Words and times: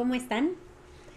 ¿cómo 0.00 0.14
están? 0.14 0.52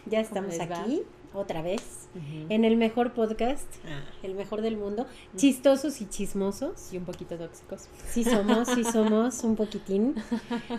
Ya 0.06 0.20
estamos 0.20 0.60
aquí 0.60 1.04
otra 1.34 1.62
vez 1.62 2.10
en 2.50 2.66
el 2.66 2.76
mejor 2.76 3.14
podcast, 3.14 3.74
ah. 3.88 4.04
el 4.24 4.36
mejor 4.36 4.62
del 4.62 4.76
mundo, 4.76 5.08
chistosos 5.38 6.02
y 6.02 6.10
chismosos. 6.10 6.92
Y 6.92 6.98
un 6.98 7.06
poquito 7.06 7.38
tóxicos. 7.38 7.88
Sí 8.10 8.26
somos, 8.26 8.68
sí 8.68 8.84
somos, 8.84 9.42
un 9.46 9.56
poquitín. 9.56 10.16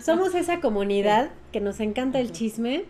Somos 0.03 0.35
esa 0.35 0.61
comunidad 0.61 1.31
que 1.51 1.61
nos 1.61 1.79
encanta 1.79 2.19
el 2.19 2.31
chisme, 2.31 2.85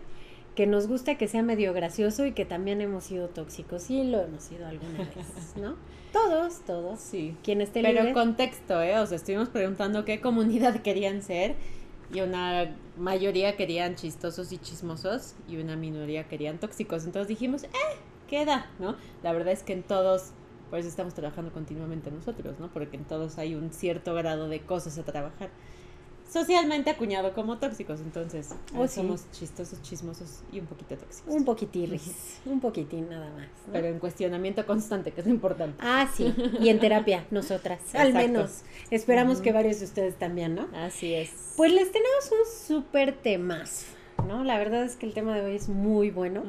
que 0.54 0.66
nos 0.66 0.86
gusta 0.86 1.16
que 1.16 1.28
sea 1.28 1.42
medio 1.42 1.72
gracioso 1.72 2.26
y 2.26 2.32
que 2.32 2.44
también 2.44 2.82
hemos 2.82 3.04
sido 3.04 3.28
tóxicos. 3.28 3.84
Sí, 3.84 4.04
lo 4.04 4.20
hemos 4.20 4.42
sido 4.42 4.66
alguna 4.66 4.98
vez, 4.98 5.56
¿no? 5.58 5.76
Todos, 6.12 6.60
todos. 6.66 7.00
Sí. 7.00 7.34
Quienes 7.42 7.72
te 7.72 7.80
Pero 7.80 8.12
contexto, 8.12 8.82
¿eh? 8.82 8.98
O 8.98 9.06
sea, 9.06 9.16
estuvimos 9.16 9.48
preguntando 9.48 10.04
qué 10.04 10.20
comunidad 10.20 10.82
querían 10.82 11.22
ser 11.22 11.54
y 12.12 12.20
una 12.20 12.76
mayoría 12.96 13.56
querían 13.56 13.94
chistosos 13.94 14.52
y 14.52 14.58
chismosos 14.58 15.34
y 15.48 15.56
una 15.56 15.76
minoría 15.76 16.28
querían 16.28 16.58
tóxicos. 16.58 17.04
Entonces 17.04 17.28
dijimos, 17.28 17.64
eh, 17.64 17.68
queda, 18.28 18.70
¿no? 18.78 18.96
La 19.22 19.32
verdad 19.32 19.52
es 19.52 19.62
que 19.62 19.72
en 19.72 19.82
todos, 19.82 20.30
pues 20.70 20.86
estamos 20.86 21.14
trabajando 21.14 21.52
continuamente 21.52 22.10
nosotros, 22.10 22.58
¿no? 22.60 22.68
Porque 22.68 22.96
en 22.96 23.04
todos 23.04 23.38
hay 23.38 23.54
un 23.54 23.72
cierto 23.72 24.14
grado 24.14 24.48
de 24.48 24.60
cosas 24.60 24.98
a 24.98 25.04
trabajar 25.04 25.50
socialmente 26.28 26.90
acuñado 26.90 27.32
como 27.32 27.58
tóxicos, 27.58 28.00
entonces 28.00 28.50
oh, 28.76 28.86
somos 28.88 29.30
chistosos, 29.32 29.80
chismosos 29.82 30.42
y 30.52 30.60
un 30.60 30.66
poquito 30.66 30.96
tóxicos. 30.96 31.34
Un 31.34 31.44
poquitirris, 31.44 32.40
un 32.46 32.60
poquitín 32.60 33.08
nada 33.08 33.30
más. 33.30 33.48
Pero 33.72 33.88
en 33.88 33.98
cuestionamiento 33.98 34.66
constante, 34.66 35.12
que 35.12 35.20
es 35.20 35.26
lo 35.26 35.32
importante. 35.32 35.76
Ah, 35.80 36.08
sí, 36.14 36.34
y 36.60 36.68
en 36.68 36.80
terapia, 36.80 37.26
nosotras, 37.30 37.80
al 37.94 38.12
menos. 38.12 38.62
Esperamos 38.90 39.40
que 39.40 39.52
varios 39.52 39.78
de 39.80 39.86
ustedes 39.86 40.16
también, 40.16 40.54
¿no? 40.54 40.68
Así 40.74 41.14
es. 41.14 41.54
Pues 41.56 41.72
les 41.72 41.90
tenemos 41.90 42.30
un 42.32 42.66
súper 42.66 43.16
temas, 43.16 43.86
¿no? 44.26 44.44
La 44.44 44.58
verdad 44.58 44.84
es 44.84 44.96
que 44.96 45.06
el 45.06 45.14
tema 45.14 45.34
de 45.34 45.42
hoy 45.42 45.56
es 45.56 45.68
muy 45.68 46.10
bueno, 46.10 46.42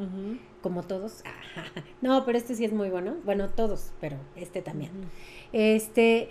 como 0.61 0.83
todos. 0.83 1.23
no, 2.01 2.25
pero 2.25 2.37
este 2.37 2.55
sí 2.55 2.65
es 2.65 2.73
muy 2.73 2.89
bueno. 2.89 3.15
Bueno, 3.23 3.49
todos, 3.49 3.91
pero 4.01 4.17
este 4.35 4.61
también. 4.61 4.91
Este 5.53 6.29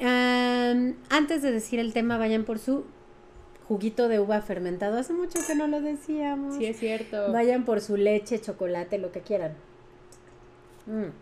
antes 0.00 1.42
de 1.42 1.52
decir 1.52 1.78
el 1.78 1.92
tema, 1.92 2.18
vayan 2.18 2.44
por 2.44 2.58
su 2.58 2.84
juguito 3.68 4.08
de 4.08 4.18
uva 4.18 4.40
fermentado. 4.42 4.98
Hace 4.98 5.12
mucho 5.12 5.38
que 5.46 5.54
no 5.54 5.66
lo 5.66 5.80
decíamos. 5.80 6.56
Sí, 6.56 6.66
es 6.66 6.78
cierto. 6.78 7.32
Vayan 7.32 7.64
por 7.64 7.80
su 7.80 7.96
leche, 7.96 8.40
chocolate, 8.40 8.98
lo 8.98 9.12
que 9.12 9.20
quieran. 9.20 9.52
Mm. 10.86 11.12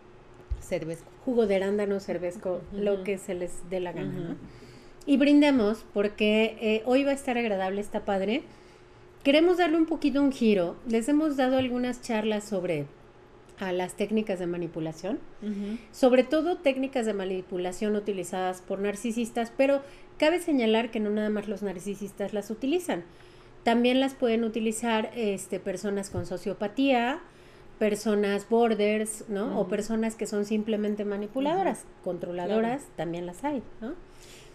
Cervezco. 0.61 1.09
Jugo 1.25 1.45
de 1.45 1.57
arándano, 1.57 1.99
cervezco, 1.99 2.61
lo 2.73 3.03
que 3.03 3.17
se 3.17 3.33
les 3.33 3.69
dé 3.69 3.79
la 3.79 3.91
gana. 3.91 4.37
Y 5.05 5.17
brindemos 5.17 5.85
porque 5.93 6.57
eh, 6.61 6.81
hoy 6.85 7.03
va 7.03 7.11
a 7.11 7.15
estar 7.15 7.37
agradable, 7.37 7.81
está 7.81 8.05
padre. 8.05 8.43
Queremos 9.23 9.57
darle 9.57 9.77
un 9.77 9.85
poquito 9.85 10.21
un 10.21 10.31
giro. 10.31 10.75
Les 10.87 11.07
hemos 11.09 11.37
dado 11.37 11.57
algunas 11.57 12.01
charlas 12.01 12.45
sobre 12.45 12.87
a 13.59 13.71
las 13.71 13.95
técnicas 13.95 14.39
de 14.39 14.47
manipulación, 14.47 15.19
sobre 15.91 16.23
todo 16.23 16.57
técnicas 16.57 17.05
de 17.05 17.13
manipulación 17.13 17.95
utilizadas 17.95 18.61
por 18.61 18.79
narcisistas, 18.79 19.51
pero 19.55 19.81
cabe 20.17 20.39
señalar 20.39 20.91
que 20.91 20.99
no 20.99 21.09
nada 21.09 21.29
más 21.29 21.47
los 21.47 21.61
narcisistas 21.61 22.33
las 22.33 22.49
utilizan, 22.49 23.03
también 23.63 23.99
las 23.99 24.13
pueden 24.13 24.45
utilizar 24.45 25.11
este, 25.15 25.59
personas 25.59 26.09
con 26.09 26.25
sociopatía, 26.25 27.19
personas 27.79 28.47
borders, 28.49 29.25
¿no? 29.29 29.59
O 29.59 29.67
personas 29.67 30.15
que 30.15 30.25
son 30.25 30.45
simplemente 30.45 31.05
manipuladoras, 31.05 31.85
controladoras, 32.03 32.83
también 32.95 33.25
las 33.25 33.43
hay, 33.43 33.61
¿no? 33.81 33.93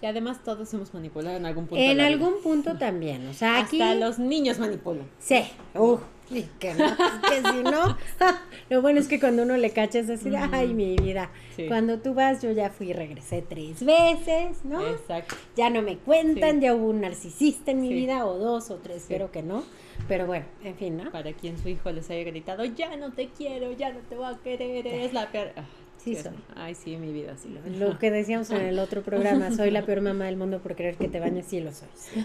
Y 0.03 0.07
además 0.07 0.45
todos 0.45 0.73
hemos 0.75 0.93
manipulado 0.93 1.37
en 1.37 1.47
algún 1.47 1.67
punto. 1.67 1.83
En 1.83 2.01
algún 2.01 2.43
punto 2.43 2.77
también, 2.77 3.27
o 3.29 3.33
sea, 3.33 3.61
Hasta 3.61 3.95
los 3.95 4.19
niños 4.19 4.59
manipulan. 4.59 5.07
Sí, 5.19 5.43
uh, 5.75 5.99
y 6.37 6.43
que 6.59 6.75
no, 6.75 6.97
que 6.97 7.51
si 7.51 7.63
no, 7.63 7.97
lo 8.71 8.83
bueno 8.83 9.01
es 9.01 9.09
que 9.09 9.21
cuando 9.21 9.43
uno 9.43 9.57
le 9.57 9.71
cacha 9.71 9.99
es 9.99 10.07
decir, 10.07 10.35
ay, 10.37 10.75
mi 10.75 10.97
vida, 10.97 11.31
cuando 11.69 11.99
tú 11.99 12.15
vas 12.15 12.43
yo 12.43 12.51
ya 12.53 12.71
fui 12.71 12.91
y 12.91 12.93
regresé 12.93 13.43
tres 13.43 13.85
veces, 13.85 14.65
¿no? 14.65 14.87
Exacto. 14.87 15.37
Ya 15.57 15.71
no 15.71 15.83
me 15.83 15.99
cuentan, 15.99 16.61
ya 16.61 16.75
hubo 16.75 16.89
un 16.89 17.01
narcisista 17.01 17.71
en 17.71 17.81
mi 17.81 17.93
vida, 17.93 18.27
o 18.27 18.39
dos, 18.39 18.71
o 18.71 18.77
tres, 18.77 19.03
espero 19.03 19.31
que 19.31 19.43
no, 19.43 19.65
pero 20.09 20.27
bueno, 20.27 20.47
en 20.63 20.77
fin, 20.77 20.97
¿no? 20.97 21.11
Para 21.11 21.33
quien 21.33 21.59
su 21.59 21.69
hijo 21.69 21.91
les 21.91 22.11
haya 22.11 22.25
gritado, 22.25 22.65
ya 22.65 22.97
no 22.97 23.13
te 23.13 23.29
quiero, 23.29 23.73
ya 23.73 23.93
no 23.93 24.01
te 24.01 24.17
voy 24.17 24.33
a 24.33 24.39
querer, 24.39 24.87
es 24.87 25.13
la 25.13 25.31
peor... 25.31 25.53
Ah. 25.57 25.65
Sí, 26.05 26.17
soy. 26.17 26.33
Ay, 26.55 26.75
sí, 26.75 26.99
mi 26.99 27.13
vida, 27.13 27.35
sí 27.39 27.49
lo 27.49 27.89
Lo 27.89 27.99
que 27.99 28.11
decíamos 28.11 28.51
en 28.51 28.61
el 28.61 28.79
otro 28.79 29.01
programa, 29.03 29.51
soy 29.53 29.71
la 29.71 29.87
peor 29.87 30.03
mamá 30.03 30.27
del 30.27 30.37
mundo 30.37 30.61
por 30.61 30.77
querer 30.77 30.97
que 30.97 31.09
te 31.09 31.19
bañes, 31.19 31.47
sí 31.47 31.61
lo 31.61 31.73
soy. 31.73 31.89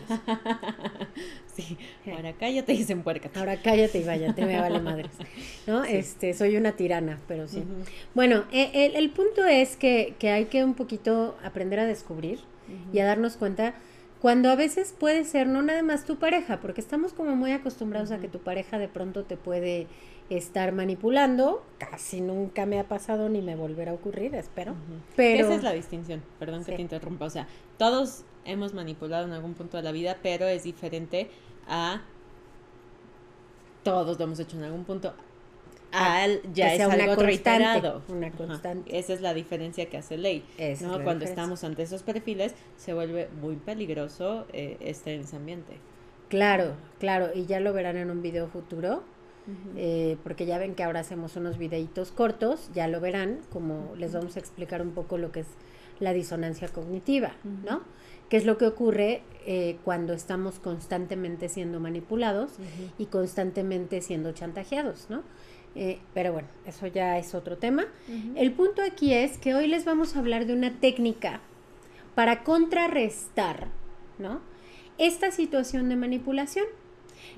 Sí, 1.56 1.78
ahora 2.14 2.34
cállate 2.40 2.72
y 2.72 2.84
se 2.86 2.94
empuerca. 2.94 3.30
Ahora 3.36 3.62
cállate 3.62 4.00
y 4.00 4.04
váyate, 4.06 4.46
me 4.46 4.58
vale 4.62 4.80
madres. 4.80 5.12
¿No? 5.68 5.84
Este, 5.84 6.34
soy 6.34 6.56
una 6.56 6.74
tirana, 6.74 7.20
pero 7.28 7.50
sí. 7.50 7.64
Bueno, 8.14 8.46
e, 8.54 8.94
el, 8.96 9.10
punto 9.10 9.46
es 9.46 9.76
que, 9.76 10.16
que, 10.20 10.30
hay 10.30 10.46
que 10.46 10.64
un 10.64 10.74
poquito 10.74 11.38
aprender 11.44 11.80
a 11.80 11.86
descubrir 11.86 12.40
y 12.94 13.00
a 13.00 13.06
darnos 13.06 13.36
cuenta 13.36 13.76
cuando 14.22 14.50
a 14.50 14.56
veces 14.56 14.94
puede 14.98 15.26
ser 15.26 15.48
no 15.48 15.62
nada 15.62 15.84
más 15.84 16.06
tu 16.06 16.18
pareja, 16.18 16.62
porque 16.62 16.82
estamos 16.82 17.12
como 17.14 17.36
muy 17.36 17.52
acostumbrados 17.52 18.12
a 18.12 18.20
que 18.20 18.30
tu 18.30 18.40
pareja 18.40 18.78
de 18.78 18.88
pronto 18.88 19.24
te 19.24 19.36
puede 19.36 19.88
estar 20.30 20.72
manipulando. 20.72 21.64
Casi 21.78 22.22
nunca 22.22 22.66
me 22.66 22.80
ha 22.80 22.88
pasado 22.88 23.30
ni 23.30 23.42
me 23.42 23.56
volverá 23.56 23.92
a 23.92 23.96
ocurrir, 23.96 24.36
espero. 24.36 24.76
Pero 25.16 25.46
esa 25.46 25.56
es 25.56 25.64
la 25.64 25.74
distinción, 25.74 26.24
perdón 26.38 26.64
que 26.64 26.76
te 26.76 26.82
interrumpa. 26.82 27.26
O 27.26 27.30
sea, 27.30 27.48
todos 27.78 28.24
hemos 28.46 28.74
manipulado 28.74 29.26
en 29.26 29.34
algún 29.34 29.54
punto 29.54 29.78
de 29.78 29.84
la 29.84 29.92
vida, 29.92 30.18
pero 30.22 30.46
es 30.48 30.64
diferente 30.64 31.30
a 31.68 32.02
todos 33.84 34.18
lo 34.20 34.26
hemos 34.26 34.40
hecho 34.40 34.58
en 34.58 34.64
algún 34.64 34.84
punto. 34.84 35.14
Al 35.92 36.42
ya 36.54 36.74
es 36.76 36.82
algo 36.82 37.16
reiterado. 37.16 38.04
Una 38.10 38.30
constante. 38.32 38.98
Esa 38.98 39.14
es 39.14 39.22
la 39.22 39.34
diferencia 39.34 39.90
que 39.90 39.98
hace 39.98 40.18
ley. 40.18 40.46
¿no? 40.82 41.04
Cuando 41.04 41.26
estamos 41.26 41.64
ante 41.64 41.82
esos 41.84 42.04
perfiles, 42.04 42.54
se 42.78 42.94
vuelve 42.94 43.30
muy 43.42 43.56
peligroso 43.56 44.46
eh, 44.54 44.78
estar 44.82 45.14
en 45.14 45.22
ese 45.22 45.36
ambiente. 45.36 45.78
Claro, 46.28 46.76
claro, 47.00 47.30
y 47.34 47.48
ya 47.48 47.60
lo 47.60 47.74
verán 47.74 47.98
en 47.98 48.12
un 48.12 48.22
video 48.22 48.48
futuro 48.48 49.04
eh, 49.76 50.18
porque 50.24 50.46
ya 50.46 50.58
ven 50.58 50.76
que 50.76 50.84
ahora 50.84 51.00
hacemos 51.00 51.36
unos 51.36 51.58
videitos 51.58 52.12
cortos, 52.12 52.70
ya 52.74 52.88
lo 52.88 53.00
verán, 53.02 53.40
como 53.52 53.94
les 53.98 54.14
vamos 54.14 54.36
a 54.36 54.40
explicar 54.40 54.82
un 54.82 54.92
poco 54.92 55.18
lo 55.18 55.32
que 55.32 55.42
es 55.42 55.48
la 56.00 56.14
disonancia 56.14 56.68
cognitiva, 56.70 57.34
¿no? 57.66 57.82
Que 58.30 58.38
es 58.38 58.46
lo 58.46 58.58
que 58.58 58.68
ocurre 58.68 59.24
eh, 59.46 59.78
cuando 59.84 60.14
estamos 60.14 60.60
constantemente 60.60 61.50
siendo 61.50 61.80
manipulados 61.80 62.54
y 62.98 63.08
constantemente 63.08 64.02
siendo 64.02 64.32
chantajeados, 64.32 65.08
¿no? 65.10 65.24
Eh, 65.76 66.00
pero 66.14 66.34
bueno, 66.34 66.48
eso 66.66 66.88
ya 66.88 67.18
es 67.18 67.36
otro 67.36 67.58
tema. 67.58 67.86
El 68.36 68.52
punto 68.54 68.82
aquí 68.82 69.14
es 69.14 69.38
que 69.38 69.56
hoy 69.56 69.68
les 69.68 69.86
vamos 69.86 70.16
a 70.16 70.20
hablar 70.20 70.46
de 70.46 70.54
una 70.54 70.80
técnica 70.80 71.42
para 72.16 72.44
contrarrestar, 72.44 73.68
¿no? 74.18 74.42
Esta 74.98 75.32
situación 75.32 75.90
de 75.90 75.96
manipulación 75.96 76.66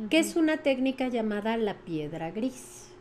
que 0.09 0.19
es 0.19 0.35
una 0.35 0.57
técnica 0.57 1.07
llamada 1.07 1.57
la 1.57 1.79
piedra 1.79 2.31
gris. 2.31 2.91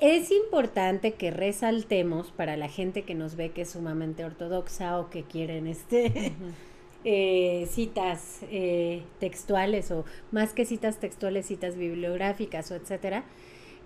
Es 0.00 0.30
importante 0.30 1.14
que 1.14 1.32
resaltemos 1.32 2.30
para 2.30 2.56
la 2.56 2.68
gente 2.68 3.02
que 3.02 3.16
nos 3.16 3.34
ve 3.34 3.50
que 3.50 3.62
es 3.62 3.70
sumamente 3.70 4.24
ortodoxa 4.24 4.98
o 5.00 5.10
que 5.10 5.24
quieren 5.24 5.66
este 5.66 6.32
eh, 7.04 7.66
citas 7.68 8.40
eh, 8.50 9.02
textuales 9.18 9.90
o 9.90 10.04
más 10.30 10.52
que 10.52 10.64
citas 10.64 10.98
textuales, 10.98 11.46
citas 11.46 11.76
bibliográficas 11.76 12.70
o 12.70 12.76
etcétera, 12.76 13.24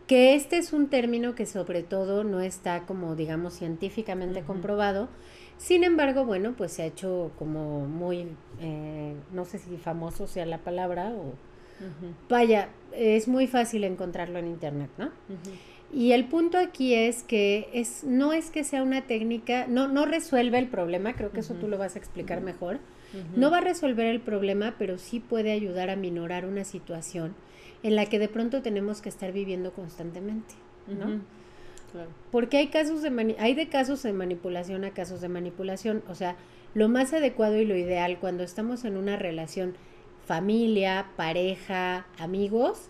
que 0.07 0.35
este 0.35 0.59
es 0.59 0.75
un 0.75 0.89
término 0.89 1.35
que 1.35 1.47
sobre 1.47 1.83
todo 1.83 2.25
no 2.25 2.41
está 2.41 2.85
como 2.85 3.17
digamos 3.17 3.55
científicamente 3.55 4.43
comprobado. 4.43 5.09
Sin 5.57 5.85
embargo, 5.85 6.27
bueno, 6.27 6.55
pues 6.59 6.73
se 6.73 6.83
ha 6.83 6.87
hecho 6.87 7.31
como 7.39 7.87
muy, 7.87 8.27
eh, 8.61 9.15
no 9.31 9.45
sé 9.45 9.59
si 9.59 9.77
famoso 9.79 10.27
sea 10.27 10.45
la 10.45 10.59
palabra 10.59 11.11
o 11.11 11.35
Vaya, 12.29 12.69
es 12.93 13.29
muy 13.29 13.47
fácil 13.47 13.85
encontrarlo 13.85 14.39
en 14.39 14.47
internet, 14.47 14.91
¿no? 14.99 15.11
Y 15.93 16.13
el 16.13 16.25
punto 16.25 16.57
aquí 16.59 16.95
es 16.95 17.23
que 17.23 17.69
es, 17.75 18.03
no 18.03 18.33
es 18.33 18.51
que 18.51 18.65
sea 18.65 18.83
una 18.83 19.03
técnica, 19.03 19.67
no, 19.67 19.89
no 19.89 20.07
resuelve 20.07 20.59
el 20.59 20.69
problema, 20.69 21.13
creo 21.15 21.33
que 21.33 21.41
eso 21.41 21.55
tú 21.55 21.69
lo 21.69 21.77
vas 21.77 21.97
a 21.97 21.99
explicar 21.99 22.41
mejor, 22.41 22.79
No 23.37 23.51
va 23.51 23.59
a 23.59 23.61
resolver 23.61 24.07
el 24.07 24.21
problema, 24.21 24.75
pero 24.79 24.97
sí 24.97 25.21
puede 25.21 25.53
ayudar 25.53 25.91
a 25.91 25.97
minorar 25.97 26.47
una 26.47 26.65
situación 26.65 27.35
en 27.83 27.95
la 27.95 28.07
que 28.07 28.19
de 28.19 28.29
pronto 28.29 28.63
tenemos 28.63 29.03
que 29.03 29.11
estar 29.11 29.33
viviendo 29.33 29.73
constantemente, 29.73 30.55
¿no? 30.87 31.21
Porque 32.31 32.57
hay 32.57 32.69
casos 32.69 33.03
de 33.03 33.37
hay 33.39 33.55
de 33.55 33.69
casos 33.69 34.03
de 34.03 34.15
manipulación 34.15 34.85
a 34.85 34.93
casos 34.93 35.21
de 35.21 35.29
manipulación, 35.29 36.03
o 36.09 36.15
sea, 36.15 36.37
lo 36.75 36.89
más 36.89 37.13
adecuado 37.13 37.57
y 37.59 37.67
lo 37.67 37.77
ideal 37.77 38.19
cuando 38.19 38.45
estamos 38.45 38.87
en 38.87 38.97
una 38.97 39.17
relación 39.17 39.75
familia, 40.25 41.07
pareja, 41.17 42.07
amigos, 42.19 42.89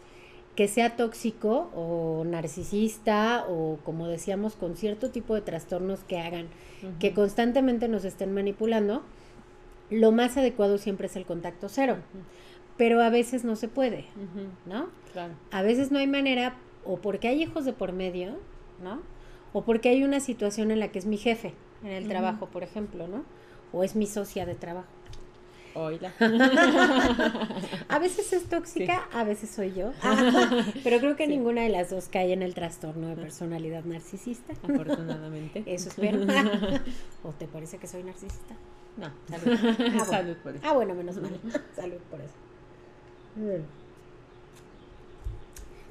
que 0.56 0.68
sea 0.68 0.96
tóxico 0.96 1.70
o 1.74 2.24
narcisista 2.24 3.44
o 3.48 3.78
como 3.84 4.06
decíamos 4.06 4.54
con 4.54 4.76
cierto 4.76 5.10
tipo 5.10 5.34
de 5.34 5.40
trastornos 5.40 6.00
que 6.00 6.18
hagan 6.18 6.48
que 6.98 7.14
constantemente 7.14 7.88
nos 7.88 8.04
estén 8.04 8.34
manipulando, 8.34 9.02
lo 9.88 10.10
más 10.10 10.36
adecuado 10.36 10.78
siempre 10.78 11.06
es 11.06 11.16
el 11.16 11.24
contacto 11.24 11.68
cero. 11.68 11.96
Pero 12.76 13.02
a 13.02 13.10
veces 13.10 13.44
no 13.44 13.54
se 13.56 13.68
puede, 13.68 14.06
¿no? 14.66 14.88
A 15.50 15.62
veces 15.62 15.90
no 15.90 15.98
hay 15.98 16.06
manera 16.06 16.56
o 16.84 16.96
porque 16.96 17.28
hay 17.28 17.42
hijos 17.42 17.64
de 17.64 17.72
por 17.72 17.92
medio, 17.92 18.38
¿no? 18.82 19.00
O 19.52 19.62
porque 19.62 19.90
hay 19.90 20.02
una 20.02 20.20
situación 20.20 20.70
en 20.70 20.80
la 20.80 20.88
que 20.88 20.98
es 20.98 21.06
mi 21.06 21.18
jefe 21.18 21.54
en 21.84 21.90
el 21.90 22.08
trabajo, 22.08 22.46
por 22.46 22.62
ejemplo, 22.62 23.06
¿no? 23.06 23.24
O 23.72 23.84
es 23.84 23.94
mi 23.94 24.06
socia 24.06 24.46
de 24.46 24.54
trabajo. 24.54 24.88
Oila. 25.74 26.12
a 27.88 27.98
veces 27.98 28.32
es 28.32 28.44
tóxica, 28.44 29.08
a 29.12 29.24
veces 29.24 29.50
soy 29.50 29.72
yo. 29.74 29.92
pero 30.84 30.98
creo 30.98 31.16
que 31.16 31.26
ninguna 31.26 31.62
de 31.62 31.70
las 31.70 31.90
dos 31.90 32.08
cae 32.08 32.32
en 32.32 32.42
el 32.42 32.54
trastorno 32.54 33.08
de 33.08 33.16
personalidad 33.16 33.84
narcisista. 33.84 34.52
Afortunadamente. 34.62 35.62
Eso 35.66 35.88
espero. 35.88 36.20
¿O 37.22 37.30
te 37.30 37.46
parece 37.46 37.78
que 37.78 37.86
soy 37.86 38.02
narcisista? 38.02 38.54
No, 38.96 39.10
salud. 39.28 39.58
Ah, 40.00 40.04
salud 40.04 40.36
por 40.42 40.54
eso. 40.54 40.64
Ah, 40.66 40.74
bueno, 40.74 40.94
menos 40.94 41.16
mal. 41.16 41.32
salud 41.74 41.96
por 42.10 42.20
eso. 42.20 42.34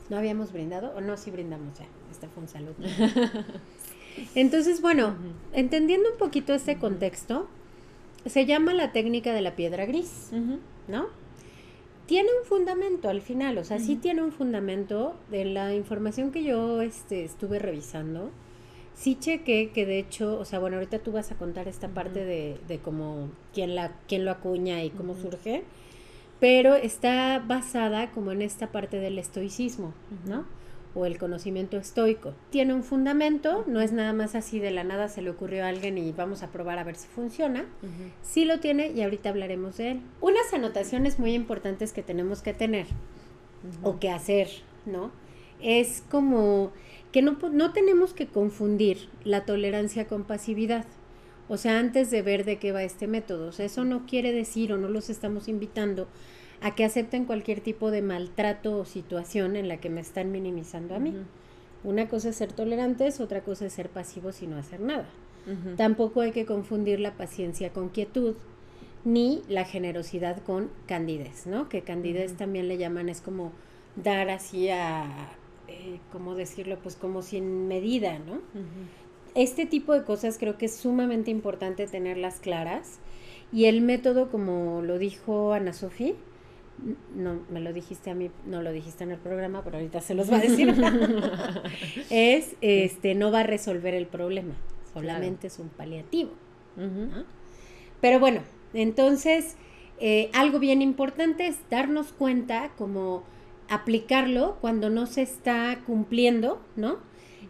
¿No 0.10 0.18
habíamos 0.18 0.52
brindado? 0.52 0.94
¿O 0.96 1.02
no? 1.02 1.18
Sí 1.18 1.32
brindamos 1.32 1.80
ya. 1.80 1.88
Esta 2.12 2.28
fue 2.30 2.44
un 2.44 2.50
salud. 2.50 2.76
Entonces, 4.36 4.82
bueno, 4.82 5.16
entendiendo 5.54 6.12
un 6.12 6.18
poquito 6.18 6.54
este 6.54 6.78
contexto, 6.78 7.48
se 8.26 8.46
llama 8.46 8.74
la 8.74 8.92
técnica 8.92 9.34
de 9.34 9.42
la 9.42 9.56
piedra 9.56 9.86
gris, 9.86 10.32
¿no? 10.88 11.08
Tiene 12.06 12.30
un 12.40 12.46
fundamento 12.46 13.10
al 13.10 13.22
final, 13.22 13.58
o 13.58 13.64
sea, 13.64 13.80
sí 13.80 13.96
tiene 13.96 14.22
un 14.22 14.32
fundamento 14.32 15.16
de 15.30 15.46
la 15.46 15.74
información 15.74 16.32
que 16.32 16.44
yo 16.44 16.82
este, 16.82 17.24
estuve 17.24 17.58
revisando. 17.58 18.32
Sí 18.94 19.18
chequé 19.20 19.72
que 19.72 19.86
de 19.86 20.00
hecho, 20.00 20.38
o 20.38 20.46
sea, 20.46 20.60
bueno, 20.60 20.76
ahorita 20.76 21.00
tú 21.00 21.14
vas 21.14 21.32
a 21.32 21.36
contar 21.36 21.68
esta 21.68 21.88
parte 21.88 22.26
de, 22.26 22.58
de 22.68 22.80
cómo, 22.80 23.30
quién, 23.54 23.76
la, 23.76 23.94
quién 24.08 24.26
lo 24.26 24.32
acuña 24.32 24.84
y 24.84 24.90
cómo 24.90 25.16
surge, 25.16 25.64
pero 26.40 26.76
está 26.76 27.40
basada 27.40 28.12
como 28.12 28.32
en 28.32 28.42
esta 28.42 28.72
parte 28.72 28.98
del 28.98 29.18
estoicismo, 29.18 29.94
¿no? 30.26 30.46
O 30.94 31.06
el 31.06 31.18
conocimiento 31.18 31.78
estoico. 31.78 32.34
Tiene 32.50 32.74
un 32.74 32.84
fundamento, 32.84 33.64
no 33.68 33.82
es 33.82 33.92
nada 33.92 34.14
más 34.14 34.36
así 34.36 34.60
de 34.60 34.72
la 34.72 34.84
nada 34.84 35.08
se 35.08 35.22
le 35.22 35.30
ocurrió 35.30 35.64
a 35.66 35.70
alguien 35.70 35.98
y 35.98 36.12
vamos 36.12 36.44
a 36.44 36.52
probar 36.52 36.80
a 36.80 36.84
ver 36.84 36.96
si 36.96 37.08
funciona. 37.08 37.66
Sí 38.22 38.46
lo 38.46 38.60
tiene 38.60 38.92
y 38.92 39.02
ahorita 39.02 39.30
hablaremos 39.30 39.78
de 39.78 39.92
él. 39.92 40.02
Unas 40.20 40.54
anotaciones 40.54 41.20
muy 41.20 41.34
importantes 41.34 41.94
que 41.94 42.04
tenemos 42.04 42.42
que 42.42 42.54
tener 42.54 42.88
o 43.84 44.00
que 44.00 44.10
hacer, 44.10 44.50
¿no? 44.86 45.12
Es 45.62 46.04
como 46.10 46.72
que 47.12 47.22
no, 47.22 47.38
no 47.52 47.74
tenemos 47.74 48.14
que 48.14 48.28
confundir 48.28 49.10
la 49.24 49.46
tolerancia 49.46 50.08
con 50.08 50.24
pasividad. 50.24 50.86
O 51.48 51.58
sea, 51.58 51.80
antes 51.80 52.10
de 52.12 52.22
ver 52.22 52.46
de 52.46 52.58
qué 52.58 52.72
va 52.72 52.84
este 52.84 53.08
método. 53.08 53.48
O 53.48 53.52
sea, 53.52 53.66
eso 53.66 53.84
no 53.84 54.06
quiere 54.06 54.32
decir 54.32 54.72
o 54.72 54.78
no 54.78 54.88
los 54.88 55.10
estamos 55.10 55.48
invitando 55.48 56.08
a 56.62 56.76
que 56.76 56.86
acepten 56.86 57.26
cualquier 57.26 57.60
tipo 57.62 57.92
de 57.92 58.02
maltrato 58.02 58.78
o 58.78 58.86
situación 58.86 59.56
en 59.56 59.68
la 59.68 59.78
que 59.78 59.90
me 59.90 60.02
están 60.02 60.32
minimizando 60.32 60.96
a 60.96 61.00
mí. 61.00 61.16
Una 61.84 62.08
cosa 62.08 62.30
es 62.30 62.36
ser 62.36 62.54
tolerantes, 62.54 63.20
otra 63.20 63.42
cosa 63.42 63.66
es 63.66 63.74
ser 63.74 63.90
pasivos 63.90 64.42
y 64.44 64.48
no 64.48 64.58
hacer 64.58 64.80
nada. 64.80 65.08
Tampoco 65.76 66.22
hay 66.22 66.32
que 66.32 66.46
confundir 66.46 67.00
la 67.00 67.14
paciencia 67.14 67.74
con 67.74 67.90
quietud, 67.90 68.36
ni 69.04 69.42
la 69.50 69.66
generosidad 69.66 70.44
con 70.44 70.70
candidez, 70.86 71.48
¿no? 71.48 71.68
Que 71.68 71.82
candidez 71.82 72.38
también 72.38 72.68
le 72.68 72.78
llaman, 72.78 73.10
es 73.10 73.22
como 73.22 73.52
dar 73.96 74.30
así 74.30 74.70
a, 74.70 75.32
eh, 75.68 76.00
¿cómo 76.12 76.36
decirlo? 76.36 76.78
Pues 76.84 76.96
como 76.96 77.24
sin 77.24 77.68
medida, 77.68 78.20
¿no? 78.20 78.40
Este 79.34 79.66
tipo 79.66 79.94
de 79.94 80.04
cosas 80.04 80.38
creo 80.38 80.60
que 80.60 80.68
es 80.68 80.76
sumamente 80.76 81.32
importante 81.32 81.88
tenerlas 81.88 82.40
claras. 82.40 83.00
Y 83.52 83.66
el 83.66 83.82
método, 83.82 84.30
como 84.30 84.82
lo 84.84 85.00
dijo 85.00 85.54
Ana 85.54 85.74
Sofía, 85.74 86.14
no 87.16 87.40
me 87.50 87.60
lo 87.60 87.74
dijiste 87.74 88.10
a 88.10 88.16
mí, 88.16 88.32
no 88.46 88.62
lo 88.62 88.72
dijiste 88.72 89.04
en 89.04 89.12
el 89.12 89.18
programa, 89.18 89.64
pero 89.64 89.78
ahorita 89.78 90.02
se 90.02 90.14
los 90.14 90.32
va 90.32 90.38
a 90.38 90.42
decir. 90.42 90.74
es, 92.10 92.56
este, 92.62 93.16
no 93.16 93.32
va 93.32 93.42
a 93.42 93.44
resolver 93.44 93.94
el 93.94 94.08
problema, 94.08 94.54
solamente 94.94 95.48
es 95.48 95.60
un 95.60 95.70
paliativo. 95.70 96.32
Pero 98.00 98.20
bueno, 98.20 98.42
entonces, 98.74 99.56
eh, 100.00 100.30
algo 100.34 100.60
bien 100.60 100.82
importante 100.82 101.48
es 101.48 101.58
darnos 101.70 102.14
cuenta, 102.14 102.72
como 102.78 103.24
aplicarlo 103.70 104.58
cuando 104.60 104.90
no 104.90 105.06
se 105.06 105.22
está 105.22 105.80
cumpliendo, 105.86 106.62
¿no? 106.76 106.98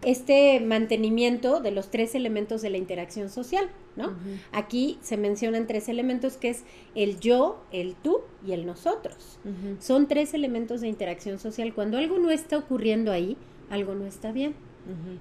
Este 0.04 0.60
mantenimiento 0.60 1.60
de 1.60 1.72
los 1.72 1.92
tres 1.92 2.16
elementos 2.16 2.62
de 2.62 2.70
la 2.70 2.78
interacción 2.78 3.30
social. 3.30 3.70
¿no? 3.96 4.14
Aquí 4.52 4.98
se 5.02 5.18
mencionan 5.18 5.68
tres 5.68 5.90
elementos 5.90 6.38
que 6.38 6.50
es 6.50 6.64
el 6.96 7.20
yo, 7.20 7.62
el 7.72 7.96
tú 7.96 8.22
y 8.46 8.54
el 8.54 8.66
nosotros. 8.66 9.40
Son 9.80 10.08
tres 10.08 10.34
elementos 10.34 10.82
de 10.82 10.88
interacción 10.88 11.40
social. 11.40 11.74
Cuando 11.74 11.98
algo 11.98 12.18
no 12.18 12.32
está 12.32 12.58
ocurriendo 12.58 13.12
ahí, 13.12 13.38
algo 13.70 13.96
no 13.96 14.06
está 14.06 14.32
bien. 14.32 14.56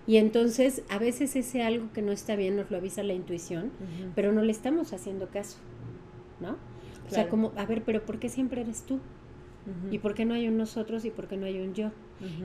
Y 0.06 0.16
entonces 0.16 0.82
a 0.88 0.98
veces 0.98 1.36
ese 1.36 1.62
algo 1.62 1.92
que 1.92 2.02
no 2.02 2.12
está 2.12 2.34
bien 2.34 2.56
nos 2.56 2.70
lo 2.70 2.78
avisa 2.78 3.02
la 3.02 3.12
intuición, 3.12 3.70
pero 4.14 4.32
no 4.32 4.42
le 4.42 4.52
estamos 4.52 4.92
haciendo 4.92 5.28
caso, 5.28 5.58
¿no? 6.40 6.56
O 7.06 7.12
sea, 7.12 7.28
como, 7.28 7.52
a 7.56 7.66
ver, 7.66 7.82
pero 7.84 8.04
¿por 8.04 8.18
qué 8.18 8.28
siempre 8.28 8.60
eres 8.60 8.84
tú? 8.84 9.00
¿Y 9.90 9.98
por 9.98 10.14
qué 10.14 10.24
no 10.24 10.34
hay 10.34 10.48
un 10.48 10.56
nosotros 10.56 11.04
y 11.04 11.10
por 11.10 11.28
qué 11.28 11.36
no 11.36 11.46
hay 11.46 11.58
un 11.58 11.74
yo? 11.74 11.90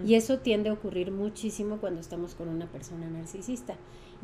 Y 0.05 0.15
eso 0.15 0.39
tiende 0.39 0.69
a 0.69 0.73
ocurrir 0.73 1.11
muchísimo 1.11 1.77
cuando 1.79 1.99
estamos 1.99 2.35
con 2.35 2.47
una 2.47 2.67
persona 2.67 3.09
narcisista. 3.09 3.75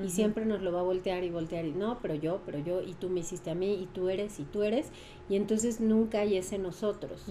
Y 0.02 0.10
siempre 0.10 0.46
nos 0.46 0.62
lo 0.62 0.72
va 0.72 0.80
a 0.80 0.84
voltear 0.84 1.24
y 1.24 1.30
voltear 1.30 1.66
y 1.66 1.74
no, 1.74 2.00
pero 2.02 2.16
yo, 2.16 2.42
pero 2.46 2.58
yo, 2.60 2.82
y 2.82 2.94
tú 2.94 3.10
me 3.10 3.20
hiciste 3.20 3.52
a 3.52 3.56
mí, 3.56 3.74
y 3.74 3.86
tú 3.88 4.10
eres, 4.10 4.40
y 4.40 4.44
tú 4.46 4.64
eres. 4.64 4.88
Y 5.30 5.36
entonces 5.36 5.80
nunca 5.82 6.22
hay 6.22 6.38
ese 6.38 6.58
nosotros. 6.58 7.26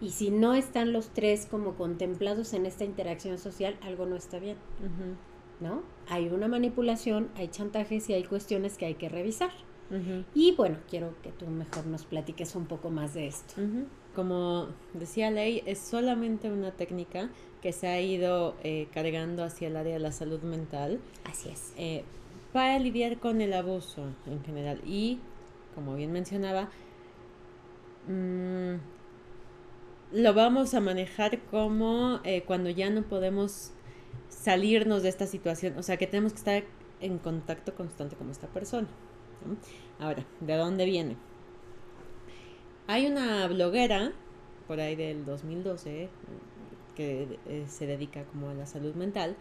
Y 0.00 0.10
si 0.10 0.30
no 0.30 0.54
están 0.54 0.92
los 0.92 1.10
tres 1.10 1.46
como 1.46 1.74
contemplados 1.74 2.54
en 2.54 2.64
esta 2.64 2.84
interacción 2.84 3.36
social, 3.38 3.76
algo 3.82 4.06
no 4.06 4.16
está 4.16 4.38
bien. 4.38 4.56
¿No? 5.60 5.82
Hay 6.08 6.28
una 6.28 6.48
manipulación, 6.48 7.28
hay 7.36 7.48
chantajes 7.48 8.08
y 8.08 8.14
hay 8.14 8.24
cuestiones 8.24 8.78
que 8.78 8.86
hay 8.86 8.94
que 8.94 9.10
revisar. 9.10 9.50
Y 10.34 10.52
bueno, 10.56 10.78
quiero 10.88 11.14
que 11.22 11.32
tú 11.32 11.46
mejor 11.48 11.86
nos 11.86 12.04
platiques 12.06 12.54
un 12.56 12.66
poco 12.66 12.90
más 12.90 13.12
de 13.12 13.26
esto. 13.26 13.60
Como 14.14 14.68
decía 14.92 15.30
Ley, 15.30 15.62
es 15.66 15.78
solamente 15.78 16.50
una 16.50 16.72
técnica 16.72 17.30
que 17.62 17.72
se 17.72 17.86
ha 17.88 18.00
ido 18.00 18.56
eh, 18.64 18.88
cargando 18.92 19.44
hacia 19.44 19.68
el 19.68 19.76
área 19.76 19.94
de 19.94 20.00
la 20.00 20.12
salud 20.12 20.40
mental. 20.42 21.00
Así 21.24 21.48
es. 21.48 21.72
Eh, 21.76 22.04
para 22.52 22.78
lidiar 22.78 23.18
con 23.18 23.40
el 23.40 23.52
abuso 23.52 24.06
en 24.26 24.42
general. 24.44 24.80
Y, 24.84 25.20
como 25.74 25.94
bien 25.94 26.10
mencionaba, 26.12 26.70
mm, 28.08 28.74
lo 30.12 30.34
vamos 30.34 30.74
a 30.74 30.80
manejar 30.80 31.38
como 31.50 32.20
eh, 32.24 32.42
cuando 32.42 32.70
ya 32.70 32.90
no 32.90 33.02
podemos 33.02 33.72
salirnos 34.28 35.02
de 35.02 35.08
esta 35.08 35.26
situación, 35.26 35.76
o 35.76 35.82
sea 35.82 35.96
que 35.96 36.06
tenemos 36.06 36.32
que 36.32 36.38
estar 36.38 36.64
en 37.00 37.18
contacto 37.18 37.74
constante 37.74 38.16
con 38.16 38.30
esta 38.30 38.48
persona. 38.48 38.88
Ahora, 39.98 40.24
¿de 40.40 40.56
dónde 40.56 40.84
viene? 40.84 41.16
Hay 42.86 43.06
una 43.06 43.46
bloguera 43.46 44.12
por 44.66 44.80
ahí 44.80 44.96
del 44.96 45.24
2012 45.24 46.08
que 46.94 47.38
eh, 47.46 47.64
se 47.68 47.86
dedica 47.86 48.24
como 48.24 48.50
a 48.50 48.54
la 48.54 48.66
salud 48.66 48.94
mental, 48.94 49.36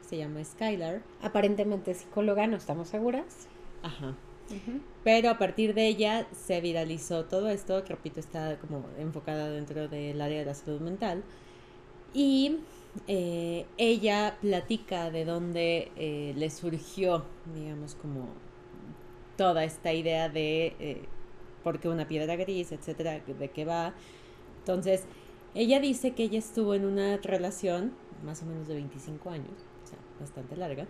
se 0.00 0.16
llama 0.16 0.42
Skylar. 0.44 1.02
Aparentemente 1.22 1.94
psicóloga, 1.94 2.46
no 2.46 2.56
estamos 2.56 2.88
seguras. 2.88 3.48
Ajá. 3.82 4.14
Pero 5.02 5.30
a 5.30 5.38
partir 5.38 5.74
de 5.74 5.88
ella 5.88 6.26
se 6.32 6.60
viralizó 6.60 7.24
todo 7.24 7.48
esto, 7.48 7.82
que 7.84 7.94
repito, 7.94 8.20
está 8.20 8.58
como 8.58 8.84
enfocada 8.98 9.50
dentro 9.50 9.88
del 9.88 10.20
área 10.20 10.38
de 10.38 10.44
la 10.44 10.54
salud 10.54 10.80
mental. 10.80 11.24
Y 12.14 12.58
eh, 13.08 13.66
ella 13.76 14.36
platica 14.40 15.10
de 15.10 15.24
dónde 15.24 15.90
eh, 15.96 16.32
le 16.36 16.50
surgió, 16.50 17.24
digamos, 17.54 17.94
como 17.94 18.28
toda 19.36 19.64
esta 19.64 19.92
idea 19.92 20.28
de 20.28 20.74
eh, 20.78 21.02
por 21.66 21.80
qué 21.80 21.88
una 21.88 22.06
piedra 22.06 22.36
gris, 22.36 22.70
etcétera, 22.70 23.20
de 23.26 23.50
qué 23.50 23.64
va. 23.64 23.92
Entonces, 24.60 25.02
ella 25.52 25.80
dice 25.80 26.12
que 26.12 26.22
ella 26.22 26.38
estuvo 26.38 26.74
en 26.74 26.84
una 26.84 27.16
relación 27.16 27.92
más 28.24 28.40
o 28.44 28.46
menos 28.46 28.68
de 28.68 28.74
25 28.74 29.30
años, 29.30 29.50
o 29.82 29.86
sea, 29.88 29.98
bastante 30.20 30.54
larga, 30.54 30.86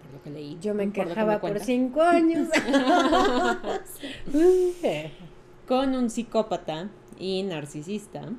por 0.00 0.12
lo 0.12 0.22
que 0.22 0.30
leí. 0.30 0.56
Yo 0.60 0.74
me 0.74 0.92
quejaba 0.92 1.40
por 1.40 1.50
cuenta. 1.50 1.64
cinco 1.64 2.02
años. 2.02 2.48
Con 5.66 5.96
un 5.96 6.08
psicópata 6.08 6.88
y 7.18 7.42
narcisista. 7.42 8.32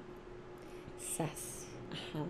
Sas. 0.99 1.67
Ajá. 1.91 2.23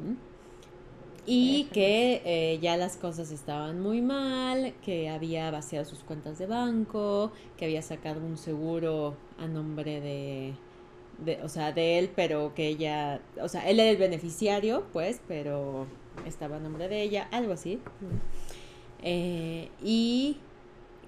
Y 1.25 1.65
que 1.65 2.21
eh, 2.25 2.59
ya 2.61 2.77
las 2.77 2.97
cosas 2.97 3.31
estaban 3.31 3.79
muy 3.79 4.01
mal, 4.01 4.73
que 4.83 5.09
había 5.09 5.51
vaciado 5.51 5.85
sus 5.85 5.99
cuentas 5.99 6.39
de 6.39 6.47
banco, 6.47 7.31
que 7.57 7.65
había 7.65 7.83
sacado 7.83 8.19
un 8.25 8.37
seguro 8.37 9.15
a 9.37 9.47
nombre 9.47 10.01
de, 10.01 10.53
de, 11.23 11.43
o 11.43 11.49
sea, 11.49 11.71
de 11.73 11.99
él, 11.99 12.11
pero 12.15 12.53
que 12.55 12.67
ella, 12.67 13.21
o 13.39 13.47
sea, 13.47 13.69
él 13.69 13.79
era 13.79 13.91
el 13.91 13.97
beneficiario, 13.97 14.85
pues, 14.91 15.21
pero 15.27 15.85
estaba 16.25 16.57
a 16.57 16.59
nombre 16.59 16.87
de 16.87 17.03
ella, 17.03 17.27
algo 17.31 17.53
así. 17.53 17.79
Eh, 19.03 19.69
y 19.83 20.37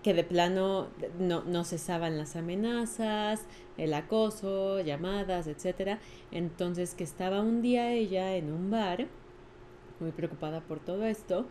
que 0.03 0.13
de 0.13 0.23
plano 0.23 0.89
no, 1.17 1.43
no 1.43 1.63
cesaban 1.63 2.17
las 2.17 2.35
amenazas, 2.35 3.45
el 3.77 3.93
acoso, 3.93 4.81
llamadas, 4.81 5.47
etcétera. 5.47 5.99
Entonces 6.31 6.93
que 6.93 7.03
estaba 7.03 7.41
un 7.41 7.61
día 7.61 7.93
ella 7.93 8.35
en 8.35 8.51
un 8.51 8.69
bar, 8.69 9.07
muy 10.03 10.11
preocupada 10.11 10.61
por 10.61 10.79
todo 10.79 11.05
esto, 11.05 11.47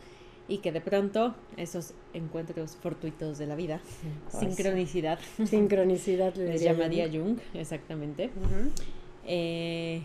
y 0.49 0.59
que 0.59 0.73
de 0.73 0.81
pronto 0.81 1.35
esos 1.57 1.95
encuentros 2.13 2.77
fortuitos 2.77 3.39
de 3.39 3.47
la 3.47 3.57
vida, 3.57 3.81
sincronicidad, 4.29 5.19
Sincronicidad 5.45 6.35
le 6.37 6.59
llamaría. 6.59 7.09
Jung, 7.11 7.39
exactamente, 7.55 8.31
eh, 9.27 10.03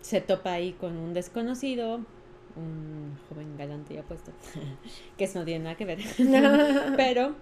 se 0.00 0.20
topa 0.20 0.54
ahí 0.54 0.72
con 0.72 0.96
un 0.96 1.12
desconocido, 1.12 2.00
un 2.56 3.18
joven 3.28 3.56
galante 3.56 3.94
y 3.94 3.98
apuesto, 3.98 4.32
que 5.16 5.24
eso 5.24 5.40
no 5.40 5.44
tiene 5.44 5.64
nada 5.64 5.76
que 5.76 5.84
ver, 5.84 5.98
pero 6.96 7.34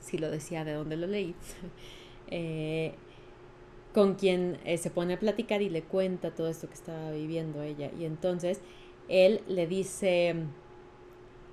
si 0.00 0.18
lo 0.18 0.30
decía 0.30 0.64
de 0.64 0.72
dónde 0.72 0.96
lo 0.96 1.06
leí, 1.06 1.34
eh, 2.28 2.94
con 3.92 4.14
quien 4.14 4.58
eh, 4.64 4.78
se 4.78 4.90
pone 4.90 5.14
a 5.14 5.18
platicar 5.18 5.62
y 5.62 5.68
le 5.68 5.82
cuenta 5.82 6.30
todo 6.30 6.48
esto 6.48 6.68
que 6.68 6.74
estaba 6.74 7.10
viviendo 7.10 7.62
ella. 7.62 7.90
Y 7.98 8.04
entonces 8.04 8.60
él 9.10 9.42
le 9.48 9.66
dice 9.66 10.36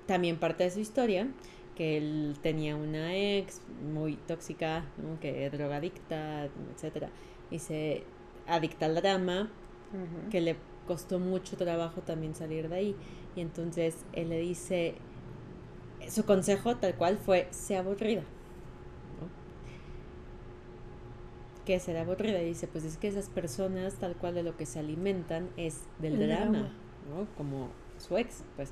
también 0.06 0.38
parte 0.38 0.64
de 0.64 0.70
su 0.70 0.80
historia, 0.80 1.28
que 1.74 1.98
él 1.98 2.36
tenía 2.42 2.76
una 2.76 3.14
ex 3.14 3.60
muy 3.92 4.16
tóxica, 4.16 4.84
¿no? 4.96 5.20
que 5.20 5.50
drogadicta, 5.50 6.48
etcétera, 6.74 7.10
y 7.50 7.58
se 7.58 8.04
adicta 8.46 8.86
al 8.86 8.94
drama, 8.94 9.50
que 10.30 10.40
le 10.40 10.56
costó 10.86 11.18
mucho 11.18 11.56
trabajo 11.56 12.00
también 12.00 12.34
salir 12.34 12.68
de 12.68 12.76
ahí. 12.76 12.96
Y 13.36 13.40
entonces 13.40 14.04
él 14.12 14.30
le 14.30 14.38
dice, 14.38 14.94
su 16.08 16.24
consejo 16.24 16.76
tal 16.76 16.94
cual 16.94 17.18
fue, 17.18 17.48
sea 17.50 17.80
aburrida. 17.80 18.22
¿no? 18.22 19.28
¿Qué 21.64 21.74
es 21.74 21.82
ser 21.82 21.96
aburrida? 21.98 22.42
Y 22.42 22.46
dice, 22.46 22.66
pues 22.66 22.84
es 22.84 22.96
que 22.96 23.08
esas 23.08 23.28
personas 23.28 23.94
tal 23.94 24.16
cual 24.16 24.34
de 24.34 24.42
lo 24.42 24.56
que 24.56 24.66
se 24.66 24.78
alimentan 24.78 25.50
es 25.56 25.82
del 25.98 26.14
El 26.14 26.28
drama, 26.28 26.50
drama. 26.50 26.87
¿No? 27.08 27.26
Como 27.36 27.68
su 27.98 28.16
ex, 28.16 28.42
pues, 28.56 28.70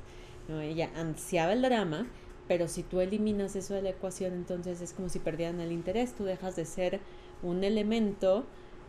¿no? 0.48 0.60
Ella 0.60 0.90
ansiaba 0.94 1.52
el 1.52 1.62
drama, 1.62 2.06
pero 2.48 2.68
si 2.68 2.82
tú 2.82 3.00
eliminas 3.00 3.56
eso 3.56 3.74
de 3.74 3.82
la 3.82 3.90
ecuación, 3.90 4.32
entonces 4.34 4.80
es 4.80 4.92
como 4.92 5.08
si 5.08 5.18
perdieran 5.18 5.60
el 5.60 5.72
interés, 5.72 6.14
tú 6.14 6.24
dejas 6.24 6.56
de 6.56 6.64
ser 6.64 7.00
un 7.42 7.64
elemento 7.64 8.44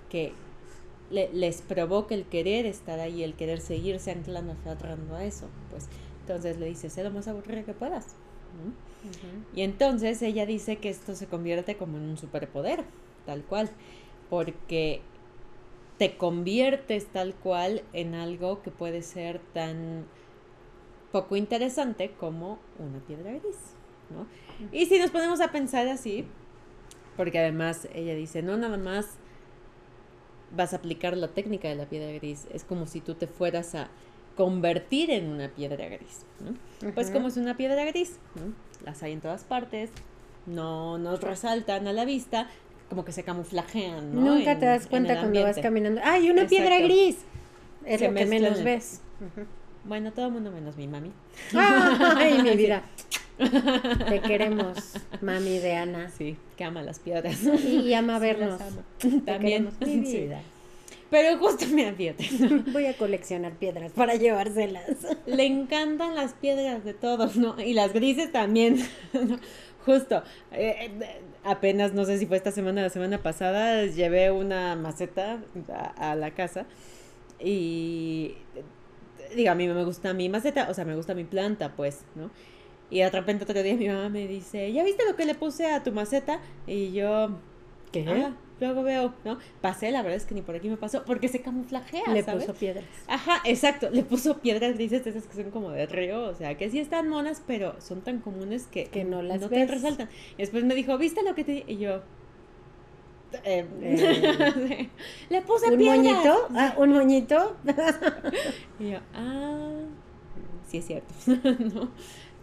que 0.09 0.33
le- 1.09 1.31
les 1.33 1.61
provoca 1.61 2.13
el 2.15 2.25
querer 2.25 2.65
estar 2.65 2.99
ahí, 2.99 3.23
el 3.23 3.33
querer 3.35 3.61
seguirse 3.61 4.11
anclando, 4.11 4.53
aferrando 4.71 5.15
a 5.15 5.23
eso, 5.23 5.47
pues 5.71 5.87
entonces 6.21 6.57
le 6.59 6.65
dice, 6.67 6.89
sé 6.89 7.03
lo 7.03 7.11
más 7.11 7.27
aburrida 7.27 7.63
que 7.63 7.73
puedas. 7.73 8.15
Y 9.55 9.61
entonces 9.61 10.21
ella 10.21 10.45
dice 10.45 10.77
que 10.77 10.89
esto 10.89 11.15
se 11.15 11.27
convierte 11.27 11.77
como 11.77 11.97
en 11.97 12.03
un 12.03 12.17
superpoder, 12.17 12.83
tal 13.25 13.43
cual, 13.43 13.69
porque 14.29 15.01
te 15.97 16.17
conviertes 16.17 17.07
tal 17.07 17.33
cual 17.33 17.83
en 17.93 18.13
algo 18.13 18.61
que 18.61 18.71
puede 18.71 19.01
ser 19.01 19.39
tan 19.53 20.05
poco 21.11 21.35
interesante 21.35 22.11
como 22.19 22.59
una 22.77 22.99
piedra 22.99 23.31
gris, 23.31 23.57
¿no? 24.09 24.27
Y 24.71 24.85
si 24.85 24.99
nos 24.99 25.11
ponemos 25.11 25.41
a 25.41 25.51
pensar 25.51 25.87
así, 25.87 26.25
porque 27.15 27.39
además 27.39 27.87
ella 27.93 28.13
dice, 28.13 28.43
no 28.43 28.57
nada 28.57 28.77
más 28.77 29.17
vas 30.55 30.73
a 30.73 30.77
aplicar 30.77 31.17
la 31.17 31.29
técnica 31.29 31.67
de 31.67 31.75
la 31.75 31.85
piedra 31.85 32.11
gris, 32.11 32.47
es 32.53 32.63
como 32.63 32.85
si 32.85 33.01
tú 33.01 33.15
te 33.15 33.27
fueras 33.27 33.75
a 33.75 33.89
convertir 34.35 35.09
en 35.09 35.29
una 35.29 35.49
piedra 35.49 35.87
gris, 35.87 36.25
¿no? 36.39 36.91
Pues 36.93 37.09
como 37.09 37.27
es 37.27 37.37
una 37.37 37.57
piedra 37.57 37.83
gris, 37.85 38.19
¿no? 38.35 38.53
Las 38.85 39.01
hay 39.01 39.13
en 39.13 39.21
todas 39.21 39.43
partes, 39.43 39.89
no 40.45 40.97
nos 40.99 41.21
resaltan 41.21 41.87
a 41.87 41.93
la 41.93 42.05
vista, 42.05 42.47
como 42.89 43.03
que 43.05 43.11
se 43.11 43.23
camuflajean, 43.23 44.13
¿no? 44.15 44.21
Nunca 44.35 44.53
En- 44.53 44.59
te 44.59 44.65
das 44.65 44.83
en 44.83 44.89
cuenta 44.89 45.19
cuando 45.19 45.41
vas 45.43 45.57
caminando. 45.59 46.01
¡Ay, 46.03 46.29
una 46.29 46.47
piedra 46.47 46.79
gris! 46.79 47.17
Es 47.85 47.99
Se 47.99 48.07
lo 48.09 48.13
que 48.15 48.25
menos 48.25 48.59
en- 48.59 48.65
ves. 48.65 49.01
Bueno, 49.85 50.11
todo 50.11 50.27
el 50.27 50.31
mundo 50.33 50.51
menos 50.51 50.75
mi 50.77 50.87
mami. 50.87 51.11
¡Ay, 51.53 52.41
mi 52.41 52.49
vida! 52.57 52.83
Te 54.09 54.19
queremos, 54.21 54.93
mami 55.21 55.59
de 55.59 55.75
Ana. 55.75 56.09
Sí, 56.09 56.35
que 56.57 56.63
ama 56.63 56.81
las 56.81 56.99
piedras. 56.99 57.37
Y, 57.43 57.81
y 57.87 57.93
ama 57.93 58.19
vernos. 58.19 58.59
ama. 58.59 58.81
Te 58.97 59.09
También. 59.21 59.69
queremos, 59.69 59.73
mi 59.81 60.05
sí. 60.05 60.17
vida. 60.21 60.41
Pero 61.09 61.37
justo, 61.37 61.65
mira, 61.71 61.93
fíjate. 61.97 62.27
Voy 62.71 62.85
a 62.87 62.97
coleccionar 62.97 63.53
piedras 63.53 63.91
para 63.93 64.15
llevárselas. 64.15 64.83
Le 65.25 65.45
encantan 65.45 66.15
las 66.15 66.33
piedras 66.33 66.83
de 66.83 66.93
todos, 66.93 67.37
¿no? 67.37 67.55
Y 67.61 67.73
las 67.73 67.93
grises 67.93 68.31
también. 68.31 68.77
Justo. 69.85 70.21
eh, 70.51 70.89
eh, 70.99 71.21
apenas, 71.47 71.93
no 71.93 72.05
sé 72.05 72.17
si 72.17 72.25
fue 72.25 72.37
esta 72.37 72.51
semana 72.51 72.81
o 72.81 72.83
la 72.83 72.89
semana 72.89 73.23
pasada, 73.23 73.85
llevé 73.85 74.31
una 74.31 74.75
maceta 74.75 75.39
a, 75.97 76.15
la 76.15 76.31
casa 76.31 76.65
y 77.39 78.35
digo, 79.35 79.51
a 79.51 79.55
mí 79.55 79.67
me 79.67 79.83
gusta 79.83 80.13
mi 80.13 80.29
maceta, 80.29 80.67
o 80.69 80.73
sea, 80.73 80.85
me 80.85 80.95
gusta 80.95 81.13
mi 81.13 81.23
planta, 81.23 81.75
pues, 81.75 82.01
¿no? 82.15 82.29
Y 82.89 82.99
de 82.99 83.09
repente 83.09 83.43
otro 83.43 83.61
día 83.63 83.75
mi 83.75 83.87
mamá 83.87 84.09
me 84.09 84.27
dice, 84.27 84.71
¿ya 84.71 84.83
viste 84.83 85.03
lo 85.05 85.15
que 85.15 85.25
le 85.25 85.35
puse 85.35 85.67
a 85.71 85.83
tu 85.83 85.91
maceta? 85.91 86.39
Y 86.65 86.91
yo, 86.93 87.37
¿Qué? 87.91 88.05
"Ah, 88.07 88.35
luego 88.59 88.83
veo, 88.83 89.13
¿no? 89.25 89.37
Pasé, 89.61 89.91
la 89.91 90.01
verdad 90.01 90.17
es 90.17 90.25
que 90.25 90.33
ni 90.35 90.41
por 90.41 90.55
aquí 90.55 90.69
me 90.69 90.77
pasó, 90.77 91.03
porque 91.05 91.27
se 91.27 91.41
camuflajea, 91.41 92.11
Le 92.13 92.23
¿sabes? 92.23 92.45
puso 92.45 92.57
piedras. 92.57 92.85
Ajá, 93.07 93.41
exacto. 93.45 93.89
Le 93.89 94.03
puso 94.03 94.39
piedras 94.39 94.75
grises, 94.75 95.05
esas 95.05 95.25
que 95.27 95.35
son 95.41 95.51
como 95.51 95.69
de 95.71 95.85
río, 95.85 96.23
o 96.23 96.33
sea, 96.35 96.55
que 96.57 96.69
sí 96.69 96.79
están 96.79 97.07
monas, 97.09 97.41
pero 97.45 97.79
son 97.81 98.01
tan 98.01 98.19
comunes 98.19 98.67
que, 98.67 98.85
Que 98.85 99.03
no 99.03 99.21
las 99.21 99.39
te 99.41 99.47
ves. 99.47 99.69
resaltan. 99.69 100.09
Y 100.33 100.37
después 100.41 100.63
me 100.63 100.75
dijo, 100.75 100.97
¿viste 100.97 101.23
lo 101.23 101.35
que 101.35 101.43
te 101.43 101.51
di? 101.51 101.63
Y 101.67 101.77
yo, 101.77 102.01
eh, 103.43 103.65
Eh. 103.81 104.89
le 105.29 105.41
puse 105.41 105.69
¿Un 105.71 105.77
piedras. 105.77 105.97
moñito? 105.97 106.47
Ah, 106.55 106.73
¿Un 106.77 106.91
moñito? 106.93 107.57
Y 108.79 108.91
yo, 108.91 108.99
ah, 109.13 109.81
sí 110.67 110.77
es 110.77 110.85
cierto. 110.87 111.13
¿No? 111.73 111.91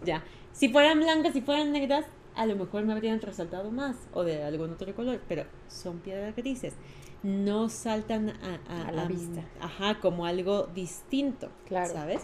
Ya. 0.04 0.23
Si 0.52 0.68
fueran 0.68 1.00
blancas, 1.00 1.33
si 1.33 1.40
fueran 1.40 1.73
negras, 1.73 2.04
a 2.37 2.47
lo 2.47 2.57
mejor 2.57 2.85
me 2.85 2.93
habrían 2.93 3.21
resaltado 3.21 3.71
más, 3.71 3.97
o 4.12 4.25
de 4.25 4.43
algún 4.43 4.73
otro 4.73 4.95
color, 4.95 5.21
pero 5.29 5.45
son 5.69 5.99
piedras 5.99 6.35
grises. 6.37 6.75
No 7.23 7.69
saltan 7.69 8.31
a, 8.31 8.61
a- 8.69 8.88
A 8.88 8.93
la 8.93 9.07
vista. 9.07 9.43
Ajá, 9.61 9.99
como 10.00 10.26
algo 10.26 10.69
distinto. 10.75 11.49
Claro. 11.67 11.93
¿Sabes? 11.93 12.23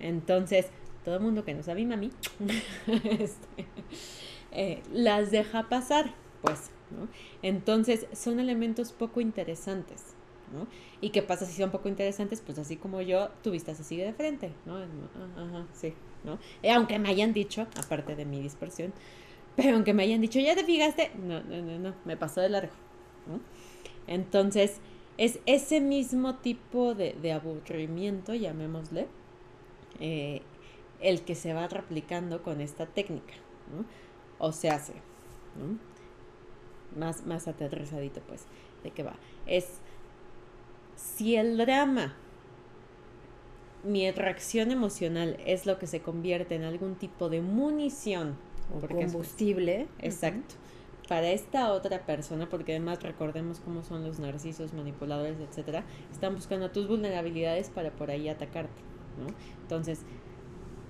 Entonces, 0.00 0.66
todo 1.04 1.16
el 1.16 1.20
mundo 1.22 1.44
que 1.44 1.54
no 1.54 1.62
sabe 1.62 1.84
mami, 1.86 2.10
este, 2.86 3.66
eh, 4.52 4.82
las 4.92 5.30
deja 5.30 5.68
pasar, 5.68 6.14
pues, 6.42 6.70
¿no? 6.90 7.08
Entonces, 7.42 8.06
son 8.12 8.40
elementos 8.40 8.92
poco 8.92 9.20
interesantes, 9.20 10.02
¿no? 10.52 10.66
¿Y 11.00 11.10
qué 11.10 11.22
pasa 11.22 11.46
si 11.46 11.54
son 11.60 11.70
poco 11.70 11.88
interesantes? 11.88 12.40
Pues 12.40 12.58
así 12.58 12.76
como 12.76 13.00
yo, 13.00 13.28
tu 13.42 13.50
vista 13.50 13.74
se 13.74 13.84
sigue 13.84 14.04
de 14.04 14.12
frente, 14.12 14.52
¿no? 14.66 14.76
Ajá, 14.76 15.66
sí, 15.72 15.94
¿no? 16.24 16.38
Eh, 16.62 16.70
aunque 16.72 16.98
me 16.98 17.08
hayan 17.08 17.32
dicho, 17.32 17.66
aparte 17.78 18.14
de 18.16 18.24
mi 18.24 18.40
dispersión, 18.42 18.92
pero 19.56 19.74
aunque 19.74 19.94
me 19.94 20.02
hayan 20.02 20.20
dicho, 20.20 20.38
¿ya 20.40 20.54
te 20.54 20.64
fijaste? 20.64 21.10
No, 21.16 21.42
no, 21.42 21.62
no, 21.62 21.78
no, 21.78 21.94
me 22.04 22.16
pasó 22.16 22.40
de 22.40 22.48
largo. 22.48 22.72
Entonces, 24.06 24.80
es 25.16 25.38
ese 25.46 25.80
mismo 25.80 26.36
tipo 26.36 26.94
de, 26.94 27.32
aburrimiento, 27.32 28.34
llamémosle, 28.34 29.06
eh, 30.00 30.42
el 31.00 31.22
que 31.22 31.34
se 31.34 31.54
va 31.54 31.68
replicando 31.68 32.42
con 32.42 32.60
esta 32.60 32.86
técnica, 32.86 33.34
¿no? 33.74 33.84
O 34.38 34.52
se 34.52 34.70
hace, 34.70 34.94
¿no? 35.56 35.78
Más, 36.98 37.26
más 37.26 37.48
aterrizadito, 37.48 38.20
pues, 38.26 38.46
de 38.82 38.90
qué 38.90 39.02
va. 39.02 39.16
Es 39.46 39.80
si 40.96 41.36
el 41.36 41.56
drama, 41.56 42.14
mi 43.84 44.10
reacción 44.10 44.70
emocional 44.70 45.36
es 45.44 45.66
lo 45.66 45.78
que 45.78 45.86
se 45.86 46.00
convierte 46.00 46.54
en 46.54 46.64
algún 46.64 46.96
tipo 46.96 47.28
de 47.28 47.40
munición, 47.40 48.36
O 48.72 48.78
es- 48.78 48.86
combustible. 48.86 49.88
Exacto. 50.00 50.54
Para 51.08 51.28
esta 51.30 51.70
otra 51.72 52.06
persona, 52.06 52.48
porque 52.48 52.72
además 52.72 53.02
recordemos 53.02 53.60
cómo 53.60 53.82
son 53.82 54.04
los 54.04 54.18
narcisos, 54.18 54.72
manipuladores, 54.72 55.38
etcétera, 55.38 55.84
están 56.10 56.34
buscando 56.34 56.70
tus 56.70 56.88
vulnerabilidades 56.88 57.68
para 57.68 57.90
por 57.90 58.10
ahí 58.10 58.28
atacarte, 58.28 58.80
¿no? 59.20 59.26
Entonces, 59.60 60.00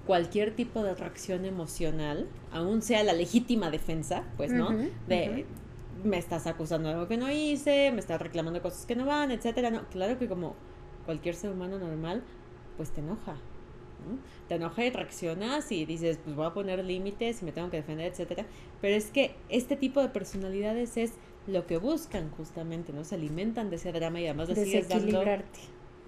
cualquier 0.06 0.54
tipo 0.54 0.82
de 0.84 0.94
reacción 0.94 1.44
emocional, 1.44 2.28
aún 2.52 2.80
sea 2.82 3.02
la 3.02 3.12
legítima 3.12 3.70
defensa, 3.70 4.22
pues, 4.36 4.52
¿no? 4.52 4.68
de 5.08 5.46
me 6.04 6.18
estás 6.18 6.46
acusando 6.46 6.88
de 6.88 6.94
algo 6.94 7.08
que 7.08 7.16
no 7.16 7.30
hice, 7.30 7.90
me 7.90 7.98
estás 8.00 8.20
reclamando 8.20 8.60
cosas 8.60 8.84
que 8.84 8.94
no 8.94 9.06
van, 9.06 9.30
etcétera. 9.30 9.70
No, 9.70 9.84
claro 9.88 10.18
que 10.18 10.28
como 10.28 10.54
cualquier 11.06 11.34
ser 11.34 11.50
humano 11.50 11.78
normal, 11.78 12.22
pues 12.76 12.90
te 12.90 13.00
enoja. 13.00 13.36
Te 14.48 14.56
enoja 14.56 14.84
y 14.84 14.90
reaccionas 14.90 15.70
y 15.72 15.84
dices, 15.84 16.18
pues 16.22 16.36
voy 16.36 16.46
a 16.46 16.54
poner 16.54 16.84
límites 16.84 17.42
y 17.42 17.44
me 17.44 17.52
tengo 17.52 17.70
que 17.70 17.78
defender, 17.78 18.10
etcétera. 18.10 18.46
Pero 18.80 18.94
es 18.96 19.10
que 19.10 19.34
este 19.48 19.76
tipo 19.76 20.00
de 20.00 20.08
personalidades 20.08 20.96
es 20.96 21.14
lo 21.46 21.66
que 21.66 21.78
buscan 21.78 22.30
justamente, 22.30 22.92
¿no? 22.92 23.04
Se 23.04 23.14
alimentan 23.14 23.70
de 23.70 23.76
ese 23.76 23.92
drama 23.92 24.20
y 24.20 24.26
además 24.26 24.48
le 24.48 24.64
sigues 24.64 24.88
dando 24.88 25.22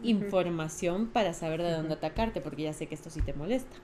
información 0.02 1.08
para 1.08 1.32
saber 1.32 1.62
de 1.62 1.72
dónde 1.72 1.94
atacarte, 1.94 2.40
porque 2.40 2.62
ya 2.62 2.72
sé 2.72 2.86
que 2.86 2.94
esto 2.94 3.10
sí 3.10 3.22
te 3.22 3.32
molesta. 3.32 3.76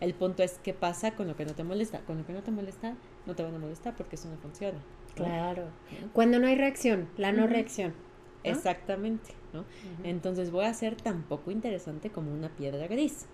El 0.00 0.14
punto 0.14 0.42
es 0.42 0.58
qué 0.62 0.74
pasa 0.74 1.14
con 1.14 1.28
lo 1.28 1.36
que 1.36 1.44
no 1.44 1.54
te 1.54 1.62
molesta. 1.64 2.00
Con 2.00 2.18
lo 2.18 2.26
que 2.26 2.32
no 2.32 2.42
te 2.42 2.50
molesta, 2.50 2.96
no 3.26 3.34
te 3.34 3.42
van 3.42 3.54
a 3.54 3.58
molestar 3.58 3.94
porque 3.96 4.16
eso 4.16 4.28
no 4.28 4.36
funciona. 4.38 4.78
Claro. 5.14 5.68
Cuando 6.12 6.40
no 6.40 6.46
hay 6.46 6.56
reacción, 6.56 7.08
la 7.16 7.30
no 7.30 7.46
reacción. 7.46 7.94
Exactamente, 8.42 9.32
¿no? 9.54 9.64
Entonces 10.02 10.50
voy 10.50 10.66
a 10.66 10.74
ser 10.74 10.96
tan 10.96 11.22
poco 11.22 11.50
interesante 11.50 12.10
como 12.10 12.32
una 12.32 12.50
piedra 12.50 12.86
gris. 12.86 13.26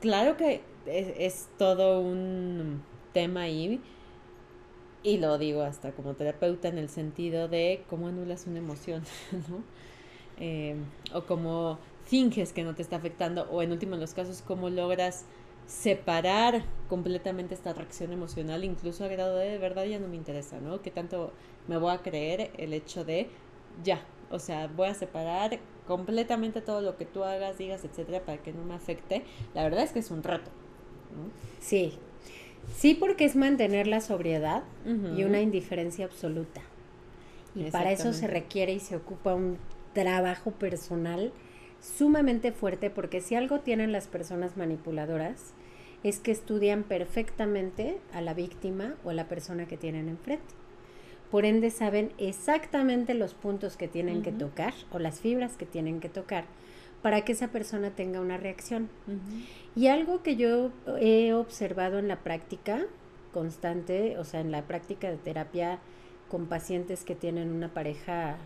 Claro 0.00 0.36
que 0.36 0.62
es, 0.86 1.48
todo 1.58 2.00
un 2.00 2.82
tema 3.12 3.42
ahí, 3.42 3.80
y 5.02 5.18
lo 5.18 5.36
digo 5.36 5.62
hasta 5.62 5.92
como 5.92 6.14
terapeuta 6.14 6.68
en 6.68 6.78
el 6.78 6.88
sentido 6.88 7.48
de 7.48 7.84
cómo 7.90 8.08
anulas 8.08 8.46
una 8.46 8.58
emoción, 8.58 9.02
¿no? 9.48 9.62
Eh, 10.38 10.76
o 11.12 11.24
cómo 11.24 11.78
finges 12.04 12.52
que 12.52 12.64
no 12.64 12.74
te 12.74 12.82
está 12.82 12.96
afectando, 12.96 13.48
o 13.50 13.62
en 13.62 13.72
último 13.72 13.94
en 13.94 14.00
los 14.00 14.14
casos, 14.14 14.42
cómo 14.42 14.70
logras 14.70 15.26
separar 15.66 16.64
completamente 16.88 17.54
esta 17.54 17.72
reacción 17.72 18.12
emocional, 18.12 18.64
incluso 18.64 19.04
a 19.04 19.08
grado 19.08 19.36
de 19.36 19.50
de 19.50 19.58
verdad 19.58 19.84
ya 19.84 19.98
no 19.98 20.08
me 20.08 20.16
interesa, 20.16 20.60
¿no? 20.60 20.82
Que 20.82 20.90
tanto 20.90 21.32
me 21.68 21.78
voy 21.78 21.92
a 21.92 21.98
creer 21.98 22.50
el 22.58 22.72
hecho 22.72 23.04
de 23.04 23.28
ya, 23.82 24.04
o 24.32 24.38
sea, 24.38 24.66
voy 24.66 24.88
a 24.88 24.94
separar 24.94 25.58
completamente 25.86 26.60
todo 26.60 26.80
lo 26.80 26.96
que 26.96 27.04
tú 27.04 27.22
hagas, 27.22 27.58
digas, 27.58 27.84
etcétera, 27.84 28.24
para 28.24 28.38
que 28.38 28.52
no 28.52 28.64
me 28.64 28.74
afecte. 28.74 29.24
La 29.54 29.62
verdad 29.62 29.84
es 29.84 29.92
que 29.92 29.98
es 29.98 30.10
un 30.10 30.22
reto. 30.22 30.50
¿no? 31.14 31.30
Sí, 31.60 31.98
sí, 32.76 32.94
porque 32.94 33.24
es 33.24 33.36
mantener 33.36 33.86
la 33.86 34.00
sobriedad 34.00 34.64
y 35.16 35.24
una 35.24 35.40
indiferencia 35.40 36.06
absoluta. 36.06 36.62
Y 37.54 37.70
para 37.70 37.92
eso 37.92 38.12
se 38.12 38.26
requiere 38.26 38.72
y 38.72 38.80
se 38.80 38.96
ocupa 38.96 39.34
un 39.34 39.58
trabajo 39.92 40.52
personal 40.52 41.32
sumamente 41.80 42.52
fuerte 42.52 42.88
porque 42.88 43.20
si 43.20 43.34
algo 43.34 43.60
tienen 43.60 43.92
las 43.92 44.06
personas 44.06 44.56
manipuladoras 44.56 45.52
es 46.02 46.18
que 46.18 46.30
estudian 46.30 46.82
perfectamente 46.82 47.98
a 48.12 48.20
la 48.20 48.34
víctima 48.34 48.94
o 49.04 49.10
a 49.10 49.14
la 49.14 49.28
persona 49.28 49.66
que 49.66 49.76
tienen 49.76 50.08
enfrente. 50.08 50.61
Por 51.32 51.46
ende 51.46 51.70
saben 51.70 52.12
exactamente 52.18 53.14
los 53.14 53.32
puntos 53.32 53.78
que 53.78 53.88
tienen 53.88 54.22
que 54.22 54.32
tocar 54.32 54.74
o 54.92 54.98
las 54.98 55.18
fibras 55.18 55.56
que 55.56 55.64
tienen 55.64 55.98
que 55.98 56.10
tocar 56.10 56.44
para 57.00 57.22
que 57.22 57.32
esa 57.32 57.48
persona 57.48 57.90
tenga 57.90 58.20
una 58.20 58.36
reacción. 58.36 58.90
Y 59.74 59.86
algo 59.86 60.22
que 60.22 60.36
yo 60.36 60.72
he 61.00 61.32
observado 61.32 61.98
en 61.98 62.06
la 62.06 62.16
práctica 62.16 62.82
constante, 63.32 64.18
o 64.18 64.24
sea, 64.24 64.40
en 64.40 64.52
la 64.52 64.66
práctica 64.66 65.10
de 65.10 65.16
terapia 65.16 65.78
con 66.28 66.48
pacientes 66.48 67.02
que 67.02 67.14
tienen 67.14 67.50
una 67.50 67.72
pareja 67.72 68.36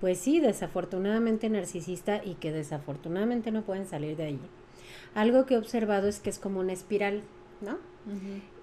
pues 0.00 0.18
sí, 0.18 0.40
desafortunadamente 0.40 1.50
narcisista 1.50 2.24
y 2.24 2.36
que 2.36 2.50
desafortunadamente 2.50 3.50
no 3.50 3.60
pueden 3.60 3.86
salir 3.86 4.16
de 4.16 4.24
ahí. 4.24 4.40
Algo 5.14 5.44
que 5.44 5.52
he 5.52 5.58
observado 5.58 6.08
es 6.08 6.18
que 6.18 6.30
es 6.30 6.38
como 6.38 6.60
una 6.60 6.72
espiral, 6.72 7.24
¿no? 7.60 7.76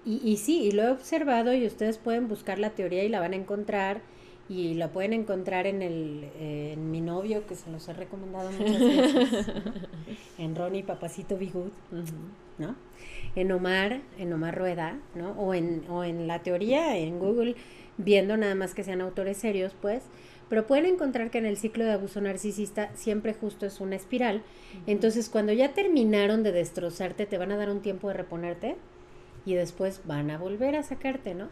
Y, 0.04 0.20
y, 0.24 0.36
sí, 0.36 0.62
y 0.64 0.72
lo 0.72 0.82
he 0.82 0.90
observado 0.90 1.54
y 1.54 1.66
ustedes 1.66 1.98
pueden 1.98 2.28
buscar 2.28 2.58
la 2.58 2.70
teoría 2.70 3.04
y 3.04 3.08
la 3.08 3.20
van 3.20 3.32
a 3.32 3.36
encontrar 3.36 4.00
y 4.48 4.74
la 4.74 4.90
pueden 4.90 5.12
encontrar 5.12 5.66
en 5.66 5.82
el 5.82 6.28
en 6.40 6.90
mi 6.90 7.00
novio 7.00 7.46
que 7.46 7.54
se 7.54 7.70
los 7.70 7.86
he 7.88 7.92
recomendado 7.92 8.50
muchas 8.50 8.80
veces 8.80 9.46
en 10.38 10.56
Ronnie 10.56 10.82
Papacito 10.82 11.36
Bigut 11.36 11.72
¿no? 12.56 12.74
en 13.36 13.52
Omar 13.52 14.00
en 14.18 14.32
Omar 14.32 14.56
Rueda 14.56 14.98
¿no? 15.14 15.32
o 15.32 15.52
en 15.52 15.84
o 15.90 16.02
en 16.02 16.26
la 16.26 16.42
teoría 16.42 16.96
en 16.96 17.18
Google 17.18 17.56
viendo 17.98 18.38
nada 18.38 18.54
más 18.54 18.72
que 18.72 18.84
sean 18.84 19.02
autores 19.02 19.36
serios 19.36 19.74
pues 19.82 20.02
pero 20.48 20.66
pueden 20.66 20.86
encontrar 20.86 21.30
que 21.30 21.38
en 21.38 21.46
el 21.46 21.58
ciclo 21.58 21.84
de 21.84 21.92
abuso 21.92 22.20
narcisista 22.20 22.90
siempre 22.94 23.34
justo 23.34 23.66
es 23.66 23.80
una 23.80 23.96
espiral. 23.96 24.42
Entonces, 24.86 25.28
cuando 25.28 25.52
ya 25.52 25.74
terminaron 25.74 26.42
de 26.42 26.52
destrozarte, 26.52 27.26
te 27.26 27.36
van 27.36 27.52
a 27.52 27.58
dar 27.58 27.68
un 27.68 27.82
tiempo 27.82 28.08
de 28.08 28.14
reponerte 28.14 28.76
y 29.44 29.54
después 29.54 30.02
van 30.04 30.30
a 30.30 30.38
volver 30.38 30.76
a 30.76 30.82
sacarte, 30.82 31.34
¿no? 31.34 31.48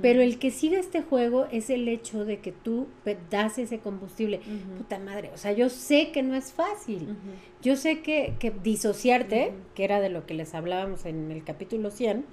Pero 0.00 0.22
el 0.22 0.40
que 0.40 0.50
siga 0.50 0.80
este 0.80 1.02
juego 1.02 1.46
es 1.52 1.70
el 1.70 1.86
hecho 1.86 2.24
de 2.24 2.40
que 2.40 2.50
tú 2.50 2.88
das 3.30 3.58
ese 3.58 3.78
combustible. 3.78 4.40
Puta 4.76 4.98
madre, 4.98 5.30
o 5.32 5.36
sea, 5.36 5.52
yo 5.52 5.68
sé 5.68 6.10
que 6.10 6.24
no 6.24 6.34
es 6.34 6.52
fácil. 6.52 7.16
Yo 7.62 7.76
sé 7.76 8.02
que, 8.02 8.34
que 8.40 8.50
disociarte, 8.50 9.52
que 9.76 9.84
era 9.84 10.00
de 10.00 10.08
lo 10.08 10.26
que 10.26 10.34
les 10.34 10.52
hablábamos 10.54 11.04
en 11.04 11.30
el 11.30 11.44
capítulo 11.44 11.92
100, 11.92 12.24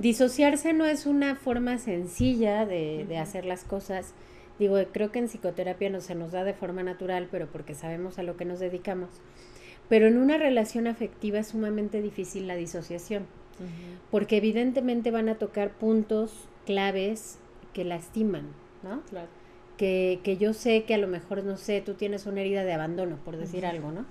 disociarse 0.00 0.72
no 0.72 0.84
es 0.84 1.06
una 1.06 1.36
forma 1.36 1.78
sencilla 1.78 2.66
de, 2.66 3.04
de 3.08 3.18
hacer 3.18 3.44
las 3.44 3.62
cosas 3.62 4.14
Digo, 4.60 4.76
creo 4.92 5.10
que 5.10 5.18
en 5.18 5.24
psicoterapia 5.24 5.88
no 5.88 6.02
se 6.02 6.14
nos 6.14 6.32
da 6.32 6.44
de 6.44 6.52
forma 6.52 6.82
natural, 6.82 7.28
pero 7.30 7.46
porque 7.50 7.74
sabemos 7.74 8.18
a 8.18 8.22
lo 8.22 8.36
que 8.36 8.44
nos 8.44 8.60
dedicamos. 8.60 9.08
Pero 9.88 10.06
en 10.06 10.18
una 10.18 10.36
relación 10.36 10.86
afectiva 10.86 11.38
es 11.38 11.48
sumamente 11.48 12.02
difícil 12.02 12.46
la 12.46 12.56
disociación, 12.56 13.24
porque 14.10 14.36
evidentemente 14.38 15.10
van 15.10 15.28
a 15.28 15.36
tocar 15.36 15.70
puntos 15.72 16.48
claves 16.66 17.38
que 17.72 17.84
lastiman, 17.84 18.48
¿no? 18.82 19.02
Claro. 19.02 19.28
Que, 19.76 20.20
que, 20.22 20.36
yo 20.36 20.52
sé 20.52 20.84
que 20.84 20.94
a 20.94 20.98
lo 20.98 21.08
mejor, 21.08 21.42
no 21.42 21.56
sé, 21.56 21.80
tú 21.80 21.94
tienes 21.94 22.26
una 22.26 22.42
herida 22.42 22.64
de 22.64 22.72
abandono, 22.72 23.16
por 23.24 23.36
decir 23.38 23.64
algo, 23.64 23.92
¿no? 23.92 24.04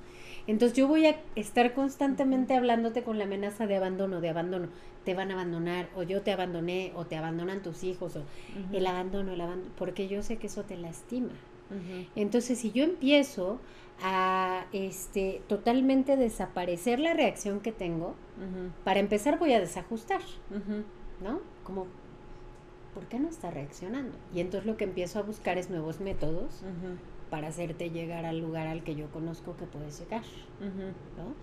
Entonces 0.48 0.76
yo 0.76 0.88
voy 0.88 1.06
a 1.06 1.22
estar 1.36 1.76
constantemente 1.76 2.56
hablándote 2.56 3.04
con 3.04 3.20
la 3.20 3.26
amenaza 3.26 3.68
de 3.68 3.76
abandono, 3.76 4.20
de 4.20 4.30
abandono. 4.30 4.70
Te 5.06 5.14
van 5.14 5.30
a 5.30 5.36
abandonar, 5.36 5.90
o 5.96 6.02
yo 6.02 6.24
te 6.24 6.32
abandoné, 6.32 6.92
o 6.96 7.06
te 7.06 7.16
abandonan 7.16 7.62
tus 7.62 7.84
hijos, 7.84 8.16
o 8.16 8.24
el 8.74 8.88
abandono, 8.88 9.34
el 9.34 9.42
abandono, 9.42 9.72
porque 9.78 10.08
yo 10.08 10.24
sé 10.24 10.38
que 10.38 10.48
eso 10.48 10.64
te 10.64 10.76
lastima. 10.76 11.30
Entonces, 12.16 12.58
si 12.58 12.72
yo 12.72 12.84
empiezo 12.84 13.60
a 14.02 14.66
este 14.74 15.44
totalmente 15.48 16.18
desaparecer 16.18 17.00
la 17.00 17.14
reacción 17.14 17.60
que 17.60 17.72
tengo, 17.72 18.16
para 18.84 19.00
empezar 19.00 19.40
voy 19.40 19.54
a 19.54 19.60
desajustar, 19.60 20.22
¿no? 21.24 21.42
Como, 21.64 21.88
¿por 22.94 23.06
qué 23.06 23.20
no 23.20 23.30
está 23.30 23.52
reaccionando? 23.52 24.18
Y 24.34 24.40
entonces 24.40 24.66
lo 24.66 24.78
que 24.78 24.86
empiezo 24.86 25.20
a 25.20 25.22
buscar 25.24 25.58
es 25.58 25.70
nuevos 25.70 26.00
métodos 26.00 26.64
para 27.30 27.48
hacerte 27.48 27.90
llegar 27.90 28.26
al 28.26 28.40
lugar 28.40 28.68
al 28.68 28.84
que 28.84 28.96
yo 28.96 29.08
conozco 29.12 29.56
que 29.58 29.66
puedes 29.66 30.00
llegar, 30.00 30.24
¿no? 30.60 31.36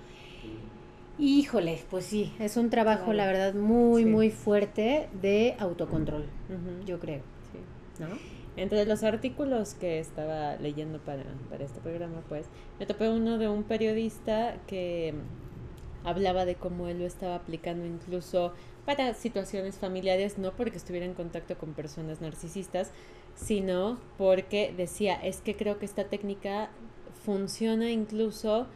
Híjole, 1.18 1.82
pues 1.90 2.04
sí, 2.04 2.34
es 2.38 2.58
un 2.58 2.68
trabajo, 2.68 3.12
la 3.14 3.26
verdad, 3.26 3.54
muy, 3.54 4.04
muy 4.04 4.30
fuerte 4.30 5.08
de 5.22 5.56
autocontrol, 5.58 6.26
yo 6.84 6.98
creo. 6.98 7.22
¿no? 7.98 8.08
Entre 8.56 8.84
los 8.86 9.02
artículos 9.02 9.74
que 9.74 9.98
estaba 9.98 10.56
leyendo 10.56 10.98
para, 10.98 11.24
para 11.50 11.64
este 11.64 11.80
programa, 11.80 12.22
pues, 12.28 12.46
me 12.78 12.86
topé 12.86 13.08
uno 13.08 13.38
de 13.38 13.48
un 13.48 13.64
periodista 13.64 14.56
que 14.66 15.14
hablaba 16.06 16.44
de 16.44 16.54
cómo 16.54 16.88
él 16.88 17.00
lo 17.00 17.04
estaba 17.04 17.34
aplicando 17.34 17.84
incluso 17.84 18.52
para 18.86 19.12
situaciones 19.12 19.76
familiares, 19.76 20.38
no 20.38 20.52
porque 20.52 20.78
estuviera 20.78 21.04
en 21.04 21.14
contacto 21.14 21.58
con 21.58 21.74
personas 21.74 22.20
narcisistas, 22.20 22.92
sino 23.34 23.98
porque 24.16 24.72
decía, 24.74 25.14
es 25.16 25.40
que 25.40 25.56
creo 25.56 25.78
que 25.78 25.84
esta 25.84 26.04
técnica 26.04 26.70
funciona 27.24 27.90
incluso 27.90 28.68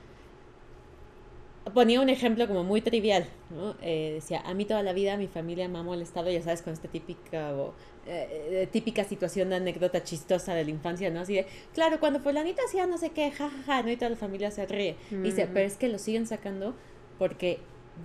ponía 1.75 2.01
un 2.01 2.09
ejemplo 2.09 2.49
como 2.49 2.64
muy 2.64 2.81
trivial, 2.81 3.27
¿no? 3.51 3.77
Eh, 3.83 4.12
decía, 4.14 4.40
a 4.40 4.55
mí 4.55 4.64
toda 4.64 4.83
la 4.83 4.93
vida 4.93 5.16
mi 5.16 5.29
familia 5.29 5.69
me 5.69 5.79
ha 5.79 5.83
molestado, 5.83 6.31
ya 6.31 6.43
sabes, 6.43 6.62
con 6.62 6.73
esta 6.73 6.88
típica 6.88 7.55
o, 7.55 7.75
eh, 8.07 8.66
típica 8.73 9.05
situación 9.05 9.51
de 9.51 9.57
anécdota 9.57 10.03
chistosa 10.03 10.55
de 10.55 10.64
la 10.64 10.71
infancia, 10.71 11.11
¿no? 11.11 11.21
Así 11.21 11.35
de, 11.35 11.47
claro, 11.75 12.01
cuando 12.01 12.19
fulanito 12.19 12.61
hacía 12.66 12.87
no 12.87 12.99
sé 12.99 13.11
qué, 13.11 13.31
jajaja, 13.31 13.57
ja, 13.62 13.75
ja, 13.77 13.83
¿no? 13.83 13.90
Y 13.90 13.97
toda 13.97 14.11
la 14.11 14.16
familia 14.16 14.51
se 14.51 14.66
ríe. 14.66 14.97
dice, 15.11 15.49
pero 15.53 15.66
es 15.66 15.77
que 15.77 15.88
lo 15.88 15.99
siguen 15.99 16.27
sacando 16.27 16.75
porque 17.20 17.59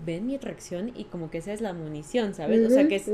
ven 0.05 0.27
mi 0.27 0.37
reacción 0.37 0.91
y 0.93 1.05
como 1.05 1.31
que 1.31 1.37
esa 1.37 1.53
es 1.53 1.61
la 1.61 1.71
munición, 1.71 2.33
¿sabes? 2.33 2.67
o 2.67 2.69
sea, 2.69 2.85
que 2.89 2.97
es 2.97 3.07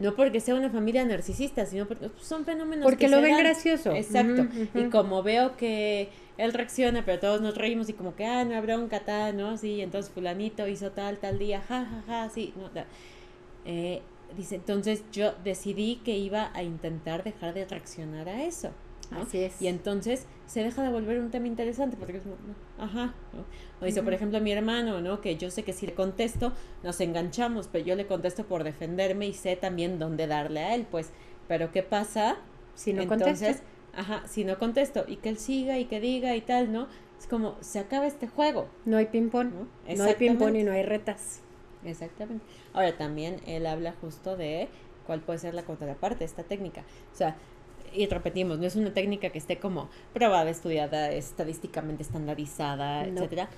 no 0.00 0.14
porque 0.14 0.38
sea 0.38 0.54
una 0.54 0.70
familia 0.70 1.04
narcisista, 1.04 1.66
sino 1.66 1.88
porque 1.88 2.10
son 2.20 2.44
fenómenos 2.44 2.84
porque 2.84 3.08
lo 3.08 3.20
ven 3.20 3.36
gracioso. 3.38 3.92
Exacto. 3.92 4.46
Y 4.72 4.84
como 4.84 5.24
veo 5.24 5.56
que 5.56 6.10
él 6.36 6.52
reacciona, 6.52 7.04
pero 7.04 7.18
todos 7.18 7.40
nos 7.40 7.56
reímos 7.56 7.88
y 7.88 7.92
como 7.92 8.14
que, 8.14 8.24
ah, 8.24 8.44
no 8.44 8.54
habrá 8.54 8.78
un 8.78 8.86
catá, 8.86 9.32
¿no? 9.32 9.56
Sí, 9.56 9.80
entonces 9.80 10.12
fulanito 10.12 10.68
hizo 10.68 10.92
tal, 10.92 11.18
tal 11.18 11.40
día, 11.40 11.60
ja, 11.60 11.84
ja, 11.84 12.04
ja, 12.06 12.28
sí, 12.28 12.54
no, 12.56 12.70
eh, 13.64 14.00
dice, 14.36 14.54
entonces 14.54 15.02
yo 15.10 15.34
decidí 15.42 15.96
que 16.04 16.16
iba 16.16 16.52
a 16.54 16.62
intentar 16.62 17.24
dejar 17.24 17.52
de 17.52 17.64
reaccionar 17.64 18.28
a 18.28 18.44
eso. 18.44 18.70
¿No? 19.10 19.20
Así 19.22 19.38
es. 19.38 19.60
Y 19.60 19.68
entonces 19.68 20.26
se 20.46 20.62
deja 20.62 20.82
de 20.82 20.90
volver 20.90 21.20
un 21.20 21.30
tema 21.30 21.46
interesante 21.46 21.96
porque 21.96 22.18
es, 22.18 22.22
como, 22.22 22.36
ajá, 22.78 23.14
¿no? 23.32 23.44
O 23.80 23.84
dice, 23.84 24.02
por 24.02 24.14
ejemplo, 24.14 24.40
mi 24.40 24.52
hermano, 24.52 25.00
¿no? 25.00 25.20
Que 25.20 25.36
yo 25.36 25.50
sé 25.50 25.62
que 25.62 25.72
si 25.72 25.86
le 25.86 25.94
contesto, 25.94 26.52
nos 26.82 27.00
enganchamos, 27.00 27.68
pero 27.68 27.84
yo 27.84 27.96
le 27.96 28.06
contesto 28.06 28.44
por 28.44 28.64
defenderme 28.64 29.26
y 29.26 29.34
sé 29.34 29.56
también 29.56 29.98
dónde 29.98 30.26
darle 30.26 30.60
a 30.60 30.74
él, 30.74 30.86
pues, 30.90 31.10
pero 31.46 31.70
¿qué 31.70 31.82
pasa? 31.82 32.36
Si 32.74 32.92
no 32.92 33.02
entonces, 33.02 33.58
contesto. 33.58 33.66
ajá, 33.94 34.22
si 34.26 34.44
no 34.44 34.58
contesto 34.58 35.04
y 35.06 35.16
que 35.16 35.28
él 35.28 35.38
siga 35.38 35.78
y 35.78 35.86
que 35.86 36.00
diga 36.00 36.36
y 36.36 36.40
tal, 36.40 36.72
¿no? 36.72 36.88
Es 37.18 37.26
como, 37.26 37.56
se 37.60 37.78
acaba 37.78 38.06
este 38.06 38.28
juego. 38.28 38.68
No 38.84 38.96
hay 38.96 39.06
ping-pong. 39.06 39.50
¿No? 39.52 39.96
No, 39.96 40.04
hay 40.04 40.14
ping-pong 40.14 40.56
y 40.56 40.62
no 40.62 40.72
hay 40.72 40.84
retas. 40.84 41.40
Exactamente. 41.84 42.44
Ahora 42.72 42.96
también 42.96 43.40
él 43.46 43.66
habla 43.66 43.94
justo 44.00 44.36
de 44.36 44.68
cuál 45.06 45.20
puede 45.20 45.38
ser 45.38 45.54
la 45.54 45.64
contraparte 45.64 46.24
esta 46.24 46.44
técnica. 46.44 46.84
O 47.12 47.16
sea, 47.16 47.36
y 47.94 48.06
repetimos, 48.06 48.58
no 48.58 48.66
es 48.66 48.76
una 48.76 48.92
técnica 48.92 49.30
que 49.30 49.38
esté 49.38 49.58
como 49.58 49.88
probada, 50.14 50.50
estudiada, 50.50 51.12
estadísticamente 51.12 52.02
estandarizada, 52.02 53.04
No. 53.06 53.08
etcétera. 53.22 53.48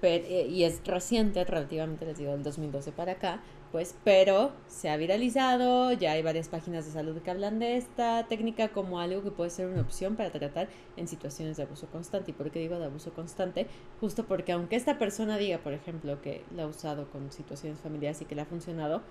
Pero, 0.00 0.24
eh, 0.28 0.46
y 0.48 0.64
es 0.64 0.80
reciente, 0.86 1.44
relativamente, 1.44 2.06
les 2.06 2.16
digo, 2.16 2.32
del 2.32 2.42
2012 2.42 2.90
para 2.90 3.12
acá, 3.12 3.40
pues, 3.70 3.94
pero 4.02 4.50
se 4.66 4.88
ha 4.88 4.96
viralizado, 4.96 5.92
ya 5.92 6.12
hay 6.12 6.22
varias 6.22 6.48
páginas 6.48 6.86
de 6.86 6.90
salud 6.92 7.20
que 7.20 7.30
hablan 7.30 7.58
de 7.58 7.76
esta 7.76 8.26
técnica 8.26 8.68
como 8.68 8.98
algo 8.98 9.22
que 9.22 9.30
puede 9.30 9.50
ser 9.50 9.66
una 9.68 9.82
opción 9.82 10.16
para 10.16 10.30
tratar 10.30 10.68
en 10.96 11.06
situaciones 11.06 11.58
de 11.58 11.64
abuso 11.64 11.86
constante. 11.88 12.30
¿Y 12.30 12.34
por 12.34 12.50
qué 12.50 12.58
digo 12.60 12.78
de 12.78 12.86
abuso 12.86 13.12
constante? 13.12 13.66
Justo 14.00 14.24
porque 14.24 14.52
aunque 14.52 14.74
esta 14.76 14.98
persona 14.98 15.36
diga, 15.36 15.58
por 15.58 15.74
ejemplo, 15.74 16.20
que 16.22 16.42
la 16.56 16.62
ha 16.62 16.66
usado 16.66 17.08
con 17.10 17.30
situaciones 17.30 17.78
familiares 17.80 18.22
y 18.22 18.24
que 18.24 18.34
le 18.34 18.40
ha 18.40 18.46
funcionado, 18.46 19.02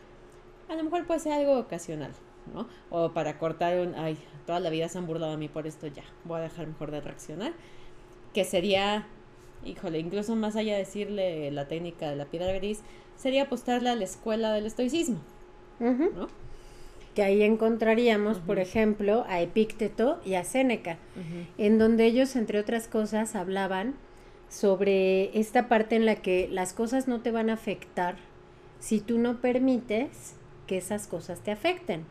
a 0.67 0.75
lo 0.75 0.83
mejor 0.83 1.05
puede 1.05 1.19
ser 1.19 1.33
algo 1.33 1.57
ocasional, 1.59 2.11
¿no? 2.53 2.67
O 2.89 3.11
para 3.11 3.37
cortar 3.37 3.79
un, 3.79 3.95
ay, 3.95 4.17
toda 4.45 4.59
la 4.59 4.69
vida 4.69 4.89
se 4.89 4.97
han 4.97 5.07
burlado 5.07 5.33
a 5.33 5.37
mí 5.37 5.47
por 5.47 5.67
esto, 5.67 5.87
ya, 5.87 6.03
voy 6.25 6.39
a 6.39 6.43
dejar 6.43 6.67
mejor 6.67 6.91
de 6.91 7.01
reaccionar. 7.01 7.53
Que 8.33 8.43
sería, 8.43 9.07
híjole, 9.63 9.99
incluso 9.99 10.35
más 10.35 10.55
allá 10.55 10.73
de 10.73 10.79
decirle 10.79 11.51
la 11.51 11.67
técnica 11.67 12.09
de 12.09 12.15
la 12.15 12.25
piedra 12.25 12.51
gris, 12.53 12.81
sería 13.15 13.43
apostarle 13.43 13.89
a 13.89 13.95
la 13.95 14.03
escuela 14.03 14.53
del 14.53 14.65
estoicismo. 14.65 15.19
¿no? 15.79 16.27
Que 17.15 17.23
ahí 17.23 17.41
encontraríamos, 17.41 18.39
por 18.39 18.59
ejemplo, 18.59 19.25
a 19.27 19.41
Epícteto 19.41 20.19
y 20.25 20.35
a 20.35 20.43
Séneca, 20.43 20.97
en 21.57 21.77
donde 21.77 22.05
ellos, 22.05 22.35
entre 22.35 22.59
otras 22.59 22.87
cosas, 22.87 23.35
hablaban 23.35 23.95
sobre 24.49 25.37
esta 25.37 25.67
parte 25.67 25.95
en 25.95 26.05
la 26.05 26.15
que 26.15 26.47
las 26.51 26.73
cosas 26.73 27.07
no 27.07 27.21
te 27.21 27.31
van 27.31 27.49
a 27.49 27.53
afectar 27.53 28.15
si 28.79 28.99
tú 28.99 29.19
no 29.19 29.41
permites 29.41 30.35
que 30.69 30.77
esas 30.77 31.07
cosas 31.07 31.39
te 31.39 31.49
afecten. 31.49 32.05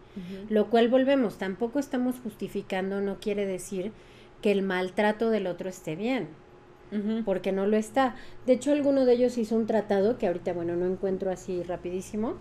Lo 0.49 0.69
cual 0.69 0.89
volvemos, 0.89 1.39
tampoco 1.39 1.79
estamos 1.79 2.17
justificando, 2.21 3.01
no 3.01 3.21
quiere 3.21 3.47
decir 3.47 3.93
que 4.43 4.51
el 4.51 4.63
maltrato 4.63 5.31
del 5.31 5.47
otro 5.47 5.69
esté 5.69 5.95
bien, 5.95 6.27
porque 7.25 7.53
no 7.53 7.67
lo 7.69 7.77
está. 7.77 8.17
De 8.47 8.55
hecho, 8.55 8.73
alguno 8.73 9.05
de 9.05 9.13
ellos 9.13 9.39
hizo 9.39 9.55
un 9.55 9.67
tratado, 9.67 10.19
que 10.19 10.27
ahorita, 10.27 10.55
bueno, 10.55 10.75
no 10.75 10.87
encuentro 10.87 11.31
así 11.31 11.63
rapidísimo, 11.63 12.35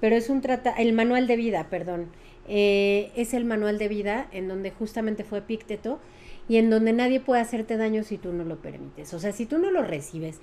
pero 0.00 0.16
es 0.16 0.30
un 0.30 0.40
tratado, 0.40 0.74
el 0.80 0.92
manual 0.94 1.28
de 1.28 1.36
vida, 1.36 1.68
perdón. 1.70 2.08
Eh, 2.48 3.12
es 3.14 3.32
el 3.32 3.44
manual 3.44 3.78
de 3.78 3.86
vida 3.86 4.26
en 4.32 4.48
donde 4.48 4.72
justamente 4.72 5.22
fue 5.22 5.38
Epícteto 5.38 6.00
y 6.48 6.56
en 6.56 6.70
donde 6.70 6.92
nadie 6.92 7.20
puede 7.20 7.40
hacerte 7.40 7.76
daño 7.76 8.02
si 8.02 8.18
tú 8.18 8.32
no 8.32 8.42
lo 8.42 8.60
permites. 8.60 9.14
O 9.14 9.20
sea, 9.20 9.30
si 9.30 9.46
tú 9.46 9.58
no 9.58 9.70
lo 9.70 9.82
recibes. 9.84 10.40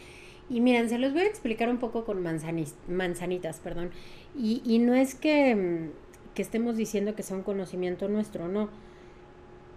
Y 0.50 0.62
miren, 0.62 0.90
se 0.90 0.98
los 0.98 1.14
voy 1.14 1.22
a 1.22 1.28
explicar 1.28 1.70
un 1.70 1.78
poco 1.78 2.06
con 2.06 2.24
manzanis- 2.24 2.74
manzanitas, 2.88 3.60
perdón. 3.60 3.92
Y, 4.36 4.62
y 4.66 4.80
no 4.80 4.96
es 4.96 5.14
que, 5.16 5.56
mm, 5.56 5.90
que 6.34 6.42
estemos 6.42 6.76
diciendo 6.76 7.16
que 7.16 7.24
sea 7.24 7.38
un 7.38 7.44
conocimiento 7.44 8.08
nuestro, 8.08 8.48
no. 8.48 8.70